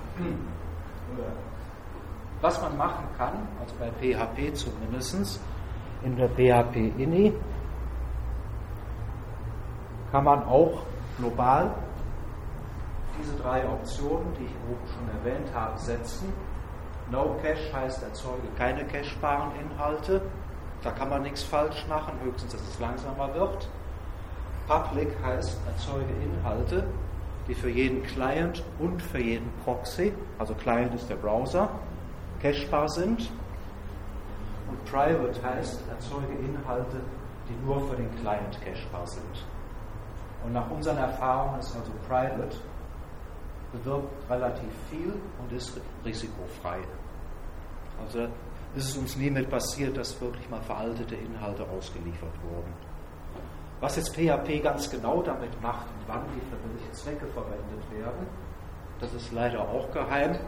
Was 2.40 2.62
man 2.62 2.76
machen 2.76 3.04
kann, 3.18 3.32
also 3.60 3.74
bei 3.78 3.90
PHP 3.90 4.54
zumindest, 4.54 5.40
in 6.02 6.16
der 6.16 6.28
PHP-INI, 6.28 7.34
kann 10.12 10.24
man 10.24 10.44
auch 10.44 10.82
global 11.18 11.74
diese 13.20 13.36
drei 13.42 13.68
Optionen, 13.68 14.32
die 14.38 14.44
ich 14.44 14.54
oben 14.70 14.86
schon 14.86 15.08
erwähnt 15.18 15.54
habe, 15.54 15.78
setzen. 15.78 16.32
No 17.10 17.36
Cache 17.42 17.72
heißt, 17.72 18.02
erzeuge 18.04 18.46
keine 18.56 18.84
cachebaren 18.84 19.50
Inhalte. 19.60 20.22
Da 20.82 20.92
kann 20.92 21.08
man 21.08 21.22
nichts 21.22 21.42
falsch 21.42 21.84
machen, 21.88 22.14
höchstens, 22.22 22.52
dass 22.52 22.62
es 22.62 22.78
langsamer 22.78 23.34
wird. 23.34 23.68
Public 24.68 25.08
heißt, 25.24 25.58
erzeuge 25.66 26.12
Inhalte, 26.22 26.86
die 27.48 27.54
für 27.54 27.68
jeden 27.68 28.04
Client 28.04 28.62
und 28.78 29.02
für 29.02 29.18
jeden 29.18 29.50
Proxy, 29.64 30.12
also 30.38 30.54
Client 30.54 30.94
ist 30.94 31.10
der 31.10 31.16
Browser, 31.16 31.68
cachebar 32.40 32.88
sind. 32.88 33.28
Und 34.68 34.84
Private 34.84 35.42
heißt, 35.42 35.80
erzeuge 35.88 36.34
Inhalte, 36.34 37.00
die 37.48 37.66
nur 37.66 37.80
für 37.88 37.96
den 37.96 38.14
Client 38.20 38.56
cachebar 38.64 39.06
sind. 39.06 39.44
Und 40.44 40.52
nach 40.52 40.70
unseren 40.70 40.98
Erfahrungen 40.98 41.58
ist 41.58 41.74
also 41.74 41.90
Private 42.08 42.56
bewirkt 43.72 44.30
relativ 44.30 44.72
viel 44.88 45.12
und 45.40 45.52
ist 45.56 45.80
risikofrei. 46.04 46.78
Also 48.04 48.28
ist 48.76 48.90
es 48.90 48.96
uns 48.96 49.16
nie 49.16 49.30
mit 49.30 49.50
passiert, 49.50 49.96
dass 49.96 50.20
wirklich 50.20 50.48
mal 50.48 50.60
veraltete 50.62 51.14
Inhalte 51.14 51.64
ausgeliefert 51.64 52.34
wurden. 52.42 52.72
Was 53.80 53.96
jetzt 53.96 54.14
PHP 54.14 54.62
ganz 54.62 54.90
genau 54.90 55.22
damit 55.22 55.60
macht 55.62 55.86
und 55.86 56.06
wann 56.06 56.22
die 56.34 56.40
für 56.40 56.56
welche 56.68 56.92
Zwecke 56.92 57.26
verwendet 57.28 57.90
werden, 57.90 58.26
das 59.00 59.12
ist 59.14 59.32
leider 59.32 59.60
auch 59.60 59.90
geheim. 59.90 60.38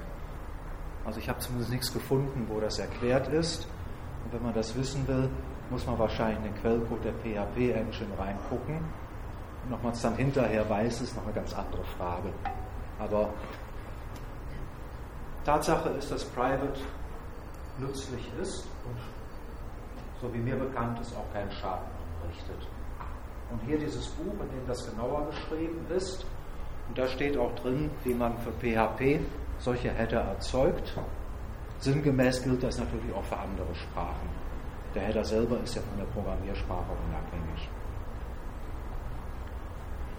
Also 1.05 1.19
ich 1.19 1.29
habe 1.29 1.39
zumindest 1.41 1.73
nichts 1.73 1.93
gefunden, 1.93 2.47
wo 2.49 2.61
das 2.61 2.79
erklärt 2.79 3.29
ist. 3.29 3.67
Und 4.25 4.35
wenn 4.35 4.43
man 4.43 4.55
das 4.55 4.77
wissen 4.77 5.09
will, 5.09 5.29
muss 5.71 5.87
man 5.87 5.99
wahrscheinlich 5.99 6.39
in 6.39 6.45
den 6.45 6.55
Quellcode 6.61 7.05
der 7.05 7.13
PHP-Engine 7.15 8.19
reingucken. 8.19 8.77
Und 9.67 9.73
ob 9.73 9.83
man 9.83 9.93
es 9.93 10.03
dann 10.03 10.17
hinterher 10.17 10.69
weiß, 10.69 11.01
ist 11.01 11.17
noch 11.17 11.25
eine 11.25 11.33
ganz 11.33 11.55
andere 11.55 11.83
Frage. 11.97 12.29
Aber 12.99 13.31
Tatsache 15.45 15.89
ist, 15.91 16.11
dass 16.11 16.25
Private 16.25 16.79
nützlich 17.83 18.27
ist 18.41 18.67
und 18.85 18.97
so 20.21 20.33
wie 20.33 20.39
mir 20.39 20.57
bekannt 20.57 21.01
ist, 21.01 21.15
auch 21.17 21.33
keinen 21.33 21.51
Schaden 21.51 21.87
anrichtet. 22.23 22.69
Und 23.51 23.61
hier 23.67 23.79
dieses 23.79 24.09
Buch, 24.09 24.33
in 24.33 24.59
dem 24.59 24.67
das 24.67 24.89
genauer 24.89 25.27
beschrieben 25.27 25.85
ist, 25.91 26.25
und 26.89 26.99
da 26.99 27.07
steht 27.07 27.37
auch 27.37 27.55
drin, 27.57 27.91
wie 28.05 28.15
man 28.15 28.37
für 28.39 28.53
PHP 28.53 29.21
solche 29.59 29.91
Header 29.91 30.21
erzeugt. 30.21 30.97
Sinngemäß 31.79 32.43
gilt 32.43 32.63
das 32.63 32.79
natürlich 32.79 33.13
auch 33.15 33.25
für 33.25 33.37
andere 33.37 33.75
Sprachen. 33.75 34.29
Der 34.95 35.03
Header 35.03 35.25
selber 35.25 35.59
ist 35.61 35.75
ja 35.75 35.83
von 35.83 35.99
der 35.99 36.05
Programmiersprache 36.07 36.93
unabhängig. 37.09 37.69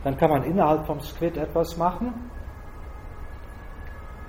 Dann 0.03 0.17
kann 0.17 0.29
man 0.29 0.43
innerhalb 0.43 0.85
vom 0.85 0.99
Squid 0.99 1.37
etwas 1.37 1.77
machen, 1.77 2.29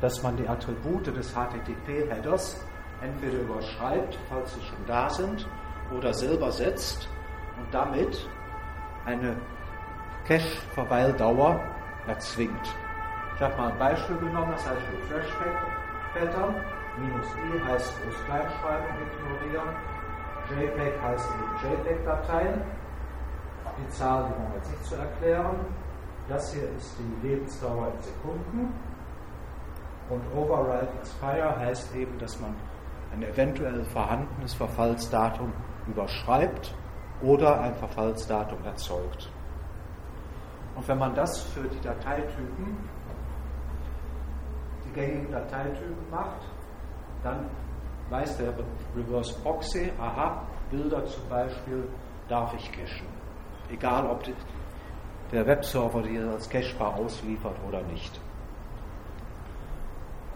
dass 0.00 0.22
man 0.22 0.36
die 0.36 0.46
Attribute 0.46 1.06
des 1.06 1.34
HTTP-Headers 1.34 2.60
entweder 3.04 3.40
überschreibt, 3.40 4.18
falls 4.28 4.54
sie 4.54 4.62
schon 4.62 4.86
da 4.86 5.08
sind, 5.10 5.46
oder 5.96 6.12
selber 6.14 6.50
setzt 6.50 7.08
und 7.58 7.72
damit 7.72 8.28
eine 9.04 9.36
Cache-Verweildauer 10.26 11.60
erzwingt. 12.06 12.74
Ich 13.36 13.42
habe 13.42 13.56
mal 13.56 13.72
ein 13.72 13.78
Beispiel 13.78 14.16
genommen, 14.16 14.52
das 14.52 14.66
heißt 14.66 14.80
für 14.80 15.06
Flashback-Pattern. 15.06 16.54
Minus 16.96 17.26
i 17.26 17.68
heißt 17.68 17.92
Groß-Kleinschreibung 18.02 18.94
ignorieren. 19.02 19.68
JPEG 20.50 21.02
heißt 21.02 21.28
eben 21.28 21.74
JPEG-Dateien. 21.74 22.62
Die 23.76 23.88
Zahl, 23.88 24.26
die 24.28 24.40
wir 24.40 24.56
jetzt 24.56 24.70
nicht 24.70 24.84
zu 24.84 24.94
erklären. 24.94 25.56
Das 26.28 26.54
hier 26.54 26.70
ist 26.76 26.96
die 26.98 27.26
Lebensdauer 27.26 27.92
in 27.94 28.02
Sekunden. 28.02 28.74
Und 30.08 30.22
Override 30.36 30.88
Expire 31.00 31.56
heißt 31.58 31.94
eben, 31.96 32.16
dass 32.18 32.40
man 32.40 32.54
ein 33.14 33.22
eventuell 33.22 33.84
vorhandenes 33.84 34.54
Verfallsdatum 34.54 35.52
überschreibt 35.86 36.74
oder 37.22 37.60
ein 37.60 37.74
Verfallsdatum 37.76 38.64
erzeugt. 38.64 39.30
Und 40.74 40.88
wenn 40.88 40.98
man 40.98 41.14
das 41.14 41.42
für 41.42 41.62
die 41.62 41.80
Dateitypen, 41.80 42.76
die 44.84 44.92
gängigen 44.92 45.30
Dateitypen 45.30 46.10
macht, 46.10 46.40
dann 47.22 47.46
weiß 48.10 48.36
der 48.38 48.52
Reverse 48.96 49.34
Proxy, 49.42 49.92
aha, 50.00 50.42
Bilder 50.70 51.04
zum 51.06 51.28
Beispiel 51.28 51.88
darf 52.28 52.52
ich 52.54 52.70
cachen. 52.72 53.06
Egal, 53.70 54.06
ob 54.06 54.24
der 55.32 55.46
Webserver 55.46 56.02
die 56.02 56.18
als 56.18 56.50
cachebar 56.50 56.96
ausliefert 56.96 57.56
oder 57.66 57.82
nicht. 57.82 58.20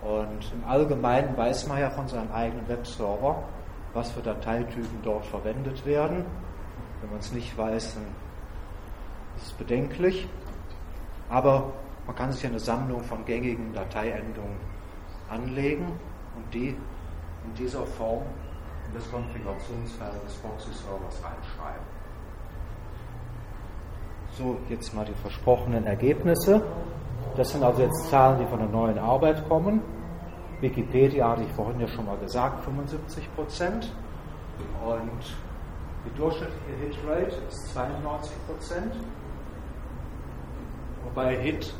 Und 0.03 0.53
im 0.53 0.65
Allgemeinen 0.69 1.37
weiß 1.37 1.67
man 1.67 1.81
ja 1.81 1.91
von 1.91 2.07
seinem 2.09 2.31
eigenen 2.33 2.69
Webserver, 2.69 3.43
was 3.95 4.11
für 4.13 4.21
Dateitypen 4.21 5.03
dort 5.03 5.27
verwendet 5.27 5.85
werden. 5.85 6.25
Wenn 7.01 7.11
man 7.11 7.19
es 7.19 7.33
nicht 7.33 7.57
weiß, 7.57 7.95
dann 7.95 8.05
ist 9.37 9.47
es 9.47 9.53
bedenklich. 9.53 10.29
Aber 11.29 11.73
man 12.07 12.17
kann 12.17 12.33
sich 12.33 12.47
eine 12.47 12.61
Sammlung 12.61 13.03
von 13.03 13.25
gängigen 13.25 13.73
Dateiendungen 13.75 14.57
anlegen 15.29 15.87
und 16.37 16.55
die 16.55 16.69
in 16.69 17.55
dieser 17.57 17.85
Form 17.85 18.23
in 18.89 18.95
das 18.95 19.11
Konfigurationsfeld 19.11 20.25
des 20.25 20.35
Proxy-Servers 20.37 21.23
reinschreiben. 21.23 21.99
So, 24.33 24.57
jetzt 24.69 24.95
mal 24.95 25.05
die 25.05 25.15
versprochenen 25.15 25.85
Ergebnisse. 25.87 26.63
Das 27.37 27.51
sind 27.51 27.63
also 27.63 27.83
jetzt 27.83 28.09
Zahlen, 28.11 28.39
die 28.41 28.47
von 28.47 28.59
der 28.59 28.69
neuen 28.69 28.99
Arbeit 28.99 29.49
kommen. 29.49 29.81
Wikipedia 30.61 31.31
hatte 31.31 31.43
ich 31.43 31.53
vorhin 31.53 31.81
ja 31.81 31.87
schon 31.87 32.07
mal 32.07 32.17
gesagt, 32.19 32.65
75 32.65 33.35
Prozent. 33.35 33.93
Und 34.85 35.23
die 36.05 36.17
durchschnittliche 36.17 36.75
Hitrate 36.81 37.37
ist 37.49 37.73
92 37.73 38.33
Prozent. 38.47 38.95
Wobei 41.05 41.37
Hit 41.37 41.73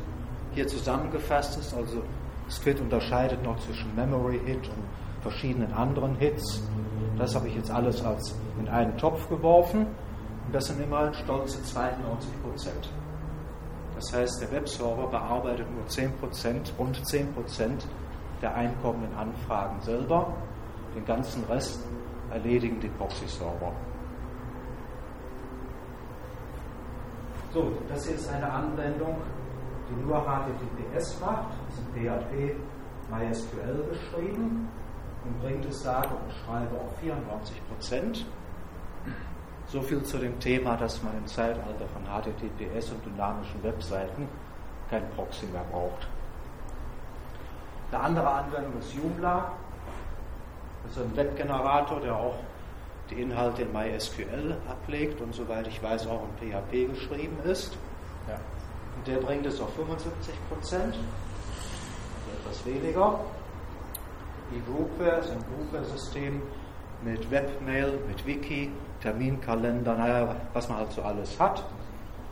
hier 0.53 0.67
zusammengefasst 0.67 1.59
ist, 1.59 1.73
also 1.73 2.03
Squid 2.49 2.79
unterscheidet 2.79 3.43
noch 3.43 3.59
zwischen 3.59 3.93
Memory 3.95 4.39
Hit 4.45 4.67
und 4.67 4.83
verschiedenen 5.21 5.73
anderen 5.73 6.15
Hits. 6.15 6.63
Das 7.17 7.35
habe 7.35 7.47
ich 7.47 7.55
jetzt 7.55 7.69
alles 7.69 8.03
als 8.03 8.33
in 8.59 8.67
einen 8.69 8.97
Topf 8.97 9.27
geworfen 9.29 9.85
und 10.45 10.55
das 10.55 10.67
sind 10.67 10.81
immerhin 10.81 11.13
stolze 11.13 11.61
92 11.63 12.29
Prozent. 12.43 12.89
Das 13.99 14.13
heißt, 14.13 14.41
der 14.41 14.51
Webserver 14.53 15.07
bearbeitet 15.07 15.69
nur 15.75 15.85
10 15.85 16.13
Prozent, 16.19 16.73
rund 16.79 17.05
10 17.05 17.33
Prozent 17.33 17.85
der 18.41 18.55
einkommenden 18.55 19.13
Anfragen 19.17 19.81
selber. 19.81 20.33
Den 20.95 21.03
ganzen 21.03 21.43
Rest 21.49 21.83
erledigen 22.31 22.79
die 22.79 22.87
Proxy-Server. 22.87 23.73
So, 27.53 27.73
das 27.89 28.07
hier 28.07 28.15
ist 28.15 28.29
eine 28.29 28.49
Anwendung, 28.49 29.17
die 29.89 30.01
nur 30.01 30.21
HTTPS 30.21 31.19
macht, 31.19 31.49
ist 31.67 31.79
in 31.79 32.07
PHP 32.07 32.55
MySQL 33.11 33.83
beschrieben 33.89 34.69
und 35.25 35.41
bringt 35.41 35.65
es 35.65 35.83
sage 35.83 36.07
und 36.07 36.31
schreibe 36.45 36.73
auf 36.79 36.97
94 37.01 37.67
Prozent. 37.67 38.25
So 39.71 39.81
viel 39.81 40.01
zu 40.03 40.17
dem 40.17 40.39
Thema, 40.39 40.75
dass 40.77 41.01
man 41.03 41.15
im 41.15 41.27
Zeitalter 41.27 41.85
von 41.93 42.03
HTTPS 42.03 42.89
und 42.89 43.05
dynamischen 43.05 43.61
Webseiten 43.61 44.27
kein 44.89 45.07
Proxy 45.11 45.45
mehr 45.45 45.63
braucht. 45.71 46.07
Eine 47.91 48.01
andere 48.01 48.29
Anwendung 48.29 48.79
ist 48.79 48.93
Joomla. 48.95 49.51
Das 50.83 50.97
ist 50.97 51.03
ein 51.03 51.15
Webgenerator, 51.15 51.99
der 51.99 52.15
auch 52.15 52.35
die 53.11 53.21
Inhalte 53.21 53.61
in 53.61 53.71
MySQL 53.71 54.55
ablegt 54.67 55.21
und 55.21 55.35
soweit 55.35 55.67
ich 55.67 55.81
weiß 55.81 56.07
auch 56.07 56.23
in 56.23 56.51
PHP 56.51 56.91
geschrieben 56.91 57.37
ist. 57.43 57.77
Ja. 58.27 58.39
Und 58.95 59.07
der 59.07 59.17
bringt 59.17 59.45
es 59.45 59.61
auf 59.61 59.73
75 59.75 60.33
Prozent, 60.49 60.95
also 60.95 62.39
etwas 62.41 62.65
weniger. 62.65 63.19
eGroupware 64.51 65.19
ist 65.19 65.31
ein 65.31 65.43
Groupware-System 65.55 66.41
mit 67.03 67.29
Webmail, 67.29 67.99
mit 68.07 68.25
Wiki, 68.25 68.71
Terminkalender, 69.01 69.95
naja, 69.95 70.35
was 70.53 70.67
man 70.69 70.79
halt 70.79 70.91
so 70.91 71.01
alles 71.01 71.39
hat. 71.39 71.63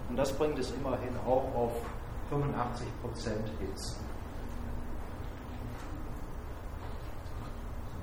Und 0.10 0.18
das 0.18 0.32
bringt 0.34 0.58
es 0.60 0.72
immerhin 0.72 1.16
auch 1.26 1.44
auf 1.56 1.72
85% 2.32 3.30
Hits. 3.60 4.00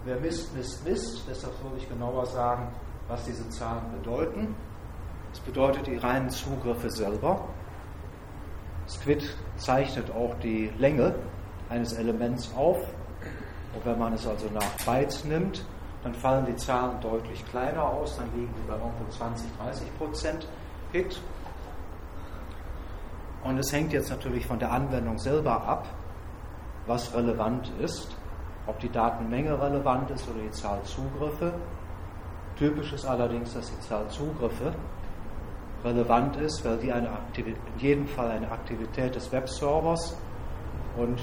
Wer 0.05 0.17
misst, 0.21 0.55
misst, 0.55 0.85
misst, 0.85 1.23
deshalb 1.29 1.55
soll 1.63 1.73
ich 1.79 1.89
genauer 1.89 2.27
sagen, 2.27 2.69
was 3.09 3.25
diese 3.25 3.49
Zahlen 3.49 3.91
bedeuten. 3.99 4.55
Es 5.33 5.41
bedeutet 5.41 5.87
die 5.87 5.97
reinen 5.97 6.29
Zugriffe 6.29 6.91
selber. 6.91 7.49
Squid 8.87 9.37
zeichnet 9.57 10.11
auch 10.11 10.35
die 10.41 10.71
Länge 10.79 11.15
eines 11.71 11.95
Elements 11.95 12.51
auf. 12.55 12.77
Und 13.75 13.85
wenn 13.85 13.99
man 13.99 14.13
es 14.13 14.27
also 14.27 14.49
nach 14.51 14.71
Bytes 14.85 15.25
nimmt, 15.25 15.65
dann 16.05 16.15
fallen 16.15 16.45
die 16.45 16.55
Zahlen 16.57 17.01
deutlich 17.01 17.45
kleiner 17.47 17.83
aus, 17.83 18.17
dann 18.19 18.31
liegen 18.35 18.55
die 18.57 18.69
bei 18.69 18.75
irgendwo 18.75 19.11
20, 19.11 19.51
30 19.59 19.99
Prozent 19.99 20.49
Hit. 20.93 21.19
Und 23.43 23.59
es 23.59 23.73
hängt 23.73 23.93
jetzt 23.93 24.11
natürlich 24.11 24.47
von 24.47 24.59
der 24.59 24.71
Anwendung 24.71 25.19
selber 25.19 25.63
ab, 25.63 25.87
was 26.87 27.13
relevant 27.15 27.73
ist, 27.81 28.17
ob 28.67 28.79
die 28.81 28.91
Datenmenge 28.91 29.61
relevant 29.61 30.11
ist 30.11 30.29
oder 30.29 30.41
die 30.41 30.51
Zahl 30.51 30.83
Zugriffe. 30.85 31.55
Typisch 32.57 32.93
ist 32.93 33.07
allerdings, 33.07 33.55
dass 33.55 33.71
die 33.71 33.81
Zahl 33.81 34.07
Zugriffe 34.09 34.75
relevant 35.85 36.37
ist, 36.37 36.65
weil 36.65 36.77
die 36.79 36.93
eine 36.93 37.09
in 37.37 37.57
jedem 37.79 38.07
Fall 38.07 38.31
eine 38.31 38.51
Aktivität 38.51 39.15
des 39.15 39.33
Webservers 39.33 40.17
und 40.97 41.21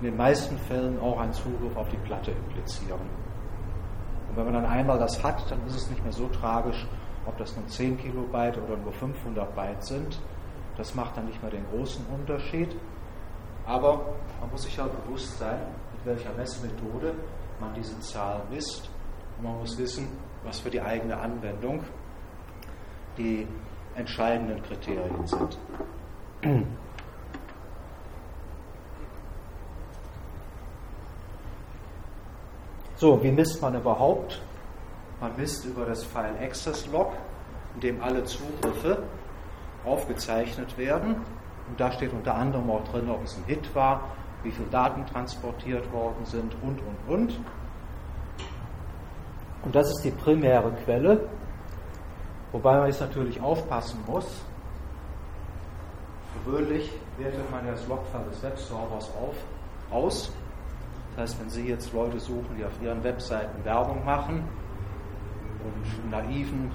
in 0.00 0.06
den 0.06 0.16
meisten 0.16 0.58
Fällen 0.58 1.00
auch 1.00 1.20
einen 1.20 1.32
Zugriff 1.32 1.76
auf 1.76 1.88
die 1.88 1.96
Platte 1.98 2.32
implizieren. 2.32 3.21
Und 4.32 4.38
wenn 4.38 4.44
man 4.46 4.54
dann 4.54 4.64
einmal 4.64 4.98
das 4.98 5.22
hat, 5.22 5.44
dann 5.50 5.60
ist 5.66 5.76
es 5.76 5.90
nicht 5.90 6.02
mehr 6.02 6.12
so 6.12 6.26
tragisch, 6.28 6.86
ob 7.26 7.36
das 7.36 7.54
nun 7.54 7.68
10 7.68 7.98
Kilobyte 7.98 8.56
oder 8.62 8.78
nur 8.78 8.92
500 8.92 9.54
Byte 9.54 9.84
sind. 9.84 10.18
Das 10.78 10.94
macht 10.94 11.18
dann 11.18 11.26
nicht 11.26 11.42
mehr 11.42 11.50
den 11.50 11.66
großen 11.70 12.02
Unterschied. 12.06 12.74
Aber 13.66 14.14
man 14.40 14.50
muss 14.50 14.62
sich 14.62 14.78
halt 14.78 14.90
bewusst 15.04 15.38
sein, 15.38 15.58
mit 15.92 16.06
welcher 16.06 16.32
Messmethode 16.32 17.12
man 17.60 17.74
diese 17.74 18.00
Zahl 18.00 18.40
misst. 18.50 18.88
Und 19.36 19.44
man 19.44 19.58
muss 19.58 19.76
wissen, 19.76 20.08
was 20.44 20.60
für 20.60 20.70
die 20.70 20.80
eigene 20.80 21.18
Anwendung 21.18 21.84
die 23.18 23.46
entscheidenden 23.94 24.62
Kriterien 24.62 25.26
sind. 25.26 25.58
So, 33.02 33.20
wie 33.20 33.32
misst 33.32 33.60
man 33.60 33.74
überhaupt? 33.74 34.40
Man 35.20 35.32
misst 35.36 35.64
über 35.64 35.84
das 35.84 36.04
File 36.04 36.38
Access 36.40 36.86
Log, 36.86 37.12
in 37.74 37.80
dem 37.80 38.00
alle 38.00 38.22
Zugriffe 38.22 39.02
aufgezeichnet 39.84 40.78
werden. 40.78 41.16
Und 41.68 41.80
da 41.80 41.90
steht 41.90 42.12
unter 42.12 42.36
anderem 42.36 42.70
auch 42.70 42.84
drin, 42.84 43.10
ob 43.10 43.24
es 43.24 43.36
ein 43.36 43.42
Hit 43.46 43.74
war, 43.74 44.02
wie 44.44 44.52
viele 44.52 44.68
Daten 44.68 45.04
transportiert 45.04 45.92
worden 45.92 46.24
sind 46.26 46.54
und, 46.62 46.78
und, 46.78 47.12
und. 47.12 47.40
Und 49.64 49.74
das 49.74 49.90
ist 49.90 50.04
die 50.04 50.12
primäre 50.12 50.70
Quelle, 50.84 51.28
wobei 52.52 52.76
man 52.76 52.86
jetzt 52.86 53.00
natürlich 53.00 53.40
aufpassen 53.40 53.98
muss. 54.06 54.44
Gewöhnlich 56.44 56.92
wertet 57.18 57.50
man 57.50 57.66
das 57.66 57.84
Logfile 57.88 58.26
des 58.30 58.40
Webservers 58.44 59.10
auf, 59.20 59.34
aus. 59.90 60.32
Das 61.16 61.30
heißt, 61.30 61.40
wenn 61.40 61.50
Sie 61.50 61.68
jetzt 61.68 61.92
Leute 61.92 62.18
suchen, 62.18 62.56
die 62.58 62.64
auf 62.64 62.72
Ihren 62.82 63.04
Webseiten 63.04 63.64
Werbung 63.64 64.04
machen 64.04 64.44
und 65.64 66.10
naiven 66.10 66.70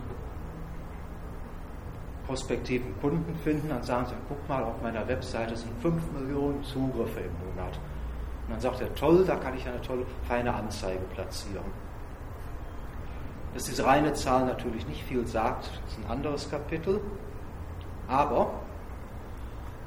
prospektiven 2.27 2.99
Kunden 2.99 3.35
finden, 3.43 3.69
dann 3.69 3.81
sagen 3.83 4.05
sie, 4.07 4.15
guck 4.27 4.47
mal, 4.49 4.61
auf 4.61 4.81
meiner 4.83 5.07
Webseite 5.07 5.55
sind 5.55 5.71
5 5.81 6.01
Millionen 6.11 6.61
Zugriffe 6.63 7.21
im 7.21 7.31
Monat. 7.55 7.79
Und 8.45 8.53
dann 8.53 8.59
sagt 8.59 8.81
er, 8.81 8.93
toll, 8.95 9.23
da 9.25 9.37
kann 9.37 9.55
ich 9.55 9.65
eine 9.65 9.81
tolle, 9.81 10.05
feine 10.27 10.53
Anzeige 10.53 11.03
platzieren. 11.15 11.65
Dass 13.53 13.63
diese 13.63 13.85
reine 13.85 14.13
Zahl 14.13 14.45
natürlich 14.45 14.85
nicht 14.87 15.03
viel 15.03 15.25
sagt, 15.25 15.65
ist 15.87 15.97
ein 15.97 16.11
anderes 16.11 16.49
Kapitel. 16.51 16.99
Aber 18.07 18.51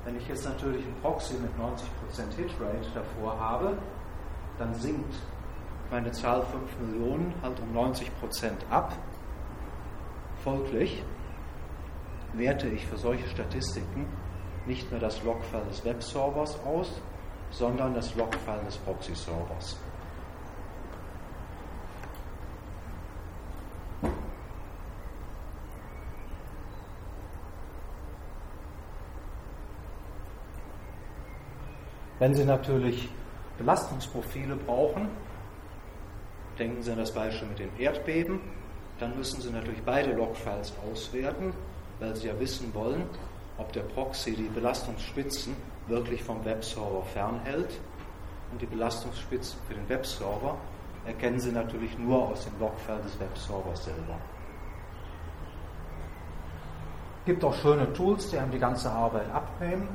wenn 0.05 0.16
ich 0.16 0.26
jetzt 0.26 0.44
natürlich 0.44 0.84
einen 0.84 0.96
Proxy 1.03 1.34
mit 1.34 1.51
90% 1.59 2.36
Hitrate 2.36 2.86
davor 2.94 3.38
habe, 3.38 3.74
dann 4.61 4.75
sinkt 4.75 5.15
meine 5.91 6.13
Zahl 6.13 6.43
5 6.43 6.79
Millionen 6.81 7.35
halt 7.43 7.59
um 7.61 7.75
90% 7.75 8.05
ab. 8.69 8.95
Folglich 10.45 11.03
werte 12.35 12.69
ich 12.69 12.87
für 12.87 12.99
solche 12.99 13.27
Statistiken 13.27 14.07
nicht 14.67 14.89
mehr 14.91 15.01
das 15.01 15.25
Logfile 15.25 15.65
des 15.65 15.85
Webservers 15.85 16.61
aus, 16.65 17.01
sondern 17.51 17.95
das 17.95 18.15
Logfile 18.15 18.63
des 18.67 18.77
Proxy-Servers. 18.77 19.79
Wenn 32.19 32.35
Sie 32.35 32.45
natürlich 32.45 33.09
Belastungsprofile 33.61 34.57
brauchen, 34.57 35.09
denken 36.59 36.83
Sie 36.83 36.91
an 36.91 36.99
das 36.99 37.13
Beispiel 37.13 37.49
mit 37.49 37.59
den 37.59 37.71
Erdbeben, 37.79 38.41
dann 38.99 39.17
müssen 39.17 39.41
Sie 39.41 39.51
natürlich 39.51 39.83
beide 39.85 40.13
Logfiles 40.13 40.73
auswerten 40.91 41.55
weil 42.01 42.17
sie 42.17 42.29
ja 42.29 42.41
wissen 42.41 42.75
wollen, 42.75 43.05
ob 43.59 43.73
der 43.73 43.83
Proxy 43.83 44.35
die 44.35 44.49
Belastungsspitzen 44.49 45.55
wirklich 45.87 46.23
vom 46.23 46.45
Webserver 46.45 47.03
fernhält. 47.13 47.79
Und 48.51 48.61
die 48.61 48.67
Belastungsspitzen 48.67 49.61
für 49.69 49.75
den 49.75 49.89
Webserver 49.89 50.57
erkennen 51.07 51.39
sie 51.39 51.53
natürlich 51.53 51.97
nur 51.99 52.29
aus 52.29 52.45
dem 52.45 52.59
Logfile 52.59 53.01
des 53.03 53.21
Webservers 53.21 53.85
selber. 53.85 54.19
Es 57.21 57.27
gibt 57.27 57.45
auch 57.45 57.55
schöne 57.55 57.93
Tools, 57.93 58.31
die 58.31 58.39
einem 58.39 58.51
die 58.51 58.59
ganze 58.59 58.91
Arbeit 58.91 59.31
abnehmen. 59.31 59.89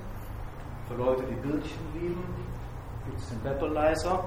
Für 0.87 0.93
Leute, 0.93 1.23
die 1.23 1.35
Bildchen 1.35 1.81
lieben, 1.95 2.23
gibt 3.05 3.19
es 3.19 3.29
den 3.29 3.43
Webalizer. 3.43 4.23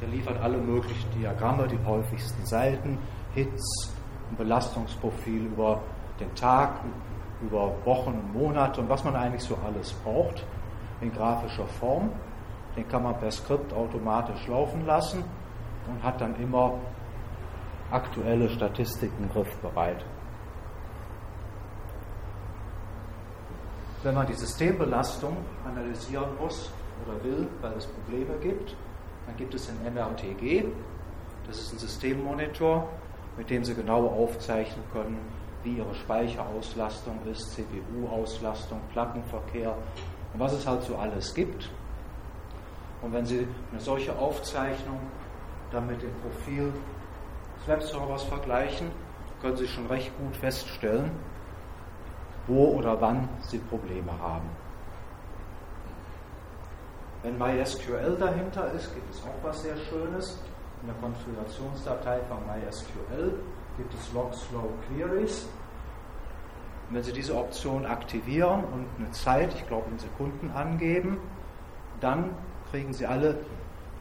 Der 0.00 0.08
liefert 0.08 0.40
alle 0.40 0.58
möglichen 0.58 1.10
Diagramme, 1.12 1.66
die 1.66 1.78
häufigsten 1.84 2.44
Seiten, 2.46 2.98
Hits, 3.34 3.92
ein 4.30 4.36
Belastungsprofil 4.36 5.46
über 5.46 5.80
den 6.20 6.32
Tag, 6.34 6.80
über 7.42 7.72
Wochen 7.84 8.10
und 8.10 8.32
Monate 8.32 8.80
und 8.80 8.88
was 8.88 9.04
man 9.04 9.16
eigentlich 9.16 9.42
so 9.42 9.56
alles 9.66 9.92
braucht 9.92 10.44
in 11.00 11.12
grafischer 11.12 11.66
Form. 11.66 12.10
Den 12.76 12.86
kann 12.88 13.02
man 13.02 13.18
per 13.18 13.30
Skript 13.30 13.72
automatisch 13.72 14.46
laufen 14.46 14.86
lassen 14.86 15.24
und 15.88 16.02
hat 16.02 16.20
dann 16.20 16.36
immer 16.36 16.74
aktuelle 17.90 18.48
Statistiken 18.48 19.28
griffbereit. 19.32 20.04
Wenn 24.02 24.14
man 24.14 24.26
die 24.26 24.34
Systembelastung 24.34 25.36
analysieren 25.66 26.30
muss 26.40 26.70
oder 27.06 27.22
will, 27.24 27.48
weil 27.60 27.72
es 27.72 27.86
Probleme 27.86 28.38
gibt, 28.40 28.76
dann 29.26 29.36
gibt 29.36 29.54
es 29.54 29.66
den 29.66 29.94
MRTG. 29.94 30.64
Das 31.46 31.58
ist 31.58 31.72
ein 31.72 31.78
Systemmonitor, 31.78 32.88
mit 33.36 33.50
dem 33.50 33.64
Sie 33.64 33.74
genau 33.74 34.06
aufzeichnen 34.06 34.84
können, 34.92 35.18
wie 35.62 35.78
ihre 35.78 35.94
Speicherauslastung 35.94 37.18
ist, 37.30 37.52
CPU-Auslastung, 37.52 38.80
Plattenverkehr 38.92 39.76
und 40.32 40.40
was 40.40 40.52
es 40.52 40.66
halt 40.66 40.82
so 40.82 40.96
alles 40.96 41.34
gibt. 41.34 41.70
Und 43.02 43.12
wenn 43.12 43.26
Sie 43.26 43.46
eine 43.70 43.80
solche 43.80 44.16
Aufzeichnung 44.16 45.00
dann 45.70 45.86
mit 45.86 46.02
dem 46.02 46.12
Profil 46.22 46.72
des 47.58 47.68
Webservers 47.68 48.24
vergleichen, 48.24 48.90
können 49.40 49.56
Sie 49.56 49.68
schon 49.68 49.86
recht 49.86 50.10
gut 50.18 50.36
feststellen, 50.36 51.10
wo 52.46 52.76
oder 52.76 53.00
wann 53.00 53.28
Sie 53.40 53.58
Probleme 53.58 54.12
haben. 54.20 54.48
Wenn 57.22 57.36
MySQL 57.36 58.16
dahinter 58.18 58.72
ist, 58.72 58.94
gibt 58.94 59.12
es 59.12 59.20
auch 59.22 59.42
was 59.42 59.62
sehr 59.62 59.76
Schönes. 59.76 60.38
In 60.82 60.86
der 60.86 60.96
Konfigurationsdatei 60.96 62.20
von 62.28 62.38
MySQL 62.46 63.34
gibt 63.76 63.92
es 63.94 64.12
Log 64.12 64.32
Slow 64.32 64.68
Queries. 64.86 65.48
Wenn 66.90 67.02
Sie 67.02 67.12
diese 67.12 67.36
Option 67.36 67.84
aktivieren 67.84 68.62
und 68.64 68.86
eine 68.98 69.10
Zeit, 69.10 69.52
ich 69.54 69.66
glaube 69.66 69.90
in 69.90 69.98
Sekunden 69.98 70.50
angeben, 70.52 71.18
dann 72.00 72.30
kriegen 72.70 72.92
Sie 72.92 73.04
alle 73.04 73.38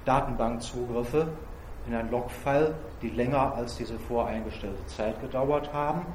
Datenbankzugriffe 0.06 1.28
in 1.88 1.96
ein 1.96 2.12
Logfile, 2.12 2.76
die 3.02 3.10
länger 3.10 3.56
als 3.56 3.78
diese 3.78 3.98
voreingestellte 3.98 4.86
Zeit 4.86 5.20
gedauert 5.22 5.74
haben. 5.74 6.06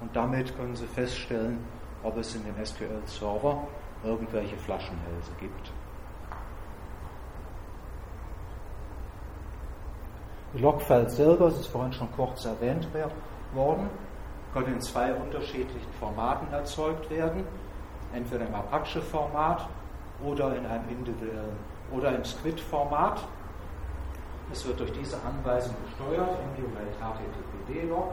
Und 0.00 0.16
damit 0.16 0.56
können 0.56 0.74
Sie 0.74 0.86
feststellen, 0.86 1.58
ob 2.02 2.16
es 2.16 2.34
in 2.34 2.44
dem 2.44 2.64
SQL-Server 2.64 3.66
irgendwelche 4.02 4.56
Flaschenhälse 4.56 5.30
gibt. 5.38 5.72
Logfiles 10.56 11.16
selber, 11.16 11.46
das 11.46 11.60
ist 11.60 11.66
vorhin 11.66 11.92
schon 11.92 12.08
kurz 12.12 12.44
erwähnt 12.44 12.86
worden, 13.52 13.88
können 14.52 14.74
in 14.74 14.80
zwei 14.80 15.12
unterschiedlichen 15.12 15.92
Formaten 15.98 16.52
erzeugt 16.52 17.10
werden. 17.10 17.44
Entweder 18.12 18.46
im 18.46 18.54
Apache-Format 18.54 19.68
oder 20.24 20.56
in 20.56 20.64
einem 20.66 20.88
individuellen 20.88 21.56
oder 21.92 22.14
im 22.14 22.24
Squid-Format. 22.24 23.20
Es 24.52 24.64
wird 24.66 24.78
durch 24.78 24.92
diese 24.92 25.16
Anweisung 25.22 25.74
gesteuert, 25.86 26.30
Emulate 26.56 26.94
HTTPD-Log. 27.00 28.12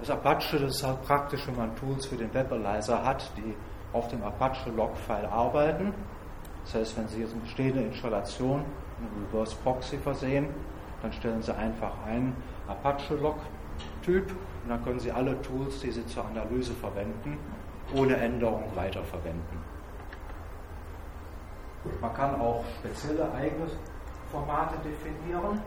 Das 0.00 0.10
Apache, 0.10 0.58
das 0.58 0.76
ist 0.76 0.86
halt 0.86 1.02
praktisch, 1.02 1.46
wenn 1.46 1.56
man 1.56 1.74
Tools 1.76 2.06
für 2.06 2.16
den 2.16 2.32
Webanalyzer 2.32 3.04
hat, 3.04 3.30
die 3.36 3.54
auf 3.92 4.08
dem 4.08 4.22
Apache-Log-File 4.22 5.26
arbeiten. 5.26 5.94
Das 6.64 6.74
heißt, 6.74 6.96
wenn 6.98 7.08
Sie 7.08 7.20
jetzt 7.20 7.32
eine 7.32 7.40
bestehende 7.42 7.82
Installation 7.82 8.60
in 8.60 8.81
Reverse 9.26 9.56
Proxy 9.62 9.98
versehen, 9.98 10.48
dann 11.02 11.12
stellen 11.12 11.42
Sie 11.42 11.54
einfach 11.54 11.92
einen 12.06 12.36
Apache-Log-Typ 12.68 14.30
und 14.30 14.68
dann 14.68 14.84
können 14.84 15.00
Sie 15.00 15.10
alle 15.10 15.40
Tools, 15.42 15.80
die 15.80 15.90
Sie 15.90 16.06
zur 16.06 16.24
Analyse 16.26 16.72
verwenden, 16.74 17.38
ohne 17.94 18.16
Änderung 18.16 18.64
weiterverwenden. 18.74 19.72
Man 22.00 22.14
kann 22.14 22.40
auch 22.40 22.64
spezielle 22.78 23.32
eigene 23.32 23.66
Formate 24.30 24.76
definieren. 24.78 25.60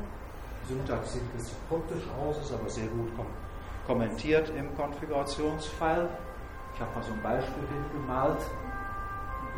Syntax 0.68 1.14
sieht 1.14 1.22
ein 1.22 1.38
bisschen 1.38 1.58
kryptisch 1.70 2.04
aus, 2.20 2.38
ist 2.40 2.54
aber 2.54 2.70
sehr 2.70 2.88
gut 2.88 3.16
kom 3.16 3.26
kommentiert 3.86 4.52
im 4.58 4.76
Konfigurationsfile. 4.76 6.10
Ich 6.74 6.82
habe 6.82 6.92
mal 6.96 7.04
so 7.04 7.14
ein 7.14 7.22
Beispiel 7.22 7.64
hingemalt. 7.70 8.40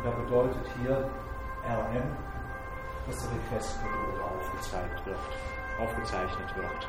Da 0.04 0.10
bedeutet 0.10 0.66
hier 0.82 1.08
RM, 1.64 2.02
dass 3.08 3.16
der 3.22 3.30
Request-Methode 3.32 4.24
aufgezeigt 4.38 5.06
wird, 5.06 5.18
aufgezeichnet 5.80 6.56
wird. 6.56 6.88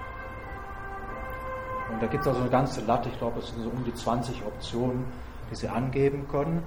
Und 1.91 2.03
da 2.03 2.07
gibt 2.07 2.21
es 2.21 2.27
also 2.27 2.41
eine 2.41 2.49
ganze 2.49 2.81
Latte, 2.81 3.09
ich 3.09 3.17
glaube, 3.17 3.39
es 3.39 3.47
sind 3.47 3.63
so 3.63 3.69
um 3.69 3.83
die 3.83 3.93
20 3.93 4.45
Optionen, 4.45 5.05
die 5.49 5.55
Sie 5.55 5.67
angeben 5.67 6.27
können. 6.29 6.63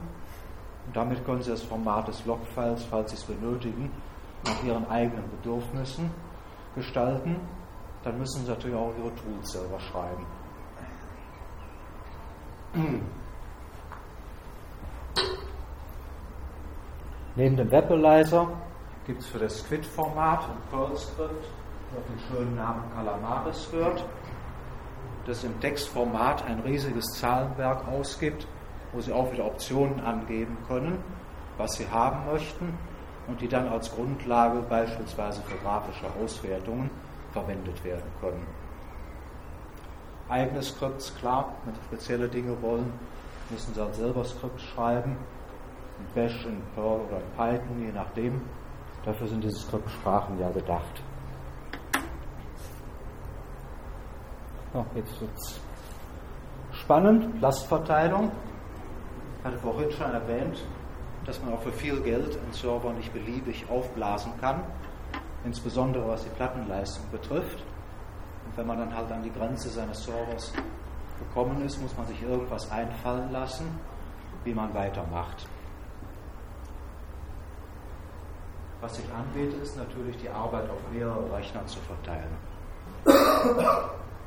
Und 0.87 0.97
damit 0.97 1.25
können 1.25 1.43
Sie 1.43 1.51
das 1.51 1.63
Format 1.63 2.09
des 2.09 2.25
Logfiles, 2.27 2.85
falls 2.85 3.11
Sie 3.11 3.17
es 3.17 3.25
benötigen, 3.25 3.91
nach 4.45 4.63
Ihren 4.65 4.89
eigenen 4.91 5.31
Bedürfnissen 5.31 6.11
gestalten. 6.75 7.37
Dann 8.03 8.19
müssen 8.19 8.45
Sie 8.45 8.51
natürlich 8.51 8.77
auch 8.77 8.93
Ihre 8.99 9.15
Tools 9.15 9.53
selber 9.53 9.79
schreiben. 9.79 10.27
Neben 17.37 17.57
dem 17.57 17.71
Webalizer 17.71 18.49
gibt 19.07 19.23
es 19.23 19.27
für 19.27 19.39
das 19.39 19.59
Squid-Format 19.61 20.45
ein 20.45 20.71
Perl-Skript, 20.71 21.45
das 21.95 22.05
den 22.07 22.21
schönen 22.29 22.57
Namen 22.57 22.83
Calamaris 22.95 23.65
führt, 23.65 24.05
das 25.27 25.45
im 25.45 25.61
Textformat 25.61 26.45
ein 26.47 26.61
riesiges 26.61 27.05
Zahlenwerk 27.19 27.87
ausgibt 27.89 28.47
wo 28.93 29.01
Sie 29.01 29.13
auch 29.13 29.33
wieder 29.33 29.47
Optionen 29.47 30.01
angeben 30.01 30.57
können, 30.69 31.03
was 31.57 31.75
Sie 31.75 31.89
haben 31.89 32.27
möchten 32.31 32.73
und 33.27 33.41
die 33.41 33.49
dann 33.49 33.69
als 33.69 33.91
Grundlage 33.95 34.61
beispielsweise 34.63 35.43
für 35.43 35.57
grafische 35.59 36.07
Auswertungen 36.23 36.91
verwendet 37.33 37.83
werden 37.85 38.11
können. 38.21 38.47
Eigene 40.29 40.63
Skripts, 40.63 41.15
klar, 41.17 41.55
wenn 41.65 41.75
Sie 41.75 41.81
spezielle 41.85 42.29
Dinge 42.29 42.61
wollen, 42.63 42.93
müssen 43.51 43.75
Sie 43.75 43.81
halt 43.81 43.95
selber 43.95 44.25
Skripts 44.25 44.63
schreiben, 44.63 45.17
in 45.99 46.15
Bash, 46.15 46.47
in 46.47 46.63
Perl 46.75 47.01
oder 47.09 47.19
in 47.19 47.31
Python, 47.37 47.83
je 47.83 47.93
nachdem. 47.93 48.41
Dafür 49.05 49.27
sind 49.27 49.43
diese 49.43 49.59
Skriptsprachen 49.59 50.39
ja 50.39 50.51
gedacht. 50.51 51.03
Ja, 54.75 54.87
jetzt 54.95 55.21
es 55.21 55.61
spannend. 56.73 57.41
Lastverteilung. 57.41 58.31
Ich 59.39 59.45
hatte 59.45 59.59
vorhin 59.59 59.91
schon 59.91 60.13
erwähnt, 60.13 60.65
dass 61.27 61.43
man 61.43 61.55
auch 61.55 61.63
für 61.63 61.73
viel 61.73 62.01
Geld 62.01 62.39
einen 62.39 62.53
Server 62.53 62.93
nicht 62.93 63.13
beliebig 63.13 63.67
aufblasen 63.69 64.33
kann, 64.41 64.63
insbesondere 65.45 66.09
was 66.09 66.25
die 66.25 66.31
Plattenleistung 66.31 67.05
betrifft. 67.11 67.59
Und 68.47 68.57
wenn 68.57 68.67
man 68.67 68.79
dann 68.79 68.97
halt 68.97 69.11
an 69.11 69.23
die 69.23 69.33
Grenze 69.33 69.69
seines 69.69 70.05
Servers 70.05 70.53
gekommen 71.19 71.65
ist, 71.65 71.81
muss 71.83 71.97
man 71.97 72.07
sich 72.07 72.23
irgendwas 72.23 72.71
einfallen 72.71 73.31
lassen, 73.33 73.67
wie 74.45 74.55
man 74.55 74.73
weitermacht. 74.75 75.47
Was 78.83 78.97
sich 78.97 79.07
anbietet, 79.15 79.63
ist 79.63 79.77
natürlich 79.79 80.19
die 80.19 80.29
Arbeit 80.29 80.69
auf 80.69 80.81
mehrere 80.93 81.35
Rechner 81.35 81.65
zu 81.67 81.79
verteilen. 81.81 82.37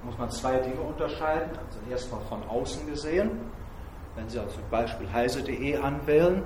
Muss 0.04 0.18
man 0.18 0.32
zwei 0.32 0.58
Dinge 0.58 0.80
unterscheiden. 0.80 1.52
Also 1.58 1.80
erstmal 1.92 2.22
von 2.22 2.42
außen 2.50 2.88
gesehen 2.88 3.32
wenn 4.16 4.30
Sie 4.30 4.40
also 4.40 4.52
zum 4.52 4.70
Beispiel 4.70 5.12
heise.de 5.12 5.78
anwählen, 5.78 6.44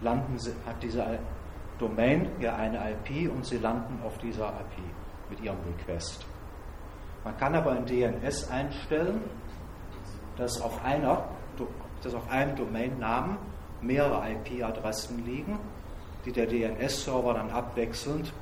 landen 0.00 0.38
Sie, 0.38 0.52
hat 0.66 0.82
diese 0.82 1.18
Domain 1.78 2.28
ja 2.40 2.56
eine 2.56 2.78
IP 2.90 3.30
und 3.30 3.46
Sie 3.46 3.58
landen 3.58 4.00
auf 4.04 4.18
dieser 4.18 4.48
IP 4.48 4.82
mit 5.30 5.40
Ihrem 5.40 5.58
Request. 5.66 6.26
Man 7.24 7.36
kann 7.36 7.54
aber 7.54 7.76
in 7.76 7.86
DNS 7.86 8.50
einstellen, 8.50 9.22
dass 10.36 10.60
auf, 10.60 10.84
einer, 10.84 11.24
dass 12.02 12.14
auf 12.14 12.28
einem 12.30 12.56
Domainnamen 12.56 13.38
mehrere 13.80 14.24
IP-Adressen 14.32 15.24
liegen, 15.24 15.58
die 16.24 16.32
der 16.32 16.46
DNS-Server 16.46 17.34
dann 17.34 17.50
abwechselnd 17.50 18.32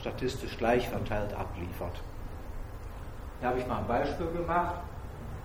statistisch 0.00 0.56
gleich 0.56 0.88
verteilt 0.88 1.34
abliefert. 1.34 2.00
Da 3.40 3.48
habe 3.48 3.58
ich 3.58 3.66
mal 3.66 3.78
ein 3.78 3.86
Beispiel 3.86 4.26
gemacht. 4.32 4.76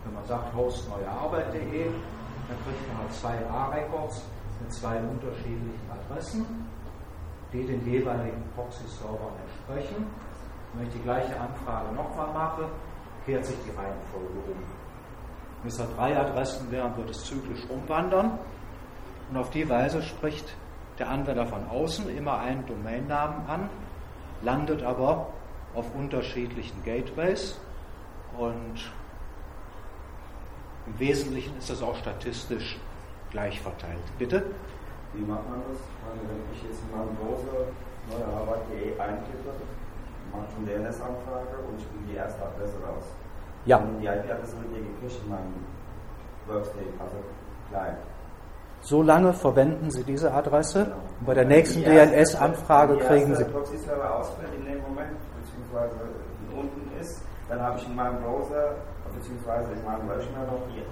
Wenn 0.03 0.13
man 0.13 0.25
sagt 0.25 0.53
Host 0.55 0.87
neuearbeit.de, 0.89 1.85
dann 1.85 2.57
kriegt 2.63 2.87
man 2.87 2.97
halt 2.99 3.13
zwei 3.13 3.35
A-Records 3.49 4.21
mit 4.61 4.73
zwei 4.73 4.97
unterschiedlichen 4.97 5.89
Adressen, 5.91 6.45
die 7.51 7.65
den 7.65 7.85
jeweiligen 7.85 8.43
Proxy-Servern 8.55 9.33
entsprechen. 9.45 10.05
Und 10.73 10.79
wenn 10.79 10.87
ich 10.87 10.93
die 10.93 11.01
gleiche 11.01 11.39
Anfrage 11.39 11.93
nochmal 11.95 12.33
mache, 12.33 12.69
kehrt 13.25 13.45
sich 13.45 13.57
die 13.65 13.71
Reihenfolge 13.71 14.51
um. 14.51 14.63
Wenn 15.61 15.71
es 15.71 15.79
halt 15.79 15.97
drei 15.97 16.17
Adressen 16.17 16.71
wären, 16.71 16.95
wird 16.97 17.09
es 17.09 17.23
zyklisch 17.23 17.65
umwandern. 17.69 18.37
Und 19.31 19.37
auf 19.37 19.49
die 19.49 19.67
Weise 19.67 20.03
spricht 20.03 20.55
der 20.99 21.09
Anwender 21.09 21.45
von 21.45 21.67
außen 21.69 22.09
immer 22.15 22.39
einen 22.39 22.65
Domainnamen 22.65 23.47
an, 23.47 23.69
landet 24.41 24.83
aber 24.83 25.27
auf 25.73 25.93
unterschiedlichen 25.93 26.83
Gateways 26.83 27.59
und 28.37 28.91
im 30.87 30.99
Wesentlichen 30.99 31.57
ist 31.57 31.69
das 31.69 31.81
auch 31.81 31.95
statistisch 31.95 32.77
gleich 33.31 33.59
verteilt. 33.59 34.03
Bitte? 34.17 34.43
Wie 35.13 35.25
macht 35.25 35.49
man 35.49 35.61
das? 35.69 35.79
Wenn 36.13 36.39
ich 36.53 36.63
jetzt 36.63 36.81
in 36.83 36.97
meinem 36.97 37.15
Browser 37.15 37.71
neue 38.09 38.25
Arbeit.de 38.25 38.99
eintippe, 38.99 39.51
mache 40.31 40.45
ich 40.49 40.75
eine 40.75 40.85
DNS-Anfrage 40.85 41.57
und 41.67 41.79
ich 41.79 41.87
kriege 41.89 42.05
die 42.11 42.15
erste 42.15 42.41
Adresse 42.43 42.75
raus. 42.85 43.05
Ja. 43.65 43.77
Und 43.77 43.99
die 43.99 44.05
IP-Adresse 44.05 44.57
wird 44.61 44.69
hier 44.73 44.83
gecached 44.83 45.23
in 45.23 45.29
meinem 45.29 45.53
Workstate, 46.47 46.93
also 46.99 47.17
klein. 47.69 47.97
So 48.85 49.01
lange 49.01 49.33
verwenden 49.33 49.89
Sie 49.89 50.03
diese 50.03 50.31
Adresse 50.31 50.83
genau. 50.83 50.95
und 51.19 51.25
bei 51.25 51.33
der 51.33 51.45
nächsten 51.45 51.83
DNS-Anfrage 51.83 52.97
kriegen 52.97 53.33
Sie. 53.33 53.41
Wenn 53.41 53.51
der 53.51 53.57
Proxy-Server 53.57 54.15
ausfällt 54.15 54.53
in 54.59 54.63
dem 54.63 54.79
Moment, 54.83 55.17
beziehungsweise 55.41 55.95
unten 56.55 57.01
ist, 57.01 57.19
dann 57.49 57.61
habe 57.61 57.79
ich 57.79 57.87
in 57.87 57.95
meinem 57.95 58.21
Browser 58.21 58.75
beziehungsweise 59.17 59.71
in 59.71 59.83
meinem 59.83 60.07
Rechner 60.07 60.45
noch 60.45 60.61
die 60.69 60.83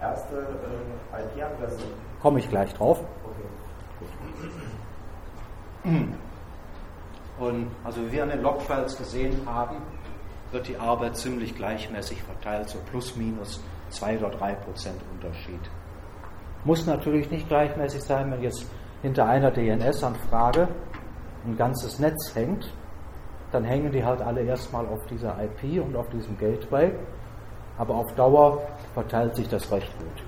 erste 0.00 0.34
äh, 0.34 1.22
IP-Adresse. 1.22 1.82
Komme 2.22 2.38
ich 2.38 2.48
gleich 2.48 2.72
drauf. 2.72 3.00
Okay. 5.84 6.08
Und 7.38 7.70
also 7.84 8.00
wie 8.06 8.12
wir 8.12 8.22
an 8.22 8.30
den 8.30 8.40
Logfiles 8.40 8.96
gesehen 8.96 9.42
haben, 9.44 9.76
wird 10.52 10.68
die 10.68 10.78
Arbeit 10.78 11.18
ziemlich 11.18 11.54
gleichmäßig 11.54 12.22
verteilt, 12.22 12.70
so 12.70 12.78
plus 12.90 13.14
minus 13.14 13.62
2 13.90 14.20
oder 14.20 14.30
3 14.30 14.54
Prozent 14.54 15.02
Unterschied. 15.12 15.60
Muss 16.64 16.86
natürlich 16.86 17.30
nicht 17.30 17.48
gleichmäßig 17.48 18.02
sein, 18.02 18.30
wenn 18.30 18.42
jetzt 18.42 18.66
hinter 19.02 19.26
einer 19.26 19.50
DNS-Anfrage 19.50 20.68
ein 21.46 21.56
ganzes 21.56 21.98
Netz 21.98 22.34
hängt, 22.34 22.72
dann 23.50 23.64
hängen 23.64 23.90
die 23.90 24.04
halt 24.04 24.20
alle 24.20 24.42
erstmal 24.42 24.86
auf 24.86 25.06
dieser 25.06 25.36
IP 25.42 25.82
und 25.82 25.96
auf 25.96 26.08
diesem 26.10 26.36
Gateway 26.38 26.92
aber 27.80 27.94
auf 27.94 28.14
Dauer 28.14 28.60
verteilt 28.92 29.34
sich 29.36 29.48
das 29.48 29.72
recht 29.72 29.90
gut. 29.98 30.22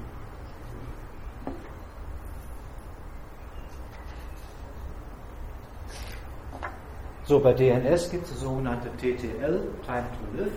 So, 7.24 7.38
bei 7.40 7.52
DNS 7.52 8.10
gibt 8.10 8.24
es 8.24 8.40
sogenannte 8.40 8.88
TTL, 8.96 9.68
Time 9.84 10.06
to 10.16 10.42
Live, 10.42 10.52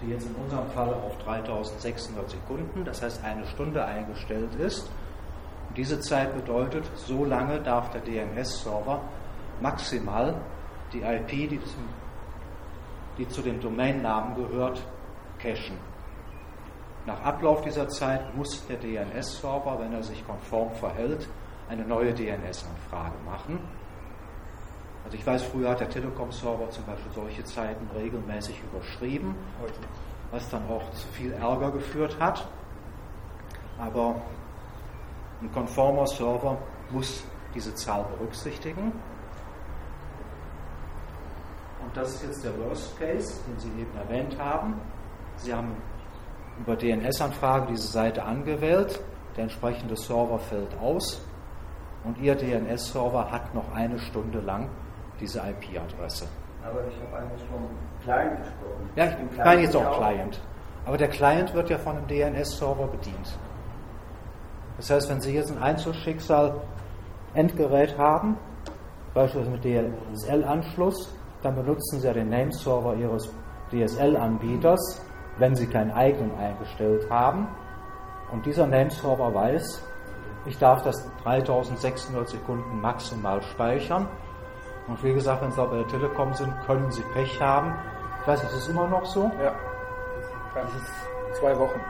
die 0.00 0.10
jetzt 0.10 0.26
in 0.26 0.34
unserem 0.34 0.68
Fall 0.70 0.92
auf 0.94 1.16
3600 1.24 2.30
Sekunden, 2.30 2.84
das 2.84 3.02
heißt 3.02 3.22
eine 3.24 3.46
Stunde 3.46 3.84
eingestellt 3.84 4.54
ist. 4.56 4.90
Und 5.68 5.76
diese 5.76 6.00
Zeit 6.00 6.34
bedeutet, 6.34 6.84
so 6.96 7.24
lange 7.24 7.60
darf 7.60 7.90
der 7.90 8.00
DNS-Server 8.00 9.00
maximal 9.60 10.34
die 10.92 11.02
IP, 11.02 11.28
die, 11.28 11.60
zum, 11.62 11.88
die 13.18 13.28
zu 13.28 13.42
dem 13.42 13.60
Domainnamen 13.60 14.34
gehört, 14.34 14.82
cachen. 15.38 15.76
Nach 17.06 17.22
Ablauf 17.22 17.62
dieser 17.62 17.88
Zeit 17.88 18.34
muss 18.36 18.66
der 18.66 18.76
DNS-Server, 18.76 19.78
wenn 19.80 19.92
er 19.92 20.02
sich 20.02 20.26
konform 20.26 20.70
verhält, 20.72 21.28
eine 21.68 21.84
neue 21.84 22.12
DNS-Anfrage 22.12 23.16
machen. 23.24 23.60
Also 25.04 25.16
ich 25.16 25.26
weiß, 25.26 25.42
früher 25.44 25.70
hat 25.70 25.80
der 25.80 25.88
Telekom-Server 25.88 26.70
zum 26.70 26.84
Beispiel 26.84 27.12
solche 27.12 27.44
Zeiten 27.44 27.88
regelmäßig 27.96 28.60
überschrieben, 28.62 29.34
was 30.30 30.48
dann 30.50 30.62
auch 30.68 30.90
zu 30.92 31.08
viel 31.08 31.32
Ärger 31.32 31.70
geführt 31.72 32.18
hat. 32.20 32.46
Aber 33.78 34.20
ein 35.40 35.50
konformer 35.52 36.06
Server 36.06 36.58
muss 36.90 37.24
diese 37.54 37.74
Zahl 37.74 38.04
berücksichtigen. 38.16 38.92
Und 41.82 41.96
das 41.96 42.14
ist 42.14 42.22
jetzt 42.24 42.44
der 42.44 42.56
Worst 42.58 42.98
Case, 42.98 43.40
den 43.48 43.58
Sie 43.58 43.80
eben 43.80 43.96
erwähnt 43.96 44.38
haben. 44.38 44.80
Sie 45.36 45.52
haben 45.52 45.74
über 46.60 46.76
DNS-Anfrage 46.76 47.68
diese 47.70 47.88
Seite 47.88 48.22
angewählt, 48.22 49.00
der 49.36 49.44
entsprechende 49.44 49.96
Server 49.96 50.38
fällt 50.38 50.78
aus 50.78 51.22
und 52.04 52.18
Ihr 52.18 52.34
DNS-Server 52.34 53.30
hat 53.30 53.54
noch 53.54 53.72
eine 53.72 53.98
Stunde 53.98 54.40
lang 54.40 54.68
diese 55.20 55.38
IP-Adresse. 55.38 56.26
Aber 56.64 56.80
ich 56.88 56.94
habe 57.02 57.22
eigentlich 57.22 57.42
vom 57.48 57.68
Client 58.02 58.38
gesprochen. 58.38 58.90
Ja, 58.96 59.04
ich 59.06 59.38
meine 59.38 59.62
jetzt 59.62 59.76
auch 59.76 59.98
Client. 59.98 60.40
Aber 60.86 60.96
der 60.96 61.08
Client 61.08 61.54
wird 61.54 61.70
ja 61.70 61.78
von 61.78 61.96
einem 61.96 62.06
DNS-Server 62.06 62.86
bedient. 62.86 63.38
Das 64.76 64.90
heißt, 64.90 65.10
wenn 65.10 65.20
Sie 65.20 65.34
jetzt 65.34 65.50
ein 65.50 65.62
Einzelschicksal 65.62 66.60
Endgerät 67.34 67.96
haben, 67.98 68.38
beispielsweise 69.14 69.50
mit 69.50 69.62
DSL-Anschluss, 69.62 71.14
dann 71.42 71.54
benutzen 71.54 72.00
Sie 72.00 72.06
ja 72.06 72.12
den 72.12 72.28
Nameserver 72.28 72.94
Ihres 72.94 73.32
DSL-Anbieters, 73.70 75.02
wenn 75.38 75.54
Sie 75.54 75.66
keinen 75.66 75.90
eigenen 75.90 76.36
eingestellt 76.36 77.08
haben. 77.10 77.48
Und 78.32 78.46
dieser 78.46 78.66
Nameserver 78.66 79.34
weiß, 79.34 79.82
ich 80.46 80.58
darf 80.58 80.82
das 80.82 80.96
3600 81.22 82.28
Sekunden 82.28 82.80
maximal 82.80 83.42
speichern. 83.42 84.08
Und 84.90 85.00
wie 85.04 85.14
gesagt, 85.14 85.40
wenn 85.40 85.52
Sie 85.52 85.64
bei 85.64 85.76
der 85.76 85.86
Telekom 85.86 86.34
sind, 86.34 86.52
können 86.66 86.90
Sie 86.90 87.02
Pech 87.14 87.40
haben. 87.40 87.72
Ich 88.20 88.26
weiß 88.26 88.42
nicht, 88.42 88.52
ist 88.52 88.62
es 88.62 88.68
immer 88.68 88.88
noch 88.88 89.04
so? 89.04 89.30
Ja. 89.40 89.54
Ganz 90.52 90.72
zwei 91.38 91.56
Wochen. 91.56 91.80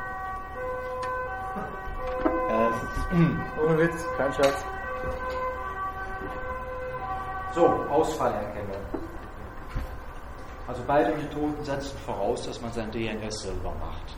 Äh, 2.51 3.65
Ohne 3.65 3.79
Witz, 3.79 4.07
kein 4.19 4.31
Scherz. 4.35 4.65
So, 7.55 7.67
Ausfallerkennung. 7.67 8.77
Also 10.69 10.83
beide 10.87 11.17
Methoden 11.17 11.65
setzen 11.65 11.97
voraus, 12.05 12.47
dass 12.47 12.61
man 12.61 12.71
sein 12.71 12.91
DNS 12.91 13.35
selber 13.43 13.73
macht. 13.81 14.15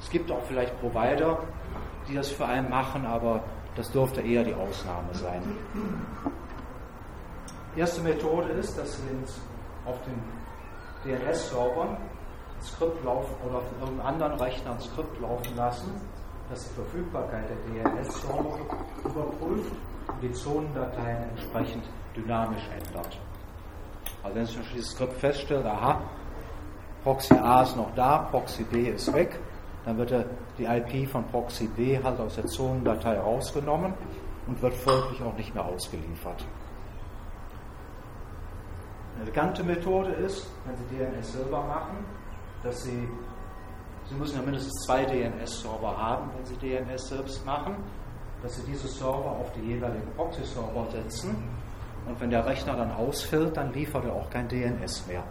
Es 0.00 0.10
gibt 0.10 0.30
auch 0.30 0.42
vielleicht 0.46 0.78
Provider, 0.80 1.38
die 2.06 2.14
das 2.14 2.30
für 2.30 2.44
einen 2.44 2.68
machen, 2.68 3.06
aber 3.06 3.42
das 3.74 3.90
dürfte 3.90 4.20
eher 4.20 4.44
die 4.44 4.54
Ausnahme 4.54 5.14
sein. 5.14 5.42
Erste 7.74 8.02
Methode 8.02 8.48
ist, 8.52 8.76
dass 8.76 8.96
Sie 8.96 9.02
auf 9.86 9.96
den 10.04 10.22
DNS-Servern 11.04 11.96
Skript 12.62 13.02
laufen 13.04 13.34
oder 13.44 13.58
auf 13.58 13.64
irgendeinem 13.80 14.06
anderen 14.06 14.34
Rechner 14.34 14.72
ein 14.72 14.80
Skript 14.80 15.20
laufen 15.20 15.56
lassen, 15.56 15.90
das 16.50 16.68
die 16.68 16.74
Verfügbarkeit 16.74 17.44
der 17.48 17.84
DNS-Server 17.84 18.58
überprüft 19.04 19.72
und 20.08 20.22
die 20.22 20.32
Zonendateien 20.32 21.30
entsprechend 21.30 21.84
dynamisch 22.14 22.68
ändert. 22.68 23.18
Also 24.22 24.36
wenn 24.36 24.46
sich 24.46 24.72
dieses 24.74 24.90
Skript 24.90 25.14
feststellt, 25.14 25.66
aha, 25.66 26.02
Proxy 27.02 27.34
A 27.34 27.62
ist 27.62 27.76
noch 27.76 27.92
da, 27.96 28.28
Proxy 28.30 28.64
B 28.64 28.90
ist 28.90 29.12
weg, 29.12 29.40
dann 29.84 29.96
wird 29.98 30.14
die 30.58 30.64
IP 30.64 31.08
von 31.10 31.24
Proxy 31.24 31.66
B 31.66 31.98
halt 32.00 32.20
aus 32.20 32.36
der 32.36 32.46
Zonendatei 32.46 33.18
rausgenommen 33.18 33.94
und 34.46 34.62
wird 34.62 34.74
folglich 34.74 35.20
auch 35.22 35.36
nicht 35.36 35.52
mehr 35.54 35.64
ausgeliefert. 35.64 36.44
Eine 39.14 39.24
elegante 39.24 39.62
Methode 39.62 40.10
ist, 40.12 40.46
wenn 40.64 40.76
Sie 40.76 40.96
DNS 40.96 41.32
selber 41.32 41.62
machen, 41.64 42.04
dass 42.62 42.82
Sie, 42.82 43.08
Sie 44.08 44.14
müssen 44.14 44.36
ja 44.36 44.42
mindestens 44.42 44.84
zwei 44.84 45.04
DNS-Server 45.04 45.96
haben, 45.96 46.30
wenn 46.36 46.44
Sie 46.44 46.56
DNS 46.56 47.08
selbst 47.08 47.44
machen, 47.44 47.76
dass 48.42 48.56
Sie 48.56 48.62
diese 48.66 48.88
Server 48.88 49.30
auf 49.30 49.52
die 49.52 49.60
jeweiligen 49.60 50.10
Proxy-Server 50.16 50.86
setzen 50.90 51.36
und 52.06 52.20
wenn 52.20 52.30
der 52.30 52.44
Rechner 52.44 52.76
dann 52.76 52.90
ausfällt, 52.92 53.56
dann 53.56 53.72
liefert 53.72 54.04
er 54.04 54.14
auch 54.14 54.28
kein 54.28 54.48
DNS 54.48 55.06
mehr. 55.06 55.22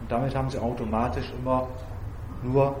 Und 0.00 0.10
damit 0.10 0.34
haben 0.34 0.48
Sie 0.50 0.58
automatisch 0.58 1.30
immer 1.38 1.68
nur 2.42 2.76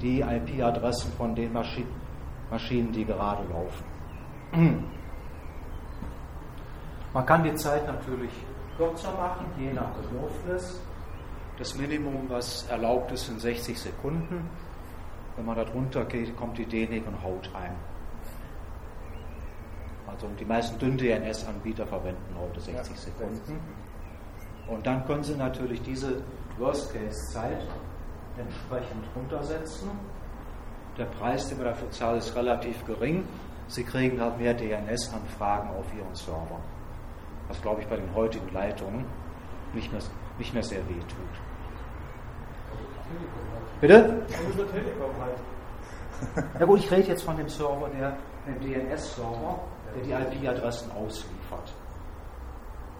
die 0.00 0.20
IP-Adressen 0.22 1.12
von 1.12 1.34
den 1.34 1.52
Maschinen, 1.52 2.92
die 2.92 3.04
gerade 3.04 3.42
laufen. 3.48 3.84
Man 7.12 7.26
kann 7.26 7.42
die 7.44 7.54
Zeit 7.54 7.86
natürlich 7.86 8.30
kürzer 8.80 9.12
machen, 9.12 9.44
je 9.58 9.72
nach 9.74 9.90
Bedürfnis. 9.90 10.80
Das 11.58 11.74
Minimum, 11.74 12.24
was 12.28 12.66
erlaubt 12.70 13.12
ist, 13.12 13.26
sind 13.26 13.38
60 13.38 13.78
Sekunden. 13.78 14.48
Wenn 15.36 15.44
man 15.44 15.56
da 15.56 15.64
drunter 15.64 16.06
geht, 16.06 16.34
kommt 16.34 16.56
die 16.56 16.64
DENIC 16.64 17.06
und 17.06 17.22
haut 17.22 17.50
ein. 17.54 17.76
Also 20.06 20.28
die 20.38 20.46
meisten 20.46 20.78
Dünn-DNS-Anbieter 20.78 21.86
verwenden 21.86 22.34
heute 22.40 22.60
60 22.60 22.74
ja, 22.74 23.00
Sekunden. 23.00 23.60
Und 24.66 24.86
dann 24.86 25.04
können 25.04 25.24
Sie 25.24 25.36
natürlich 25.36 25.82
diese 25.82 26.22
Worst-Case-Zeit 26.58 27.66
entsprechend 28.38 29.04
runtersetzen. 29.14 29.90
Der 30.96 31.04
Preis, 31.04 31.48
den 31.48 31.58
man 31.58 31.66
dafür 31.66 31.90
zahlt, 31.90 32.18
ist 32.18 32.34
relativ 32.34 32.84
gering. 32.86 33.24
Sie 33.68 33.84
kriegen 33.84 34.20
halt 34.20 34.38
mehr 34.38 34.54
DNS-Anfragen 34.54 35.68
auf 35.70 35.86
Ihren 35.94 36.14
Server. 36.14 36.60
Was, 37.50 37.60
glaube 37.62 37.80
ich, 37.80 37.88
bei 37.88 37.96
den 37.96 38.14
heutigen 38.14 38.48
Leitungen 38.54 39.04
nicht 39.74 39.90
mehr, 39.90 40.00
nicht 40.38 40.54
mehr 40.54 40.62
sehr 40.62 40.78
weh 40.88 41.00
tut. 41.00 41.34
Bitte? 43.80 44.22
Ja 46.58 46.66
gut, 46.66 46.80
ich 46.80 46.90
rede 46.90 47.08
jetzt 47.08 47.22
von 47.22 47.34
dem 47.34 47.48
Server, 47.48 47.88
der, 47.98 48.14
dem 48.46 48.60
DNS-Server, 48.60 49.58
der 49.96 50.02
die 50.04 50.36
IP-Adressen 50.36 50.92
ausliefert. 50.92 51.72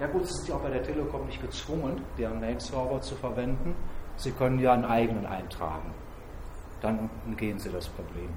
Ja 0.01 0.07
gut, 0.07 0.26
Sie 0.26 0.32
sind 0.32 0.48
ja 0.48 0.55
auch 0.55 0.61
bei 0.61 0.70
der 0.70 0.82
Telekom 0.82 1.26
nicht 1.26 1.42
gezwungen, 1.42 2.03
deren 2.16 2.40
Name-Server 2.40 2.98
zu 3.03 3.14
verwenden. 3.16 3.74
Sie 4.16 4.32
können 4.32 4.59
ja 4.59 4.72
einen 4.72 4.86
eigenen 4.86 5.26
eintragen. 5.26 5.92
Dann 6.80 7.11
umgehen 7.26 7.59
Sie 7.59 7.70
das 7.70 7.88
Problem. 7.90 8.30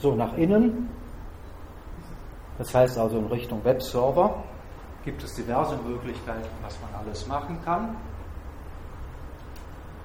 So, 0.00 0.14
nach 0.14 0.36
innen, 0.36 0.88
das 2.56 2.72
heißt 2.72 2.98
also 2.98 3.18
in 3.18 3.26
Richtung 3.26 3.64
Webserver, 3.64 4.44
gibt 5.04 5.22
es 5.24 5.34
diverse 5.34 5.76
Möglichkeiten, 5.78 6.48
was 6.62 6.78
man 6.80 7.00
alles 7.00 7.26
machen 7.26 7.58
kann. 7.64 7.96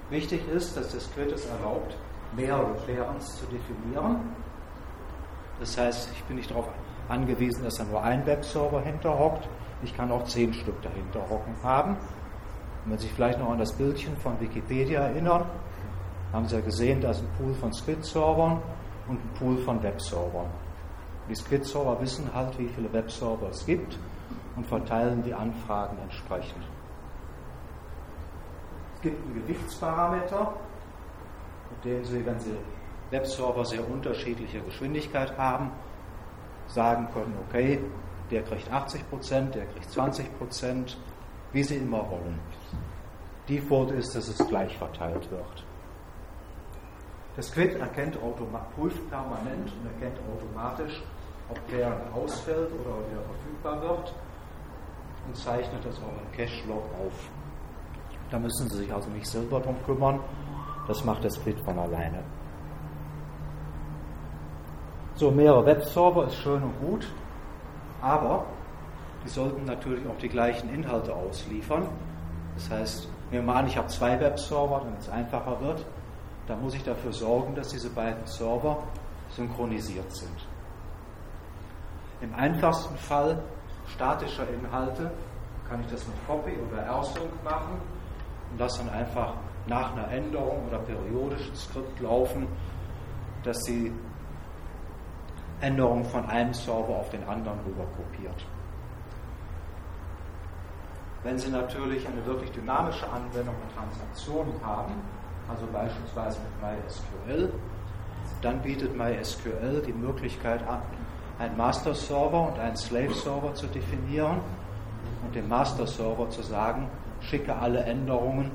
Wichtig 0.10 0.48
ist, 0.48 0.76
dass 0.76 0.92
das 0.92 1.12
Quid 1.14 1.32
es 1.32 1.46
erlaubt, 1.46 1.96
mehrere 2.36 2.74
Clearance 2.86 3.38
zu 3.38 3.46
definieren. 3.46 4.18
Das 5.60 5.78
heißt, 5.78 6.10
ich 6.12 6.24
bin 6.24 6.38
nicht 6.38 6.50
darauf 6.50 6.68
angewiesen, 7.08 7.64
dass 7.64 7.76
da 7.76 7.84
nur 7.84 8.02
ein 8.02 8.26
Webserver 8.26 8.82
hinterhockt. 8.82 9.48
Ich 9.84 9.96
kann 9.96 10.12
auch 10.12 10.24
zehn 10.26 10.54
Stück 10.54 10.82
dahinter 10.82 11.22
hocken 11.30 11.56
haben. 11.62 11.98
Wenn 12.86 12.98
Sie 12.98 13.04
sich 13.04 13.14
vielleicht 13.14 13.40
noch 13.40 13.52
an 13.52 13.60
das 13.60 13.74
Bildchen 13.74 14.18
von 14.18 14.40
Wikipedia 14.40 15.02
erinnern, 15.02 15.46
haben 16.32 16.48
Sie 16.48 16.56
ja 16.56 16.62
gesehen, 16.62 17.00
da 17.00 17.12
ist 17.12 17.22
ein 17.22 17.30
Pool 17.38 17.54
von 17.54 17.72
Squid-Servern 17.72 18.62
und 19.08 19.16
ein 19.16 19.30
Pool 19.38 19.58
von 19.58 19.82
Webservern. 19.82 20.50
Die 21.30 21.36
Squid-Server 21.36 22.00
wissen 22.02 22.34
halt, 22.34 22.58
wie 22.60 22.68
viele 22.68 22.92
Webserver 22.92 23.50
es 23.50 23.66
gibt 23.66 23.98
und 24.56 24.66
verteilen 24.68 25.24
die 25.24 25.34
Anfragen 25.34 25.98
entsprechend. 26.02 26.64
Es 28.96 29.02
gibt 29.02 29.26
einen 29.26 29.36
Gewichtsparameter, 29.36 30.54
mit 31.72 31.86
dem 31.86 32.06
Sie, 32.06 32.26
wenn 32.26 32.40
Sie 32.40 32.56
Webserver 33.12 33.66
sehr 33.66 33.88
unterschiedliche 33.90 34.60
Geschwindigkeit 34.62 35.38
haben, 35.38 35.72
sagen 36.68 37.08
können, 37.14 37.38
okay, 37.48 37.80
der 38.32 38.44
kriegt 38.44 38.72
80 38.72 39.10
Prozent, 39.10 39.56
der 39.56 39.66
kriegt 39.66 39.92
20 39.92 40.38
Prozent, 40.38 40.98
wie 41.52 41.64
Sie 41.64 41.78
immer 41.78 42.10
wollen. 42.10 42.40
Default 43.48 43.92
ist, 43.92 44.16
dass 44.16 44.28
es 44.28 44.48
gleich 44.48 44.78
verteilt 44.78 45.30
wird. 45.30 45.66
Das 47.36 47.52
Quid 47.52 47.80
erkennt 47.80 48.18
prüft 48.76 49.10
permanent 49.10 49.72
und 49.72 50.02
erkennt 50.02 50.20
automatisch, 50.32 51.02
ob 51.50 51.68
der 51.68 51.98
ausfällt 52.14 52.70
oder 52.72 52.98
wieder 53.10 53.22
verfügbar 53.24 53.82
wird 53.82 54.14
und 55.28 55.36
zeichnet 55.36 55.84
das 55.84 55.98
auch 55.98 56.10
im 56.10 56.38
Cache-Log 56.38 56.84
auf. 57.06 57.30
Da 58.30 58.40
müssen 58.40 58.70
Sie 58.70 58.78
sich 58.78 58.94
also 58.94 59.10
nicht 59.10 59.28
selber 59.28 59.60
drum 59.60 59.76
kümmern, 59.86 60.20
das 60.88 61.04
macht 61.04 61.24
der 61.24 61.32
Split 61.32 61.60
von 61.66 61.80
alleine. 61.80 62.24
So, 65.16 65.32
mehrere 65.32 65.66
Webserver 65.66 66.28
ist 66.28 66.36
schön 66.36 66.62
und 66.62 66.80
gut, 66.80 67.08
aber 68.02 68.46
die 69.24 69.30
sollten 69.30 69.66
natürlich 69.66 70.06
auch 70.08 70.18
die 70.18 70.30
gleichen 70.30 70.74
Inhalte 70.74 71.16
ausliefern. 71.16 71.88
Das 72.56 72.70
heißt, 72.70 73.08
nehmen 73.32 73.46
wir 73.46 73.56
an, 73.56 73.68
ich 73.68 73.78
habe 73.78 73.88
zwei 73.88 74.20
Webserver, 74.20 74.82
damit 74.84 75.00
es 75.00 75.10
einfacher 75.10 75.60
wird. 75.62 75.86
Da 76.48 76.56
muss 76.56 76.74
ich 76.76 76.84
dafür 76.84 77.14
sorgen, 77.14 77.56
dass 77.56 77.70
diese 77.70 77.90
beiden 77.90 78.26
Server 78.26 78.84
synchronisiert 79.30 80.14
sind. 80.16 80.48
Im 82.22 82.34
einfachsten 82.36 82.96
Fall 82.98 83.44
statischer 83.88 84.48
Inhalte 84.50 85.12
kann 85.70 85.82
ich 85.82 85.88
das 85.88 86.06
mit 86.08 86.16
Copy 86.28 86.54
oder 86.70 86.84
R-Sync 86.84 87.44
machen 87.44 87.82
und 88.52 88.60
das 88.60 88.78
dann 88.78 88.90
einfach 88.90 89.36
nach 89.68 89.94
einer 89.94 90.10
Änderung 90.10 90.68
oder 90.68 90.80
periodischen 90.80 91.56
Skript 91.56 92.00
laufen, 92.00 92.48
dass 93.44 93.58
die 93.64 93.92
Änderung 95.62 96.04
von 96.06 96.26
einem 96.26 96.54
Server 96.54 96.98
auf 96.98 97.10
den 97.10 97.24
anderen 97.24 97.60
rüber 97.62 97.86
kopiert. 97.96 98.46
Wenn 101.24 101.38
Sie 101.38 101.50
natürlich 101.50 102.06
eine 102.06 102.26
wirklich 102.26 102.52
dynamische 102.52 103.10
Anwendung 103.10 103.56
und 103.56 103.74
Transaktionen 103.74 104.54
haben, 104.66 104.94
also 105.50 105.66
beispielsweise 105.72 106.40
mit 106.40 106.62
MySQL, 106.62 107.54
dann 108.42 108.62
bietet 108.62 108.96
MySQL 108.96 109.82
die 109.86 109.94
Möglichkeit 109.94 110.66
an, 110.68 110.82
einen 111.40 111.58
Master 111.58 111.94
Server 111.94 112.50
und 112.50 112.60
einen 112.60 112.76
Slave 112.76 113.14
Server 113.14 113.54
zu 113.54 113.68
definieren 113.68 114.40
und 115.26 115.36
dem 115.36 115.48
Master 115.48 115.88
Server 115.88 116.30
zu 116.30 116.42
sagen, 116.42 116.90
schicke 117.22 117.56
alle 117.56 117.84
Änderungen 117.84 118.52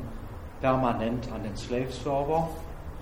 permanent 0.61 1.31
an 1.33 1.43
den 1.43 1.57
Slave 1.57 1.91
Server 1.91 2.49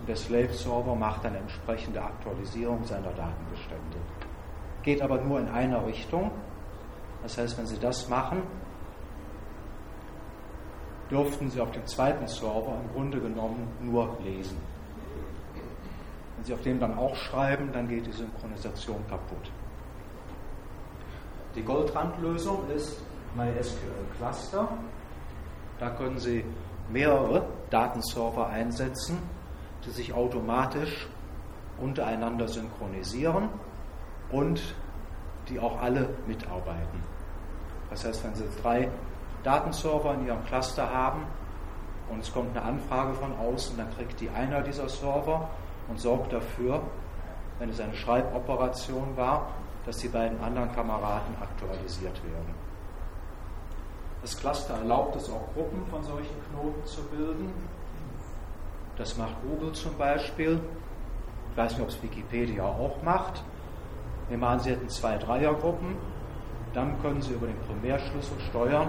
und 0.01 0.09
der 0.09 0.17
Slave 0.17 0.53
Server 0.53 0.95
macht 0.95 1.25
dann 1.25 1.35
entsprechende 1.35 2.03
Aktualisierung 2.03 2.85
seiner 2.85 3.13
Datenbestände. 3.13 3.99
Geht 4.83 5.03
aber 5.03 5.21
nur 5.21 5.41
in 5.41 5.49
einer 5.49 5.85
Richtung. 5.87 6.31
Das 7.23 7.39
heißt, 7.39 7.59
wenn 7.59 7.67
Sie 7.67 7.79
das 7.79 8.09
machen, 8.09 8.43
dürften 11.11 11.51
Sie 11.51 11.61
auf 11.61 11.71
dem 11.71 11.87
zweiten 11.87 12.27
Server 12.27 12.79
im 12.83 12.93
Grunde 12.93 13.21
genommen 13.21 13.69
nur 13.81 14.17
lesen. 14.25 14.59
Wenn 16.37 16.45
Sie 16.45 16.55
auf 16.55 16.63
dem 16.63 16.81
dann 16.81 16.97
auch 16.99 17.15
schreiben, 17.15 17.71
dann 17.73 17.89
geht 17.89 18.07
die 18.07 18.13
Synchronisation 18.13 19.05
kaputt. 19.09 19.51
Die 21.55 21.63
Goldrandlösung 21.63 22.69
ist 22.75 23.01
MySQL 23.35 24.17
Cluster. 24.19 24.69
Da 25.79 25.91
können 25.91 26.19
Sie 26.19 26.45
mehrere 26.91 27.47
Datenserver 27.71 28.49
einsetzen, 28.49 29.19
die 29.85 29.91
sich 29.91 30.13
automatisch 30.13 31.09
untereinander 31.79 32.49
synchronisieren 32.49 33.49
und 34.31 34.75
die 35.49 35.61
auch 35.61 35.81
alle 35.81 36.09
mitarbeiten. 36.27 37.03
Das 37.91 38.05
heißt, 38.05 38.25
wenn 38.25 38.35
Sie 38.35 38.45
drei 38.63 38.91
Datenserver 39.47 40.15
in 40.15 40.27
Ihrem 40.27 40.45
Cluster 40.47 40.93
haben 40.93 41.23
und 42.11 42.21
es 42.21 42.33
kommt 42.33 42.57
eine 42.57 42.67
Anfrage 42.67 43.15
von 43.15 43.33
außen, 43.39 43.77
dann 43.77 43.95
kriegt 43.95 44.21
die 44.21 44.29
einer 44.29 44.61
dieser 44.61 44.89
Server 44.89 45.49
und 45.89 46.01
sorgt 46.01 46.33
dafür, 46.33 46.83
wenn 47.61 47.71
es 47.71 47.81
eine 47.81 47.95
Schreiboperation 47.95 49.17
war, 49.17 49.49
dass 49.87 49.99
die 49.99 50.09
beiden 50.09 50.41
anderen 50.41 50.73
Kameraden 50.73 51.37
aktualisiert 51.41 52.21
werden. 52.25 52.55
Das 54.21 54.37
Cluster 54.37 54.75
erlaubt 54.75 55.15
es 55.15 55.31
auch, 55.31 55.47
Gruppen 55.55 55.87
von 55.87 56.03
solchen 56.03 56.35
Knoten 56.51 56.85
zu 56.85 57.03
bilden. 57.05 57.53
Das 58.97 59.17
macht 59.17 59.35
Google 59.49 59.73
zum 59.73 59.97
Beispiel. 59.97 60.61
Ich 61.53 61.57
weiß 61.57 61.73
nicht, 61.73 61.83
ob 61.83 61.89
es 61.89 62.03
Wikipedia 62.03 62.65
auch 62.65 63.01
macht. 63.05 63.45
Wir 64.29 64.39
machen 64.39 64.59
Sie 64.61 64.71
hätten 64.71 64.89
zwei 64.89 65.17
Dreiergruppen. 65.19 65.97
Dann 66.75 67.01
können 67.01 67.23
Sie 67.23 67.35
über 67.35 67.47
den 67.47 67.59
Primärschlüssel 67.61 68.41
steuern. 68.51 68.89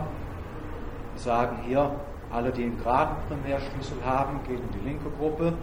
Sagen 1.18 1.60
hier, 1.66 1.92
alle, 2.32 2.52
die 2.52 2.64
einen 2.64 2.78
geraden 2.78 3.16
Primärschlüssel 3.28 3.98
haben, 4.06 4.40
gehen 4.48 4.62
in 4.62 4.80
die 4.80 4.86
linke 4.88 5.10
Gruppe 5.18 5.54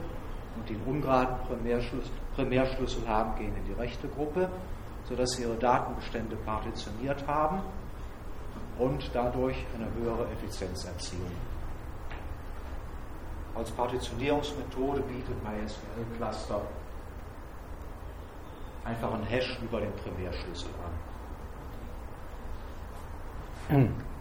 und 0.56 0.68
die 0.68 0.74
einen 0.74 0.96
ungeraden 0.96 1.36
Primärschlüssel, 2.34 3.08
haben, 3.08 3.36
gehen 3.36 3.52
in 3.56 3.64
die 3.64 3.80
rechte 3.80 4.08
Gruppe 4.08 4.48
sodass 5.08 5.32
sie 5.32 5.42
ihre 5.42 5.56
Datenbestände 5.56 6.36
partitioniert 6.36 7.26
haben 7.26 7.60
und 8.78 9.10
dadurch 9.12 9.56
eine 9.74 9.86
höhere 9.94 10.30
Effizienz 10.32 10.84
erzielen. 10.84 11.36
Als 13.54 13.70
Partitionierungsmethode 13.70 15.00
bietet 15.02 15.36
MySQL 15.44 16.16
Cluster 16.16 16.62
einfach 18.84 19.12
einen 19.14 19.24
Hash 19.24 19.58
über 19.62 19.80
den 19.80 19.92
Primärschlüssel 19.92 20.70
an. 23.70 23.94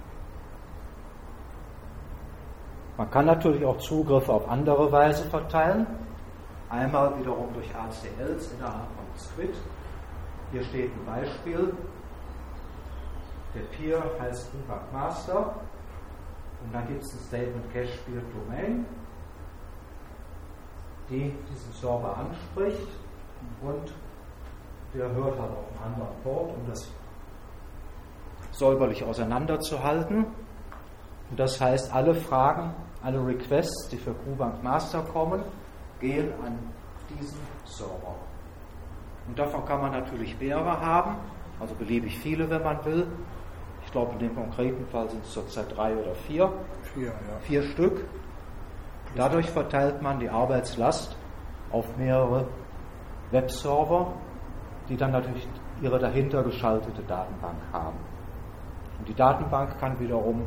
Man 2.98 3.10
kann 3.10 3.26
natürlich 3.26 3.66
auch 3.66 3.78
Zugriffe 3.78 4.32
auf 4.32 4.48
andere 4.48 4.92
Weise 4.92 5.28
verteilen. 5.30 5.88
Einmal 6.70 7.18
wiederum 7.20 7.52
durch 7.54 7.68
ACLs 7.76 8.52
innerhalb 8.52 8.88
von 8.96 9.06
Squid, 9.18 9.56
hier 10.52 10.64
steht 10.64 10.92
ein 10.92 11.06
Beispiel. 11.06 11.74
Der 13.56 13.62
Peer 13.62 14.04
heißt 14.20 14.50
Debug 14.54 14.92
Master 14.92 15.56
und 16.64 16.74
dann 16.74 16.88
gibt 16.88 17.04
es 17.04 17.14
ein 17.14 17.20
Statement 17.20 17.74
Cache 17.74 17.88
Spiel 17.88 18.22
Domain, 18.34 18.86
die 21.10 21.34
diesen 21.52 21.74
Server 21.74 22.18
anspricht 22.18 22.88
und 23.62 23.94
der 24.94 25.12
hört 25.12 25.40
halt 25.40 25.52
auf 25.52 25.84
einen 25.84 25.94
anderen 25.94 26.22
Port, 26.24 26.52
um 26.56 26.68
das 26.68 26.88
säuberlich 28.52 29.04
auseinanderzuhalten. 29.04 30.26
Und 31.34 31.40
das 31.40 31.60
heißt, 31.60 31.92
alle 31.92 32.14
Fragen, 32.14 32.76
alle 33.02 33.26
Requests, 33.26 33.90
die 33.90 33.98
für 33.98 34.14
Kubank 34.14 34.62
Master 34.62 35.02
kommen, 35.02 35.42
gehen 36.00 36.32
an 36.46 36.60
diesen 37.10 37.40
Server. 37.66 38.14
Und 39.28 39.40
davon 39.40 39.66
kann 39.66 39.82
man 39.82 39.94
natürlich 39.94 40.40
mehrere 40.40 40.80
haben, 40.80 41.16
also 41.60 41.74
beliebig 41.74 42.20
viele, 42.20 42.48
wenn 42.52 42.62
man 42.62 42.86
will. 42.86 43.08
Ich 43.84 43.92
glaube, 43.92 44.12
in 44.14 44.20
dem 44.20 44.36
konkreten 44.36 44.86
Fall 44.92 45.10
sind 45.10 45.24
es 45.24 45.32
zurzeit 45.32 45.76
drei 45.76 45.96
oder 45.96 46.14
vier. 46.14 46.54
Vier, 46.94 47.08
ja. 47.08 47.40
Vier 47.42 47.64
Stück. 47.64 48.06
Dadurch 49.16 49.50
verteilt 49.50 50.04
man 50.04 50.20
die 50.20 50.30
Arbeitslast 50.30 51.18
auf 51.72 51.98
mehrere 51.98 52.46
Webserver, 53.32 54.14
die 54.88 54.98
dann 54.98 55.14
natürlich 55.14 55.48
ihre 55.82 55.98
dahinter 55.98 56.44
geschaltete 56.44 57.02
Datenbank 57.02 57.58
haben. 57.72 57.98
Und 59.00 59.08
die 59.08 59.16
Datenbank 59.16 59.80
kann 59.80 60.00
wiederum 60.00 60.46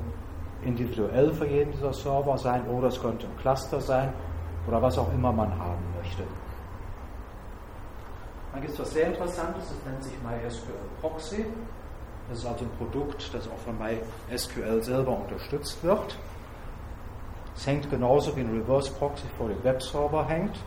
individuell 0.67 1.33
für 1.33 1.47
jeden 1.47 1.73
dieser 1.73 1.93
Server 1.93 2.37
sein 2.39 2.67
oder 2.69 2.89
es 2.89 3.01
könnte 3.01 3.27
ein 3.27 3.37
Cluster 3.39 3.81
sein 3.81 4.13
oder 4.67 4.83
was 4.83 4.99
auch 4.99 5.13
immer 5.13 5.33
man 5.33 5.51
haben 5.59 5.85
möchte. 5.97 6.25
Dann 8.53 8.61
gibt 8.63 8.73
es 8.73 8.81
was 8.81 8.91
sehr 8.93 9.09
Interessantes, 9.09 9.69
das 9.69 9.93
nennt 9.93 10.03
sich 10.03 10.15
MySQL 10.23 10.73
Proxy. 11.01 11.45
Das 12.29 12.39
ist 12.39 12.47
also 12.47 12.65
ein 12.65 12.71
Produkt, 12.79 13.33
das 13.33 13.47
auch 13.49 13.59
von 13.59 13.77
MySQL 13.79 14.83
selber 14.83 15.17
unterstützt 15.17 15.83
wird. 15.85 16.19
Es 17.55 17.67
hängt 17.67 17.89
genauso 17.89 18.35
wie 18.37 18.41
ein 18.41 18.51
Reverse 18.51 18.91
Proxy 18.93 19.27
vor 19.39 19.49
dem 19.49 19.63
Webserver 19.63 20.27
hängt, 20.27 20.59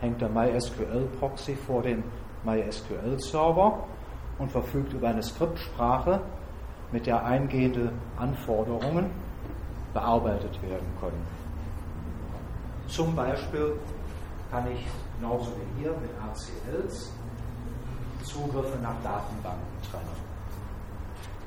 hängt 0.00 0.20
der 0.20 0.28
MySQL 0.28 1.08
Proxy 1.18 1.56
vor 1.56 1.82
dem 1.82 2.04
MySQL 2.44 3.18
Server 3.18 3.84
und 4.38 4.50
verfügt 4.50 4.92
über 4.92 5.08
eine 5.08 5.22
Skriptsprache, 5.22 6.20
mit 6.92 7.06
der 7.06 7.24
eingehende 7.24 7.92
Anforderungen 8.18 9.10
bearbeitet 9.92 10.60
werden 10.62 10.86
können. 11.00 11.26
Zum 12.88 13.14
Beispiel 13.14 13.78
kann 14.50 14.70
ich 14.70 14.86
genauso 15.18 15.52
wie 15.52 15.82
hier 15.82 15.92
mit 15.92 16.10
ACLs 16.20 17.12
Zugriffe 18.24 18.78
nach 18.82 18.94
Datenbanken 19.02 19.82
trennen. 19.90 20.32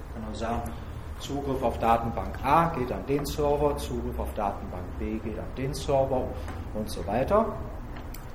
Ich 0.08 0.14
kann 0.14 0.32
auch 0.32 0.36
sagen, 0.36 0.72
Zugriff 1.20 1.64
auf 1.64 1.80
Datenbank 1.80 2.44
A 2.44 2.70
geht 2.70 2.92
an 2.92 3.06
den 3.08 3.26
Server, 3.26 3.78
Zugriff 3.78 4.20
auf 4.20 4.34
Datenbank 4.36 4.84
B 5.00 5.18
geht 5.18 5.40
an 5.40 5.46
den 5.58 5.74
Server 5.74 6.28
und 6.74 6.90
so 6.90 7.06
weiter. 7.08 7.46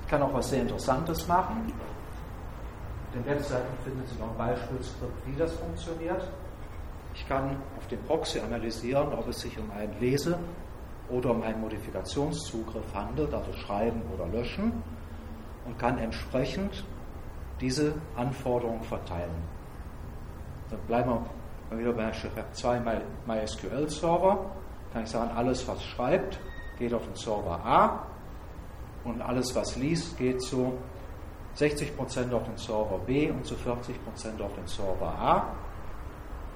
Ich 0.01 0.07
kann 0.07 0.21
auch 0.23 0.33
was 0.33 0.49
sehr 0.49 0.61
Interessantes 0.61 1.27
machen. 1.27 1.71
Auf 1.71 3.13
den 3.13 3.25
Webseiten 3.25 3.77
findet 3.83 4.07
sich 4.09 4.21
auch 4.21 4.31
ein 4.31 4.37
Beispielskript, 4.37 5.27
wie 5.27 5.35
das 5.37 5.53
funktioniert. 5.53 6.21
Ich 7.21 7.27
kann 7.27 7.55
auf 7.77 7.87
dem 7.87 8.01
Proxy 8.05 8.39
analysieren, 8.39 9.13
ob 9.13 9.27
es 9.27 9.41
sich 9.41 9.57
um 9.59 9.69
einen 9.71 9.93
Lese- 9.99 10.39
oder 11.07 11.29
um 11.29 11.43
einen 11.43 11.61
Modifikationszugriff 11.61 12.95
handelt, 12.95 13.31
also 13.33 13.53
schreiben 13.53 14.01
oder 14.13 14.27
löschen, 14.27 14.81
und 15.65 15.77
kann 15.77 15.99
entsprechend 15.99 16.83
diese 17.59 17.93
Anforderungen 18.15 18.81
verteilen. 18.81 19.35
Dann 20.71 20.79
bleiben 20.87 21.11
wir 21.69 21.77
wieder 21.77 21.93
bei 21.93 22.11
zwei 22.53 22.81
MySQL-Server. 23.27 24.39
Kann 24.91 25.03
ich 25.03 25.09
sagen, 25.09 25.29
alles 25.35 25.67
was 25.67 25.83
schreibt, 25.83 26.39
geht 26.79 26.93
auf 26.93 27.05
den 27.05 27.15
Server 27.15 27.63
A 27.63 28.07
und 29.03 29.21
alles 29.21 29.55
was 29.55 29.75
liest, 29.75 30.17
geht 30.17 30.41
zu 30.41 30.73
60% 31.55 32.33
auf 32.33 32.43
den 32.45 32.57
Server 32.57 32.97
B 33.05 33.29
und 33.29 33.45
zu 33.45 33.53
40% 33.53 34.41
auf 34.41 34.55
den 34.55 34.65
Server 34.65 35.07
A. 35.07 35.45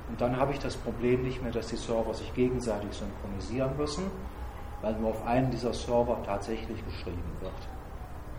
Und 0.10 0.22
dann 0.22 0.38
habe 0.38 0.54
ich 0.54 0.60
das 0.60 0.76
Problem 0.78 1.24
nicht 1.24 1.42
mehr, 1.42 1.52
dass 1.52 1.68
die 1.68 1.76
Server 1.76 2.14
sich 2.14 2.34
gegenseitig 2.34 2.90
synchronisieren 2.94 3.76
müssen, 3.78 4.12
weil 4.82 4.94
nur 4.94 5.10
auf 5.10 5.26
einem 5.26 5.50
dieser 5.50 5.74
Server 5.74 6.22
tatsächlich 6.24 6.84
geschrieben 6.86 7.24
wird. 7.42 7.54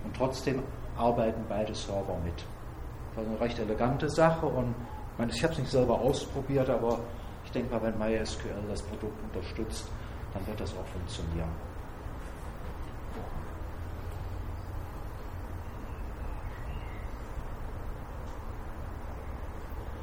Und 0.05 0.17
trotzdem 0.17 0.63
arbeiten 0.97 1.45
beide 1.49 1.75
Server 1.75 2.17
mit. 2.25 2.45
Das 3.15 3.25
ist 3.25 3.31
eine 3.31 3.41
recht 3.41 3.59
elegante 3.59 4.09
Sache 4.09 4.47
und 4.47 4.75
ich 5.29 5.43
habe 5.43 5.53
es 5.55 5.59
nicht 5.59 5.71
selber 5.71 5.99
ausprobiert, 5.99 6.71
aber 6.71 7.01
ich 7.45 7.51
denke 7.51 7.75
mal, 7.75 7.83
wenn 7.83 7.99
MySQL 7.99 8.49
das 8.69 8.83
Produkt 8.83 9.19
unterstützt, 9.25 9.89
dann 10.35 10.47
wird 10.47 10.61
das 10.61 10.73
auch 10.73 10.87
funktionieren. 10.87 11.49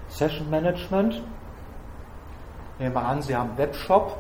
Session 0.10 0.50
Management. 0.50 1.22
Nehmen 2.80 2.96
wir 2.96 3.06
an, 3.06 3.22
Sie 3.22 3.36
haben 3.36 3.50
einen 3.50 3.58
Webshop. 3.58 4.18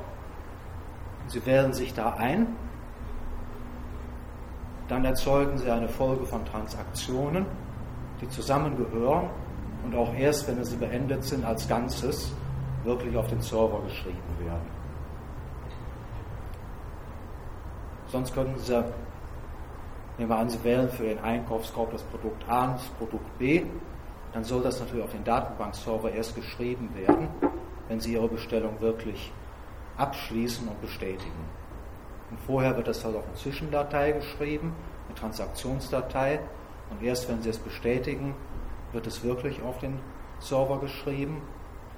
Sie 1.27 1.45
wählen 1.45 1.73
sich 1.73 1.93
da 1.93 2.13
ein. 2.13 2.47
Dann 4.87 5.05
erzeugen 5.05 5.57
Sie 5.57 5.69
eine 5.71 5.89
Folge 5.89 6.25
von 6.25 6.45
Transaktionen, 6.45 7.45
die 8.21 8.29
zusammengehören 8.29 9.29
und 9.85 9.95
auch 9.95 10.13
erst, 10.13 10.47
wenn 10.47 10.63
sie 10.63 10.77
beendet 10.77 11.23
sind, 11.23 11.45
als 11.45 11.67
Ganzes 11.67 12.31
wirklich 12.83 13.15
auf 13.17 13.27
den 13.27 13.41
Server 13.41 13.81
geschrieben 13.81 14.19
werden. 14.39 14.83
Sonst 18.07 18.33
könnten 18.33 18.59
Sie, 18.59 18.83
nehmen 20.17 20.29
wir 20.29 20.37
an, 20.37 20.49
Sie 20.49 20.63
wählen 20.63 20.89
für 20.89 21.05
Ihren 21.05 21.23
Einkaufskorb 21.23 21.91
das 21.91 22.03
Produkt 22.03 22.47
A 22.47 22.65
und 22.65 22.73
das 22.75 22.87
Produkt 22.89 23.37
B 23.39 23.63
dann 24.33 24.43
soll 24.43 24.63
das 24.63 24.79
natürlich 24.79 25.03
auf 25.05 25.11
den 25.11 25.23
Datenbankserver 25.23 26.11
erst 26.11 26.35
geschrieben 26.35 26.89
werden, 26.95 27.27
wenn 27.87 27.99
Sie 27.99 28.13
Ihre 28.13 28.27
Bestellung 28.27 28.79
wirklich 28.81 29.31
abschließen 29.97 30.67
und 30.67 30.81
bestätigen. 30.81 31.45
Und 32.31 32.39
vorher 32.41 32.75
wird 32.75 32.87
das 32.87 33.03
halt 33.05 33.15
auf 33.15 33.25
eine 33.25 33.35
Zwischendatei 33.35 34.11
geschrieben, 34.13 34.75
eine 35.07 35.15
Transaktionsdatei, 35.15 36.39
und 36.89 37.03
erst 37.03 37.29
wenn 37.29 37.41
Sie 37.41 37.49
es 37.49 37.57
bestätigen, 37.57 38.35
wird 38.91 39.07
es 39.07 39.23
wirklich 39.23 39.61
auf 39.63 39.79
den 39.79 39.99
Server 40.39 40.79
geschrieben. 40.79 41.41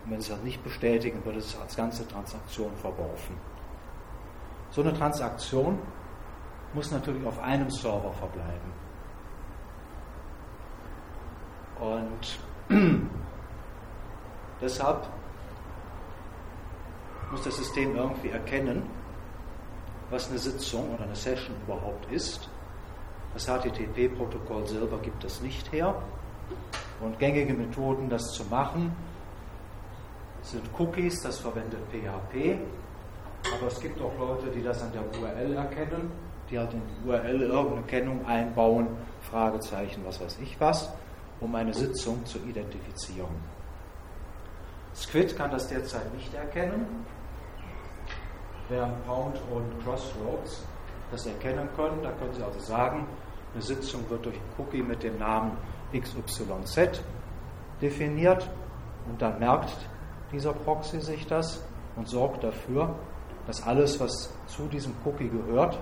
Und 0.03 0.11
wenn 0.11 0.21
Sie 0.21 0.31
es 0.31 0.41
nicht 0.41 0.63
bestätigen, 0.63 1.23
wird 1.25 1.35
es 1.37 1.57
als 1.59 1.75
ganze 1.75 2.07
Transaktion 2.07 2.71
verworfen. 2.77 3.35
So 4.71 4.81
eine 4.81 4.93
Transaktion 4.93 5.79
muss 6.73 6.91
natürlich 6.91 7.25
auf 7.25 7.41
einem 7.41 7.69
Server 7.69 8.11
verbleiben. 8.13 8.85
Und 11.79 12.39
deshalb 14.61 15.07
muss 17.31 17.43
das 17.43 17.57
System 17.57 17.95
irgendwie 17.95 18.29
erkennen, 18.29 18.83
was 20.09 20.29
eine 20.29 20.37
Sitzung 20.37 20.93
oder 20.93 21.03
eine 21.03 21.15
Session 21.15 21.55
überhaupt 21.65 22.11
ist. 22.11 22.49
Das 23.33 23.47
HTTP-Protokoll 23.47 24.67
selber 24.67 24.97
gibt 24.99 25.23
es 25.23 25.41
nicht 25.41 25.71
her. 25.71 26.01
Und 27.01 27.19
gängige 27.19 27.53
Methoden, 27.53 28.09
das 28.09 28.31
zu 28.31 28.45
machen, 28.45 28.95
sind 30.41 30.63
Cookies, 30.77 31.21
das 31.21 31.39
verwendet 31.39 31.79
PHP. 31.91 32.57
Aber 33.57 33.67
es 33.67 33.79
gibt 33.79 33.99
auch 34.01 34.17
Leute, 34.17 34.47
die 34.51 34.63
das 34.63 34.81
an 34.81 34.91
der 34.93 35.01
URL 35.19 35.53
erkennen, 35.53 36.11
die 36.49 36.57
halt 36.57 36.73
in 36.73 36.81
die 36.87 37.09
URL 37.09 37.41
irgendeine 37.41 37.85
Kennung 37.87 38.25
einbauen, 38.25 38.87
Fragezeichen, 39.21 40.03
was 40.05 40.21
weiß 40.21 40.37
ich 40.41 40.59
was 40.59 40.89
um 41.39 41.55
eine 41.55 41.73
Sitzung 41.73 42.25
zu 42.25 42.39
identifizieren. 42.39 43.54
Squid 44.95 45.35
kann 45.35 45.51
das 45.51 45.67
derzeit 45.67 46.13
nicht 46.13 46.33
erkennen, 46.33 47.05
während 48.69 49.05
Pound 49.05 49.37
und 49.51 49.83
Crossroads 49.83 50.63
das 51.11 51.25
erkennen 51.25 51.67
können. 51.75 52.01
Da 52.01 52.11
können 52.11 52.33
Sie 52.33 52.43
also 52.43 52.59
sagen, 52.59 53.05
eine 53.53 53.61
Sitzung 53.61 54.09
wird 54.09 54.25
durch 54.25 54.35
einen 54.35 54.53
Cookie 54.57 54.81
mit 54.81 55.03
dem 55.03 55.19
Namen 55.19 55.57
XYZ 55.93 57.01
definiert 57.81 58.49
und 59.09 59.21
dann 59.21 59.37
merkt 59.39 59.75
dieser 60.31 60.53
Proxy 60.53 61.01
sich 61.01 61.27
das 61.27 61.61
und 61.95 62.07
sorgt 62.07 62.43
dafür, 62.43 62.95
dass 63.47 63.63
alles, 63.63 63.99
was 63.99 64.33
zu 64.47 64.67
diesem 64.67 64.93
Cookie 65.03 65.29
gehört, 65.29 65.79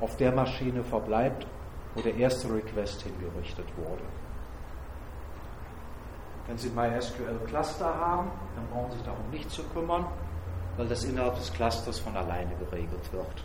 auf 0.00 0.16
der 0.16 0.32
Maschine 0.32 0.82
verbleibt, 0.82 1.46
wo 1.94 2.00
der 2.00 2.14
erste 2.16 2.52
Request 2.52 3.02
hingerichtet 3.02 3.66
wurde. 3.76 4.02
Wenn 6.46 6.58
Sie 6.58 6.68
MySQL 6.68 7.38
Cluster 7.46 7.86
haben, 7.86 8.30
dann 8.54 8.66
brauchen 8.68 8.90
Sie 8.90 8.98
sich 8.98 9.06
darum 9.06 9.30
nicht 9.30 9.50
zu 9.50 9.62
kümmern, 9.64 10.06
weil 10.76 10.86
das 10.88 11.04
innerhalb 11.04 11.36
des 11.36 11.52
Clusters 11.52 11.98
von 11.98 12.16
alleine 12.16 12.54
geregelt 12.56 13.12
wird. 13.12 13.44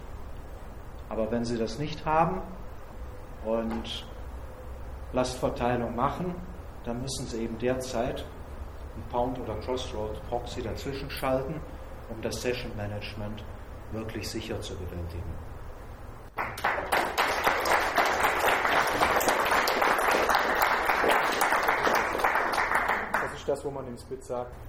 Aber 1.07 1.31
wenn 1.31 1.45
Sie 1.45 1.57
das 1.57 1.79
nicht 1.79 2.05
haben 2.05 2.41
und 3.45 4.05
Lastverteilung 5.13 5.95
machen, 5.95 6.35
dann 6.83 7.01
müssen 7.01 7.25
Sie 7.25 7.41
eben 7.43 7.57
derzeit 7.57 8.25
ein 8.95 9.03
Pound 9.09 9.39
oder 9.39 9.55
Crossroad 9.55 10.21
Proxy 10.29 10.61
dazwischen 10.61 11.09
schalten, 11.09 11.61
um 12.09 12.21
das 12.21 12.41
Session 12.41 12.75
Management 12.75 13.43
wirklich 13.91 14.29
sicher 14.29 14.59
zu 14.61 14.75
bewältigen. 14.75 15.33
Das, 23.49 23.65
wo 23.65 23.71
man 23.71 23.87
im 23.87 23.97
Split 23.97 24.23
sagt, 24.23 24.51